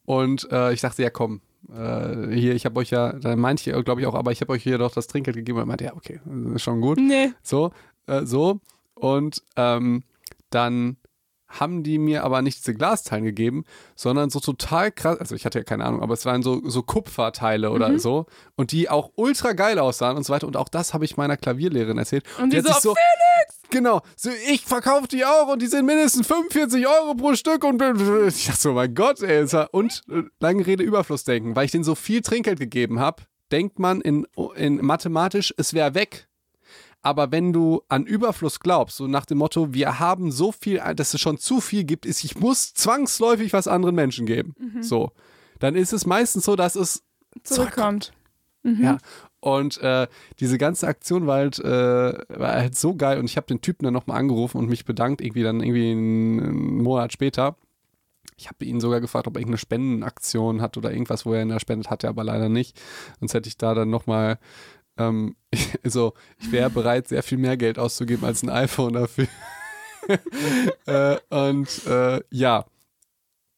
Und 0.05 0.49
äh, 0.51 0.71
ich 0.73 0.81
dachte, 0.81 1.03
ja 1.03 1.09
komm, 1.09 1.41
äh, 1.71 2.33
hier, 2.35 2.55
ich 2.55 2.65
habe 2.65 2.79
euch 2.79 2.89
ja, 2.91 3.13
da 3.13 3.35
meinte 3.35 3.69
ich, 3.69 3.85
glaube 3.85 4.01
ich 4.01 4.07
auch, 4.07 4.15
aber 4.15 4.31
ich 4.31 4.41
habe 4.41 4.53
euch 4.53 4.63
hier 4.63 4.77
doch 4.77 4.93
das 4.93 5.07
Trinkgeld 5.07 5.37
gegeben. 5.37 5.57
Und 5.57 5.63
er 5.63 5.67
meinte, 5.67 5.83
ja, 5.85 5.95
okay, 5.95 6.19
ist 6.55 6.61
schon 6.63 6.81
gut. 6.81 6.97
Nee. 6.99 7.31
So, 7.43 7.71
äh, 8.07 8.25
so. 8.25 8.59
Und 8.95 9.43
ähm, 9.55 10.03
dann 10.49 10.97
haben 11.49 11.81
die 11.81 11.97
mir 11.97 12.25
aber 12.25 12.41
nicht 12.41 12.59
diese 12.59 12.73
Glasteilen 12.73 13.23
gegeben, 13.23 13.63
sondern 13.95 14.29
so 14.29 14.41
total 14.41 14.91
krass, 14.91 15.17
also 15.17 15.33
ich 15.33 15.45
hatte 15.45 15.59
ja 15.59 15.63
keine 15.63 15.85
Ahnung, 15.85 16.01
aber 16.01 16.13
es 16.13 16.25
waren 16.25 16.43
so, 16.43 16.61
so 16.69 16.83
Kupferteile 16.83 17.71
oder 17.71 17.87
Mhm. 17.87 17.99
so 17.99 18.25
und 18.57 18.73
die 18.73 18.89
auch 18.89 19.11
ultra 19.15 19.53
geil 19.53 19.79
aussahen 19.79 20.17
und 20.17 20.23
so 20.23 20.33
weiter 20.33 20.45
und 20.45 20.57
auch 20.57 20.67
das 20.67 20.93
habe 20.93 21.05
ich 21.05 21.15
meiner 21.15 21.37
Klavierlehrerin 21.37 21.97
erzählt. 21.97 22.25
Und 22.41 22.51
die 22.51 22.57
hat 22.61 22.81
so, 22.81 22.95
sich 23.49 23.69
Genau, 23.69 24.01
so, 24.15 24.29
ich 24.47 24.65
verkaufe 24.65 25.07
die 25.07 25.25
auch 25.25 25.47
und 25.49 25.61
die 25.61 25.67
sind 25.67 25.85
mindestens 25.85 26.27
45 26.27 26.87
Euro 26.87 27.15
pro 27.15 27.35
Stück 27.35 27.63
und 27.63 27.81
ich 28.27 28.45
dachte 28.45 28.61
so, 28.61 28.73
mein 28.73 28.93
Gott, 28.93 29.21
ey. 29.21 29.45
Und 29.71 30.03
äh, 30.09 30.23
lange 30.39 30.65
Rede 30.65 30.83
Überfluss 30.83 31.23
denken, 31.23 31.55
weil 31.55 31.65
ich 31.65 31.71
denen 31.71 31.83
so 31.83 31.95
viel 31.95 32.21
Trinkgeld 32.21 32.59
gegeben 32.59 32.99
habe, 32.99 33.23
denkt 33.51 33.79
man 33.79 34.01
in, 34.01 34.25
in 34.55 34.85
mathematisch, 34.85 35.53
es 35.57 35.73
wäre 35.73 35.93
weg. 35.95 36.27
Aber 37.01 37.31
wenn 37.31 37.53
du 37.53 37.81
an 37.87 38.05
Überfluss 38.05 38.59
glaubst, 38.59 38.97
so 38.97 39.07
nach 39.07 39.25
dem 39.25 39.37
Motto, 39.37 39.73
wir 39.73 39.99
haben 39.99 40.31
so 40.31 40.51
viel, 40.51 40.81
dass 40.95 41.13
es 41.13 41.21
schon 41.21 41.37
zu 41.37 41.61
viel 41.61 41.83
gibt, 41.83 42.05
ist, 42.05 42.23
ich 42.23 42.37
muss 42.39 42.73
zwangsläufig 42.73 43.53
was 43.53 43.67
anderen 43.67 43.95
Menschen 43.95 44.25
geben. 44.25 44.55
So. 44.81 45.11
Dann 45.59 45.75
ist 45.75 45.93
es 45.93 46.05
meistens 46.05 46.45
so, 46.45 46.55
dass 46.55 46.75
es 46.75 47.03
Zurückkommt. 47.43 48.13
ja. 48.63 48.97
Und 49.39 49.77
äh, 49.81 50.07
diese 50.39 50.57
ganze 50.57 50.87
Aktion 50.87 51.27
war 51.27 51.37
halt, 51.37 51.59
äh, 51.59 51.63
war 51.63 52.53
halt 52.53 52.75
so 52.75 52.95
geil 52.95 53.19
und 53.19 53.25
ich 53.25 53.37
habe 53.37 53.47
den 53.47 53.61
Typen 53.61 53.85
dann 53.85 53.93
nochmal 53.93 54.17
angerufen 54.17 54.57
und 54.57 54.69
mich 54.69 54.85
bedankt, 54.85 55.21
irgendwie 55.21 55.43
dann 55.43 55.61
irgendwie 55.61 55.91
einen, 55.91 56.81
Monat 56.81 57.13
später. 57.13 57.55
Ich 58.35 58.47
habe 58.47 58.65
ihn 58.65 58.79
sogar 58.79 58.99
gefragt, 58.99 59.27
ob 59.27 59.35
er 59.35 59.39
irgendeine 59.39 59.59
Spendenaktion 59.59 60.61
hat 60.61 60.77
oder 60.77 60.91
irgendwas, 60.91 61.25
wo 61.25 61.33
er 61.33 61.41
ihn 61.41 61.51
erspendet, 61.51 61.89
hat 61.89 62.03
er 62.03 62.09
aber 62.11 62.23
leider 62.23 62.49
nicht. 62.49 62.79
Sonst 63.19 63.33
hätte 63.33 63.47
ich 63.47 63.57
da 63.57 63.73
dann 63.73 63.89
nochmal, 63.89 64.39
ähm, 64.97 65.35
so, 65.83 66.13
ich 66.39 66.51
wäre 66.51 66.69
bereit, 66.69 67.07
sehr 67.07 67.23
viel 67.23 67.37
mehr 67.37 67.57
Geld 67.57 67.79
auszugeben 67.79 68.25
als 68.25 68.43
ein 68.43 68.49
iPhone 68.49 68.93
dafür. 68.93 69.27
äh, 70.85 71.17
und 71.29 71.85
äh, 71.85 72.21
ja, 72.31 72.65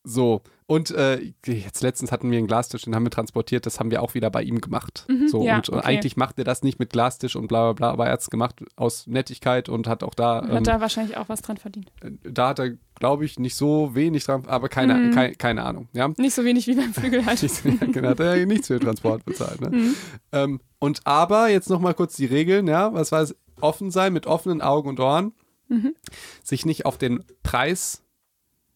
so. 0.04 0.42
Und 0.70 0.92
äh, 0.92 1.20
jetzt 1.48 1.82
letztens 1.82 2.12
hatten 2.12 2.30
wir 2.30 2.38
einen 2.38 2.46
Glastisch, 2.46 2.84
den 2.84 2.94
haben 2.94 3.04
wir 3.04 3.10
transportiert, 3.10 3.66
das 3.66 3.80
haben 3.80 3.90
wir 3.90 4.04
auch 4.04 4.14
wieder 4.14 4.30
bei 4.30 4.44
ihm 4.44 4.62
gemacht. 4.62 5.08
so, 5.26 5.40
Mhm, 5.40 5.46
ja, 5.48 5.56
und, 5.58 5.70
okay. 5.70 5.82
eigentlich 5.84 6.16
macht 6.16 6.38
er 6.38 6.44
das 6.44 6.62
nicht 6.62 6.78
mit 6.78 6.92
Glastisch 6.92 7.36
und 7.36 7.48
bla 7.48 7.64
bla 7.64 7.74
bla, 7.74 7.90
aber 7.92 8.06
er 8.06 8.12
hat 8.14 8.22
es 8.22 8.30
gemacht 8.30 8.64
aus 8.76 9.08
Nettigkeit 9.08 9.68
und 9.68 9.88
hat 9.88 10.04
auch 10.04 10.14
da, 10.14 10.44
ähm, 10.44 10.52
Hat 10.52 10.68
da 10.68 10.80
wahrscheinlich 10.80 11.18
auch 11.18 11.28
was 11.28 11.42
dran 11.42 11.58
verdient. 11.58 11.92
da 12.22 12.50
hat 12.50 12.60
er, 12.60 12.74
glaube 13.00 13.26
ich, 13.26 13.40
nicht 13.40 13.56
so 13.56 13.96
wenig 13.96 14.26
dran, 14.26 14.44
aber 14.46 14.70
keine, 14.70 14.94
Mhm. 14.94 15.12
kei- 15.12 15.34
keine 15.34 15.64
Ahnung. 15.64 15.88
Ja? 15.94 16.08
Nicht 16.18 16.36
so 16.36 16.46
wenig 16.46 16.68
wie 16.68 16.76
beim 16.76 16.94
Flügel 16.94 17.26
halt. 17.26 17.40
genau, 17.92 18.10
hat 18.10 18.20
er 18.20 18.36
ja 18.38 18.46
nichts 18.46 18.68
für 18.68 18.78
den 18.78 18.86
Transport 18.86 19.26
bezahlt. 19.26 19.62
Ne? 19.62 19.70
Mhm. 19.72 19.96
Ähm, 20.32 20.62
und 20.78 21.02
aber, 21.06 21.50
jetzt 21.50 21.72
nochmal 21.72 21.96
kurz 21.96 22.16
die 22.16 22.26
Regeln, 22.28 22.68
ja, 22.68 22.94
was 22.94 23.12
war 23.12 23.22
es? 23.24 23.36
Offen 23.60 23.90
sein 23.90 24.14
mit 24.14 24.28
offenen 24.28 24.62
Augen 24.62 24.88
und 24.88 25.00
Ohren, 25.00 25.34
Mhm. 25.68 25.96
sich 26.44 26.66
nicht 26.68 26.86
auf 26.86 27.00
den 27.00 27.24
Preis 27.42 28.04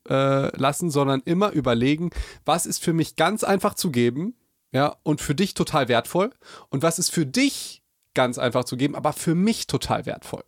äh, 0.10 0.56
lassen, 0.58 0.90
sondern 0.90 1.22
immer 1.26 1.52
überlegen, 1.52 2.12
was 2.46 2.66
ist 2.66 2.84
für 2.84 2.94
mich 2.94 3.16
ganz 3.16 3.44
einfach 3.44 3.74
zu 3.76 3.92
geben, 3.92 4.36
ja, 4.72 4.96
und 5.04 5.22
für 5.22 5.36
dich 5.36 5.54
total 5.54 5.88
wertvoll 5.88 6.32
und 6.70 6.84
was 6.84 7.00
ist 7.00 7.12
für 7.12 7.26
dich 7.26 7.84
ganz 8.14 8.38
einfach 8.38 8.64
zu 8.64 8.78
geben, 8.78 8.96
aber 8.96 9.14
für 9.14 9.36
mich 9.36 9.68
total 9.68 10.06
wertvoll. 10.06 10.44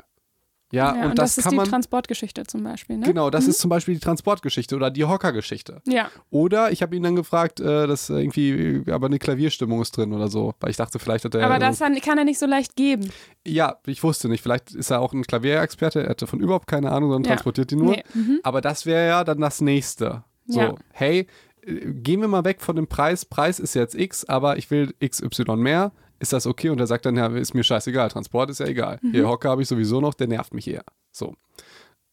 Ja, 0.72 0.96
Ja, 0.96 1.06
und, 1.06 1.20
das, 1.20 1.38
ist 1.38 1.44
kann 1.44 1.52
die 1.52 1.58
man, 1.58 1.68
Transportgeschichte 1.70 2.44
zum 2.46 2.64
Beispiel, 2.64 2.98
ne? 2.98 3.06
genau, 3.06 3.30
das 3.30 3.48
ist 3.48 3.60
zum 3.60 3.70
Beispiel 3.70 3.94
die 3.94 4.00
Transportgeschichte 4.00 4.76
oder 4.76 4.90
die 4.90 5.06
Hockergeschichte. 5.06 5.82
Ja. 5.86 6.10
Oder 6.32 6.72
ich 6.72 6.82
habe 6.82 6.96
ihn 6.96 7.04
dann 7.04 7.16
gefragt, 7.16 7.60
äh, 7.60 7.86
dass 7.88 8.10
irgendwie 8.10 8.84
aber 8.90 9.06
eine 9.06 9.20
Klavierstimmung 9.20 9.82
ist 9.82 9.96
drin 9.96 10.12
oder 10.12 10.28
so, 10.28 10.54
weil 10.60 10.72
ich 10.72 10.78
dachte, 10.78 10.98
vielleicht 10.98 11.24
hat 11.26 11.36
er. 11.36 11.46
Aber 11.46 11.60
das 11.60 11.78
dann 11.78 11.96
kann 12.02 12.18
er 12.18 12.24
nicht 12.26 12.40
so 12.40 12.46
leicht 12.48 12.76
geben. 12.76 13.10
ja, 13.46 13.78
ich 13.86 14.04
wusste 14.04 14.28
nicht. 14.28 14.42
Vielleicht 14.42 14.74
ist 14.74 14.90
er 14.90 15.02
auch 15.02 15.14
ein 15.14 15.24
Klavierexperte. 15.24 16.04
Er 16.04 16.10
hatte 16.10 16.26
von 16.28 16.40
überhaupt 16.40 16.68
keine 16.68 16.92
Ahnung, 16.92 17.12
sondern 17.12 17.30
Ja. 17.30 17.36
transportiert 17.36 17.70
die 17.72 17.76
nur. 17.76 17.92
Nee. 17.92 18.04
Mhm. 18.14 18.40
Aber 18.44 18.62
das 18.62 18.86
wäre 18.88 19.08
ja 19.08 19.24
dann 19.24 19.40
das 19.40 19.62
nächste. 19.62 20.24
So, 20.48 20.60
Ja. 20.60 20.76
hey, 20.94 21.28
äh, 21.62 21.74
gehen 21.94 22.22
wir 22.22 22.28
mal 22.28 22.44
weg 22.44 22.60
von 22.62 22.76
dem 22.76 22.88
Preis. 22.88 23.24
Preis 23.24 23.60
ist 23.60 23.76
jetzt 23.76 23.94
X, 23.96 24.26
aber 24.26 24.58
ich 24.58 24.72
will 24.72 24.94
XY 25.00 25.58
mehr. 25.58 25.92
Ist 26.20 26.34
das 26.34 26.48
okay? 26.48 26.70
Und 26.70 26.80
er 26.80 26.88
sagt 26.88 27.06
dann, 27.06 27.16
ja, 27.18 27.28
ist 27.28 27.54
mir 27.54 27.64
scheißegal. 27.64 28.10
Transport 28.10 28.50
ist 28.50 28.60
ja 28.60 28.68
egal. 28.68 29.00
Mhm. 29.02 29.12
Hier 29.12 29.28
Hocker 29.28 29.50
habe 29.50 29.62
ich 29.62 29.68
sowieso 29.68 30.02
noch, 30.02 30.14
der 30.14 30.28
nervt 30.28 30.54
mich 30.54 30.68
eher. 30.68 30.84
So. 31.12 31.36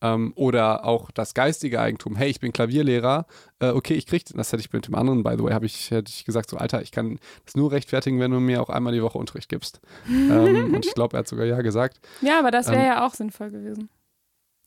Ähm, 0.01 0.33
oder 0.35 0.85
auch 0.85 1.13
das 1.13 1.33
geistige 1.35 1.81
Eigentum. 1.81 2.17
Hey, 2.17 2.29
ich 2.29 2.41
bin 2.41 2.53
Klavierlehrer. 2.53 3.27
Äh, 3.61 3.69
okay, 3.71 3.95
ich 3.95 4.07
krieg, 4.07 4.25
das 4.35 4.51
hätte 4.53 4.61
ich 4.61 4.73
mit 4.73 4.89
dem 4.89 4.97
anderen, 4.97 5.23
by 5.23 5.35
the 5.39 5.45
way, 5.45 5.53
habe 5.53 5.67
ich, 5.67 5.93
hätte 5.93 6.11
ich 6.11 6.25
gesagt, 6.25 6.51
so, 6.51 6.57
Alter, 6.57 6.83
ich 6.83 6.91
kann 6.91 7.21
das 7.45 7.55
nur 7.55 7.71
rechtfertigen, 7.71 8.19
wenn 8.19 8.33
du 8.33 8.41
mir 8.41 8.61
auch 8.61 8.69
einmal 8.69 8.93
die 8.93 9.03
Woche 9.03 9.19
Unterricht 9.19 9.49
gibst. 9.49 9.81
ähm, 10.09 10.75
und 10.75 10.85
ich 10.85 10.95
glaube, 10.95 11.17
er 11.17 11.21
hat 11.21 11.29
sogar 11.29 11.47
ja 11.47 11.61
gesagt. 11.63 12.01
Ja, 12.21 12.41
aber 12.41 12.51
das 12.51 12.67
wäre 12.67 12.81
Ähm, 12.81 12.87
ja 12.87 13.07
auch 13.07 13.15
sinnvoll 13.15 13.51
gewesen. 13.51 13.89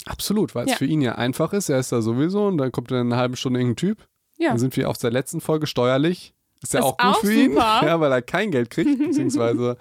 Absolut, 0.06 0.56
weil 0.56 0.66
es 0.66 0.72
Ja. 0.72 0.78
für 0.78 0.86
ihn 0.86 1.02
ja 1.02 1.16
einfach 1.16 1.52
ist. 1.52 1.68
Er 1.70 1.80
ist 1.80 1.92
da 1.92 2.02
sowieso 2.02 2.48
und 2.48 2.58
dann 2.58 2.72
kommt 2.72 2.92
in 2.92 2.98
einer 2.98 3.18
halben 3.18 3.36
Stunde 3.36 3.60
irgendein 3.60 3.76
Typ. 3.78 4.08
Ja. 4.38 4.50
Dann 4.50 4.60
sind 4.60 4.78
wir 4.78 4.90
auf 4.90 4.98
der 4.98 5.12
letzten 5.12 5.42
Folge 5.42 5.68
steuerlich. 5.68 6.34
Ist 6.62 6.74
ja 6.74 6.80
Ist 6.80 6.86
auch 6.86 6.98
gut 6.98 7.06
auch 7.08 7.20
für 7.20 7.34
ihn, 7.34 7.54
ja, 7.56 8.00
weil 8.00 8.12
er 8.12 8.22
kein 8.22 8.52
Geld 8.52 8.70
kriegt, 8.70 8.98
beziehungsweise 9.00 9.78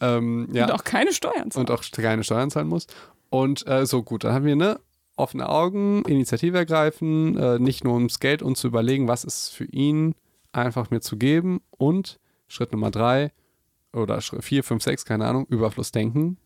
ähm, 0.00 0.48
ja, 0.52 0.64
Und 0.64 0.72
auch 0.72 0.84
keine 0.84 1.12
Steuern 1.12 1.50
zahlen. 1.50 1.66
und 1.66 1.70
auch 1.70 1.82
keine 1.92 2.24
Steuern 2.24 2.50
zahlen 2.50 2.68
muss. 2.68 2.86
Und 3.28 3.66
äh, 3.66 3.86
so 3.86 4.02
gut, 4.02 4.24
dann 4.24 4.32
haben 4.32 4.44
wir 4.44 4.56
ne 4.56 4.80
offene 5.16 5.48
Augen, 5.48 6.02
Initiative 6.04 6.56
ergreifen, 6.58 7.36
äh, 7.38 7.58
nicht 7.58 7.84
nur 7.84 7.94
ums 7.94 8.20
Geld 8.20 8.42
und 8.42 8.56
zu 8.56 8.66
überlegen, 8.68 9.08
was 9.08 9.24
ist 9.24 9.48
für 9.48 9.64
ihn 9.64 10.14
einfach 10.52 10.90
mir 10.90 11.00
zu 11.00 11.16
geben 11.16 11.60
und 11.70 12.18
Schritt 12.48 12.72
Nummer 12.72 12.90
drei 12.90 13.32
oder 13.92 14.20
Schritt 14.20 14.44
vier, 14.44 14.62
fünf, 14.62 14.82
sechs, 14.82 15.04
keine 15.04 15.26
Ahnung, 15.26 15.46
Überfluss 15.48 15.90
denken. 15.90 16.38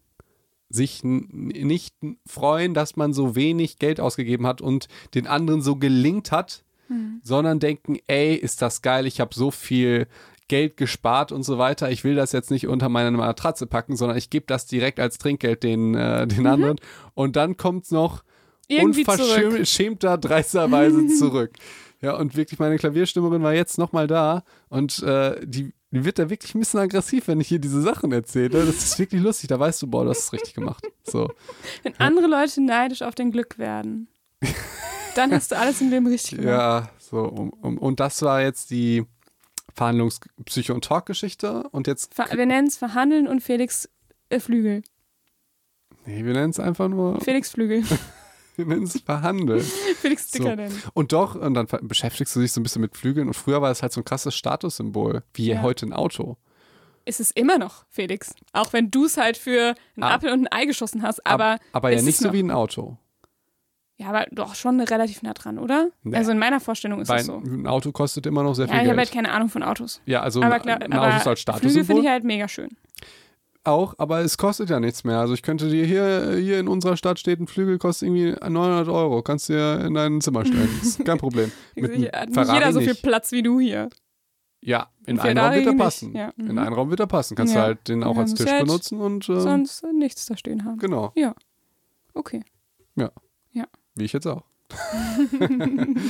Sich 0.68 1.00
nicht 1.02 1.96
freuen, 2.26 2.74
dass 2.74 2.94
man 2.94 3.12
so 3.12 3.34
wenig 3.34 3.78
Geld 3.78 3.98
ausgegeben 3.98 4.46
hat 4.46 4.60
und 4.60 4.86
den 5.14 5.26
anderen 5.26 5.62
so 5.62 5.74
gelingt 5.74 6.30
hat, 6.30 6.64
sondern 7.22 7.60
denken, 7.60 7.98
ey, 8.06 8.34
ist 8.34 8.62
das 8.62 8.82
geil, 8.82 9.06
ich 9.06 9.20
habe 9.20 9.34
so 9.34 9.50
viel 9.50 10.06
Geld 10.48 10.76
gespart 10.76 11.30
und 11.30 11.44
so 11.44 11.58
weiter. 11.58 11.90
Ich 11.90 12.02
will 12.02 12.16
das 12.16 12.32
jetzt 12.32 12.50
nicht 12.50 12.66
unter 12.66 12.88
meine 12.88 13.12
Matratze 13.12 13.66
packen, 13.66 13.96
sondern 13.96 14.18
ich 14.18 14.30
gebe 14.30 14.46
das 14.46 14.66
direkt 14.66 14.98
als 14.98 15.18
Trinkgeld 15.18 15.62
den, 15.62 15.94
äh, 15.94 16.26
den 16.26 16.46
anderen. 16.46 16.80
Und 17.14 17.36
dann 17.36 17.56
kommt 17.56 17.84
es 17.84 17.92
noch 17.92 18.24
Irgendwie 18.66 19.04
unverschämter, 19.06 20.18
dreisterweise 20.18 21.06
zurück. 21.18 21.52
Ja, 22.02 22.16
und 22.16 22.34
wirklich, 22.34 22.58
meine 22.58 22.78
Klavierstimmerin 22.78 23.42
war 23.42 23.54
jetzt 23.54 23.78
nochmal 23.78 24.06
da 24.06 24.42
und 24.70 25.02
äh, 25.04 25.38
die, 25.46 25.72
die 25.92 26.04
wird 26.04 26.18
da 26.18 26.30
wirklich 26.30 26.54
ein 26.54 26.60
bisschen 26.60 26.80
aggressiv, 26.80 27.28
wenn 27.28 27.40
ich 27.40 27.48
hier 27.48 27.58
diese 27.58 27.82
Sachen 27.82 28.10
erzähle. 28.10 28.64
Das 28.64 28.76
ist 28.76 28.98
wirklich 28.98 29.22
lustig. 29.22 29.48
Da 29.48 29.60
weißt 29.60 29.82
du, 29.82 29.86
boah, 29.86 30.04
du 30.04 30.10
hast 30.10 30.24
es 30.24 30.32
richtig 30.32 30.54
gemacht. 30.54 30.84
So. 31.04 31.30
Wenn 31.82 31.94
andere 31.98 32.26
Leute 32.26 32.60
neidisch 32.60 33.02
auf 33.02 33.14
dein 33.14 33.32
Glück 33.32 33.58
werden, 33.58 34.08
dann 35.14 35.32
hast 35.32 35.50
du 35.52 35.58
alles 35.58 35.80
im 35.80 35.90
Leben 35.90 36.06
richtig 36.06 36.38
gemacht. 36.38 36.46
Ja, 36.46 36.90
so. 36.98 37.20
Um, 37.24 37.50
um, 37.50 37.78
und 37.78 38.00
das 38.00 38.22
war 38.22 38.42
jetzt 38.42 38.70
die 38.70 39.04
Verhandlungs-, 39.76 40.20
Psycho- 40.44 40.74
und 40.74 40.84
Talk-Geschichte. 40.84 41.64
Und 41.70 41.86
jetzt, 41.86 42.14
Ver 42.14 42.26
wir 42.32 42.46
nennen 42.46 42.68
es 42.68 42.76
Verhandeln 42.76 43.26
und 43.28 43.40
Felix 43.42 43.88
äh, 44.28 44.40
Flügel. 44.40 44.82
nee, 46.06 46.24
wir 46.24 46.32
nennen 46.32 46.50
es 46.50 46.60
einfach 46.60 46.88
nur, 46.88 47.20
Felix 47.20 47.50
Flügel. 47.50 47.82
wir 48.56 48.66
nennen 48.66 48.84
es 48.84 49.00
Verhandeln. 49.00 49.62
Felix 50.00 50.30
So. 50.30 50.38
Sticker 50.38 50.56
nennen. 50.56 50.82
Und 50.94 51.12
doch, 51.12 51.34
und 51.34 51.54
dann 51.54 51.66
beschäftigst 51.82 52.34
du 52.36 52.40
dich 52.40 52.52
so 52.52 52.60
ein 52.60 52.62
bisschen 52.62 52.82
mit 52.82 52.96
Flügeln. 52.96 53.28
Und 53.28 53.34
früher 53.34 53.62
war 53.62 53.70
es 53.70 53.82
halt 53.82 53.92
so 53.92 54.00
ein 54.00 54.04
krasses 54.04 54.34
Statussymbol, 54.34 55.22
wie 55.34 55.48
Ja. 55.50 55.62
heute 55.62 55.86
ein 55.86 55.92
Auto. 55.92 56.36
Ist 57.06 57.18
es 57.18 57.30
immer 57.30 57.56
noch, 57.58 57.86
Felix. 57.88 58.34
Auch 58.52 58.72
wenn 58.72 58.90
du 58.90 59.06
es 59.06 59.16
halt 59.16 59.36
für 59.38 59.74
einen 59.96 60.02
Ah. 60.04 60.14
Apfel 60.14 60.32
und 60.32 60.46
ein 60.46 60.52
Ei 60.52 60.66
geschossen 60.66 61.02
hast. 61.02 61.26
Aber, 61.26 61.52
Ab- 61.54 61.60
aber 61.72 61.90
ja 61.90 62.02
nicht 62.02 62.18
so 62.18 62.32
wie 62.32 62.40
ein 62.40 62.50
Auto. 62.50 62.98
Ja, 64.00 64.06
aber 64.08 64.26
doch 64.32 64.54
schon 64.54 64.80
relativ 64.80 65.22
nah 65.22 65.34
dran, 65.34 65.58
oder? 65.58 65.90
Nee. 66.02 66.16
Also 66.16 66.32
in 66.32 66.38
meiner 66.38 66.58
Vorstellung 66.60 67.00
ist 67.00 67.10
es 67.10 67.26
so. 67.26 67.36
ein 67.36 67.66
Auto 67.66 67.92
kostet 67.92 68.26
immer 68.26 68.42
noch 68.42 68.54
sehr 68.54 68.66
Ja, 68.66 68.72
viel 68.72 68.82
ich 68.82 68.88
habe 68.88 68.96
Geld. 68.96 69.08
halt 69.08 69.14
keine 69.14 69.32
Ahnung 69.32 69.48
von 69.50 69.62
Autos. 69.62 70.00
ja, 70.06 70.22
also 70.22 70.42
aber 70.42 70.54
ein, 70.56 70.62
klar, 70.62 70.80
ein 70.80 70.92
Auto 70.92 71.16
ist 71.16 71.26
als 71.26 71.40
Flügel 71.42 71.54
finde 71.54 71.70
Statussymbol 71.70 72.02
ich 72.04 72.08
halt 72.10 72.24
mega 72.24 72.48
schön. 72.48 72.70
auch, 73.64 73.94
aber 73.98 74.20
es 74.20 74.38
kostet 74.38 74.70
ja 74.70 74.80
nichts 74.80 75.04
mehr. 75.04 75.18
Also 75.18 75.34
ich 75.34 75.42
könnte 75.42 75.68
dir 75.68 75.84
hier, 75.84 76.36
hier 76.40 76.58
in 76.58 76.66
unserer 76.68 76.96
Stadt 76.96 77.18
steht 77.18 77.40
ein 77.40 77.46
Flügel, 77.46 77.78
kostet 77.78 78.08
irgendwie 78.08 78.32
900 78.32 78.88
Euro. 78.88 79.22
Kannst 79.22 79.48
du 79.50 79.52
dir 79.52 79.84
in 79.84 79.94
dein 79.94 80.20
Zimmer 80.22 80.44
stellen. 80.46 80.68
Das 80.78 80.88
ist 80.88 81.04
kein 81.04 81.18
Problem. 81.18 81.52
Mit 81.74 81.90
einem 81.92 82.04
Hat 82.12 82.28
nicht 82.46 82.52
jeder 82.54 82.72
so 82.72 82.80
viel. 82.80 82.94
Platz 82.94 83.30
wie 83.32 83.42
du 83.42 83.60
hier. 83.60 83.90
Ja, 84.62 84.88
in 85.06 85.18
Ein 85.20 85.38
einen 85.38 85.38
Raum 85.38 85.54
wird 85.54 85.66
er 85.66 85.74
passen. 85.74 86.14
ja. 86.14 86.32
In 86.38 86.44
Mhm. 86.52 86.58
einen 86.58 86.72
Raum 86.74 86.90
wird 86.90 87.00
er 87.00 87.06
passen. 87.06 87.34
Kannst 87.36 87.54
Ja. 87.54 87.60
du 87.60 87.66
halt 87.66 87.88
den 87.88 88.02
auch 88.04 88.14
Ja, 88.16 88.22
als 88.22 88.34
Tisch 88.34 88.50
halt 88.50 88.64
benutzen 88.66 89.00
und 89.00 89.28
äh, 89.28 89.40
Sonst 89.40 89.84
nichts 89.94 90.26
da 90.26 90.36
stehen 90.36 90.64
haben. 90.64 90.78
genau, 90.78 91.12
Okay. 92.14 92.42
Wie 94.00 94.04
ich 94.04 94.12
jetzt 94.12 94.26
auch. 94.26 94.42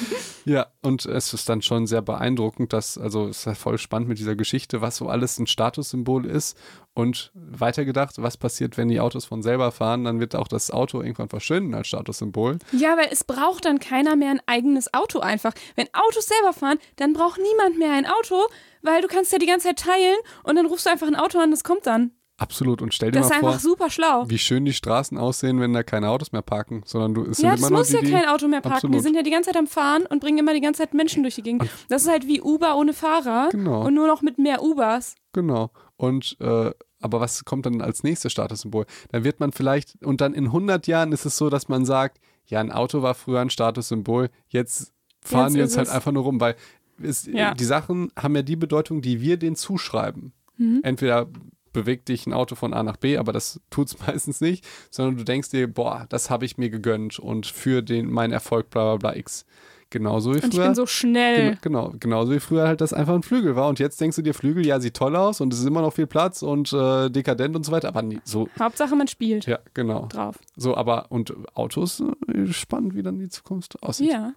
Ja, 0.47 0.69
und 0.83 1.05
es 1.05 1.35
ist 1.35 1.49
dann 1.49 1.61
schon 1.61 1.87
sehr 1.87 2.03
beeindruckend, 2.03 2.73
dass, 2.73 2.97
also 2.97 3.29
es 3.29 3.41
ist 3.41 3.45
ja 3.45 3.55
voll 3.55 3.79
spannend 3.79 4.09
mit 4.09 4.19
dieser 4.19 4.37
Geschichte, 4.37 4.81
was 4.81 4.97
so 4.97 5.09
alles 5.09 5.39
ein 5.39 5.47
Statussymbol 5.47 6.25
ist. 6.25 6.57
Und 6.95 7.31
weitergedacht, 7.35 8.15
was 8.19 8.37
passiert, 8.37 8.77
wenn 8.77 8.89
die 8.89 9.01
Autos 9.01 9.27
von 9.27 9.43
selber 9.43 9.71
fahren, 9.71 10.05
dann 10.05 10.19
wird 10.19 10.35
auch 10.35 10.49
das 10.49 10.71
Auto 10.71 11.03
irgendwann 11.03 11.29
verschwinden 11.29 11.75
als 11.75 11.89
Statussymbol. 11.89 12.59
Ja, 12.73 12.97
weil 12.97 13.09
es 13.11 13.23
braucht 13.25 13.65
dann 13.65 13.79
keiner 13.79 14.17
mehr 14.17 14.31
ein 14.31 14.43
eigenes 14.47 14.93
Auto 14.93 15.21
einfach. 15.21 15.53
Wenn 15.77 15.89
Autos 15.93 16.27
selber 16.27 16.53
fahren, 16.53 16.79
dann 16.97 17.13
braucht 17.13 17.39
niemand 17.39 17.79
mehr 17.79 17.93
ein 17.93 18.07
Auto, 18.07 18.47
weil 18.83 19.03
du 19.03 19.09
kannst 19.09 19.31
ja 19.33 19.39
die 19.39 19.47
ganze 19.47 19.69
Zeit 19.69 19.79
teilen 19.79 20.17
und 20.43 20.57
dann 20.57 20.67
rufst 20.67 20.87
du 20.87 20.91
einfach 20.91 21.07
ein 21.07 21.17
Auto 21.17 21.39
an, 21.39 21.51
das 21.51 21.65
kommt 21.65 21.87
dann. 21.87 22.13
Absolut. 22.41 22.81
Und 22.83 22.95
stell 22.95 23.11
dir 23.11 23.21
Das 23.21 23.29
mal 23.29 23.39
vor, 23.41 23.49
einfach 23.51 23.61
super 23.61 23.91
schlau. 23.91 24.25
wie 24.29 24.39
schön 24.39 24.65
die 24.65 24.73
Straßen 24.73 25.19
aussehen, 25.19 25.61
wenn 25.61 25.73
da 25.75 25.83
keine 25.83 26.09
Autos 26.09 26.33
mehr 26.33 26.43
parken, 26.43 26.83
sondern 26.87 27.15
du, 27.15 27.23
es 27.31 27.37
sind 27.37 27.47
Ja, 27.47 27.53
immer 27.53 27.61
das 27.61 27.71
noch 27.71 27.79
muss 27.79 27.89
die, 27.89 27.95
ja 27.97 28.01
die, 28.01 28.11
kein 28.11 28.27
Auto 28.29 28.49
mehr 28.49 28.61
parken. 28.63 28.79
Die 28.81 28.87
Absolut. 28.87 29.03
sind 29.03 29.15
ja 29.15 29.23
die 29.23 29.31
ganze 29.31 29.51
Zeit 29.51 29.59
am 29.59 29.67
Fahren 29.67 30.07
und 30.07 30.21
bringen 30.21 30.39
immer 30.39 30.55
die 30.55 30.61
ganze 30.63 30.79
Zeit 30.83 30.95
Menschen 30.95 31.23
durch 31.23 31.35
die 31.35 31.43
Gegend. 31.43 31.69
Das 31.89 32.03
ist 32.03 32.09
halt 32.09 32.27
wie 32.27 32.41
Uber 32.41 32.77
ohne 32.77 32.93
Fahrer 32.95 33.51
Genau. 33.51 33.87
und 33.87 33.95
nur 33.95 34.07
noch 34.07 34.23
mit 34.23 34.39
mehr 34.39 34.63
Ubers. 34.63 35.15
Genau. 35.33 35.71
Und 35.97 36.37
äh, 36.41 36.71
aber 37.03 37.21
was 37.21 37.45
kommt 37.45 37.67
dann 37.67 37.81
als 37.83 38.03
nächstes 38.03 38.33
Statussymbol? 38.33 38.85
Dann 39.13 39.23
wird 39.25 39.39
man 39.41 39.53
vielleicht, 39.53 40.03
und 40.05 40.21
dann 40.21 40.35
in 40.35 40.47
100 40.47 40.87
Jahren 40.87 41.13
ist 41.13 41.25
es 41.27 41.37
so, 41.37 41.49
dass 41.51 41.69
man 41.69 41.85
sagt, 41.85 42.21
ja, 42.47 42.61
ein 42.61 42.73
Auto 42.73 43.03
war 43.03 43.15
früher 43.15 43.41
ein 43.41 43.51
Statussymbol, 43.51 44.29
jetzt 44.49 44.93
fahren 45.23 45.45
Jetzt 45.49 45.55
die 45.55 45.61
ist 45.61 45.65
uns 45.73 45.77
halt 45.77 45.89
es- 45.89 45.95
einfach 45.95 46.13
nur 46.13 46.23
rum, 46.25 46.41
weil 46.41 46.57
es, 47.03 47.27
Ja. 47.27 47.55
die 47.55 47.65
Sachen 47.65 48.11
haben 48.19 48.35
ja 48.37 48.43
die 48.43 48.57
Bedeutung, 48.57 49.03
die 49.03 49.21
wir 49.21 49.37
denen 49.39 49.57
zuschreiben. 49.57 50.33
Mhm. 50.59 50.81
Entweder 50.83 51.27
bewegt 51.73 52.09
dich 52.09 52.27
ein 52.27 52.33
Auto 52.33 52.55
von 52.55 52.75
A 52.75 52.83
nach 52.83 52.97
B, 52.97 53.17
aber 53.19 53.33
das 53.33 53.61
tut's 53.71 53.97
meistens 54.07 54.41
nicht, 54.41 54.67
sondern 54.91 55.17
du 55.17 55.25
denkst 55.25 55.51
dir, 55.51 55.73
boah, 55.73 56.07
das 56.09 56.31
habe 56.31 56.45
ich 56.45 56.59
mir 56.59 56.71
gegönnt 56.71 57.19
und 57.19 57.47
für 57.47 57.83
den 57.83 58.11
meinen 58.11 58.33
Erfolg 58.33 58.71
bla 58.71 58.97
bla 58.97 59.11
bla 59.11 59.19
X. 59.19 59.47
Genauso 59.93 60.31
wie 60.31 60.37
Und 60.37 60.45
ich 60.45 60.55
früher. 60.55 60.67
bin 60.67 60.75
so 60.77 60.87
schnell. 60.87 61.59
Genau, 61.63 61.89
genau, 61.89 61.99
genauso 61.99 62.31
wie 62.31 62.39
früher 62.39 62.69
halt 62.69 62.81
das 62.81 62.93
einfach 62.93 63.15
ein 63.15 63.25
Flügel 63.25 63.57
war. 63.57 63.69
Und 63.69 63.81
jetzt 63.81 64.01
denkst 64.01 64.15
du 64.15 64.23
dir, 64.23 64.35
Flügel, 64.35 64.65
ja, 64.65 64.79
sieht 64.79 64.95
toll 64.95 65.17
aus 65.17 65.41
und 65.41 65.53
es 65.53 65.59
ist 65.59 65.67
immer 65.67 65.83
noch 65.83 65.93
viel 65.93 66.07
Platz 66.07 66.43
und 66.43 66.73
äh, 66.73 67.11
dekadent 67.11 67.57
und 67.57 67.67
so 67.67 67.73
weiter, 67.73 67.89
aber 67.89 68.03
nie, 68.03 68.21
so, 68.23 68.49
Hauptsache, 68.57 68.95
man 68.95 69.09
spielt 69.09 69.47
ja, 69.47 69.59
genau. 69.75 70.07
drauf. 70.07 70.39
So, 70.57 70.77
aber, 70.77 71.11
und 71.11 71.35
Autos, 71.55 72.05
äh, 72.29 72.47
spannend, 72.53 72.95
wie 72.95 73.03
dann 73.03 73.19
die 73.19 73.29
Zukunft 73.29 73.83
aussieht. 73.83 74.13
Ja. 74.13 74.33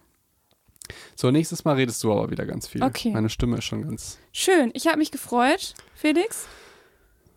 So, 1.14 1.30
nächstes 1.30 1.64
Mal 1.64 1.76
redest 1.76 2.02
du 2.02 2.12
aber 2.12 2.30
wieder 2.30 2.46
ganz 2.46 2.66
viel. 2.66 2.82
Okay. 2.82 3.12
Meine 3.12 3.30
Stimme 3.30 3.58
ist 3.58 3.64
schon 3.64 3.82
ganz. 3.82 4.18
Schön. 4.32 4.70
Ich 4.74 4.88
habe 4.88 4.98
mich 4.98 5.12
gefreut, 5.12 5.74
Felix. 5.94 6.48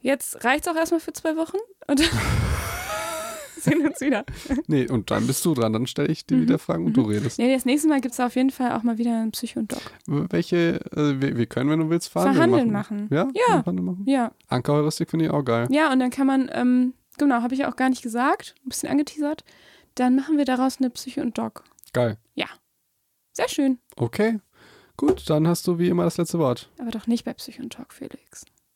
Jetzt 0.08 0.44
reicht's 0.46 0.68
auch 0.70 0.76
erstmal 0.76 1.02
für 1.02 1.12
zwei 1.12 1.36
Wochen 1.36 1.58
und 1.88 2.00
sehen 3.60 3.86
uns 3.86 4.00
wieder. 4.00 4.24
Nee, 4.68 4.88
und 4.88 5.12
dann 5.12 5.28
bist 5.28 5.44
du 5.44 5.54
dran, 5.54 5.74
dann 5.74 5.86
stelle 5.88 6.08
ich 6.10 6.26
dir 6.26 6.38
Mhm. 6.38 6.42
wieder 6.44 6.60
Fragen 6.60 6.86
und 6.86 6.94
du 6.94 7.02
redest. 7.02 7.40
Nee, 7.40 7.54
das 7.54 7.66
nächste 7.66 7.90
Mal 7.90 8.00
gibt's 8.00 8.18
auf 8.20 8.36
jeden 8.36 8.50
Fall 8.52 8.72
auch 8.72 8.84
mal 8.84 8.98
wieder 8.98 9.12
einen 9.20 9.32
Psycho 9.32 9.60
und 9.60 9.74
Doc. 9.74 9.82
Welche, 10.06 10.80
äh, 10.96 11.20
wir, 11.22 11.36
wir 11.38 11.46
können, 11.48 11.70
wenn 11.70 11.80
du 11.80 11.90
willst, 11.90 12.08
verhandeln, 12.10 12.36
Verhandeln 12.38 12.72
machen. 12.72 13.10
machen. 13.10 13.34
Ja? 13.36 13.44
Ja. 13.50 13.58
Machen? 13.66 14.04
Ja. 14.08 14.32
Ankerheuristik 14.48 15.10
finde 15.10 15.26
ich 15.26 15.32
auch 15.32 15.44
geil. 15.44 15.68
Ja, 15.72 15.92
und 15.92 16.00
dann 16.00 16.10
kann 16.12 16.28
man, 16.28 16.50
ähm, 16.54 16.94
genau, 17.18 17.42
habe 17.42 17.54
ich 17.54 17.66
auch 17.66 17.76
gar 17.76 17.90
nicht 17.90 18.02
gesagt, 18.02 18.56
ein 18.66 18.70
bisschen 18.70 18.90
angeteasert. 18.90 19.44
Dann 19.96 20.16
machen 20.16 20.38
wir 20.38 20.46
daraus 20.46 20.78
eine 20.80 20.90
Psycho 20.92 21.20
und 21.22 21.38
Doc. 21.38 21.64
Geil. 21.94 22.18
Sehr 23.34 23.50
schön. 23.50 23.78
Okay. 23.96 24.40
Gut, 24.96 25.30
dann 25.30 25.48
hast 25.48 25.68
du 25.68 25.78
wie 25.78 25.90
immer 25.90 26.06
das 26.06 26.18
letzte 26.18 26.40
Wort. 26.40 26.72
Aber 26.80 26.90
doch 26.90 27.06
nicht 27.06 27.24
bei 27.24 27.34
Psycho 27.34 27.62
und 27.62 27.78
Doc, 27.78 27.94
Felix. 27.94 28.46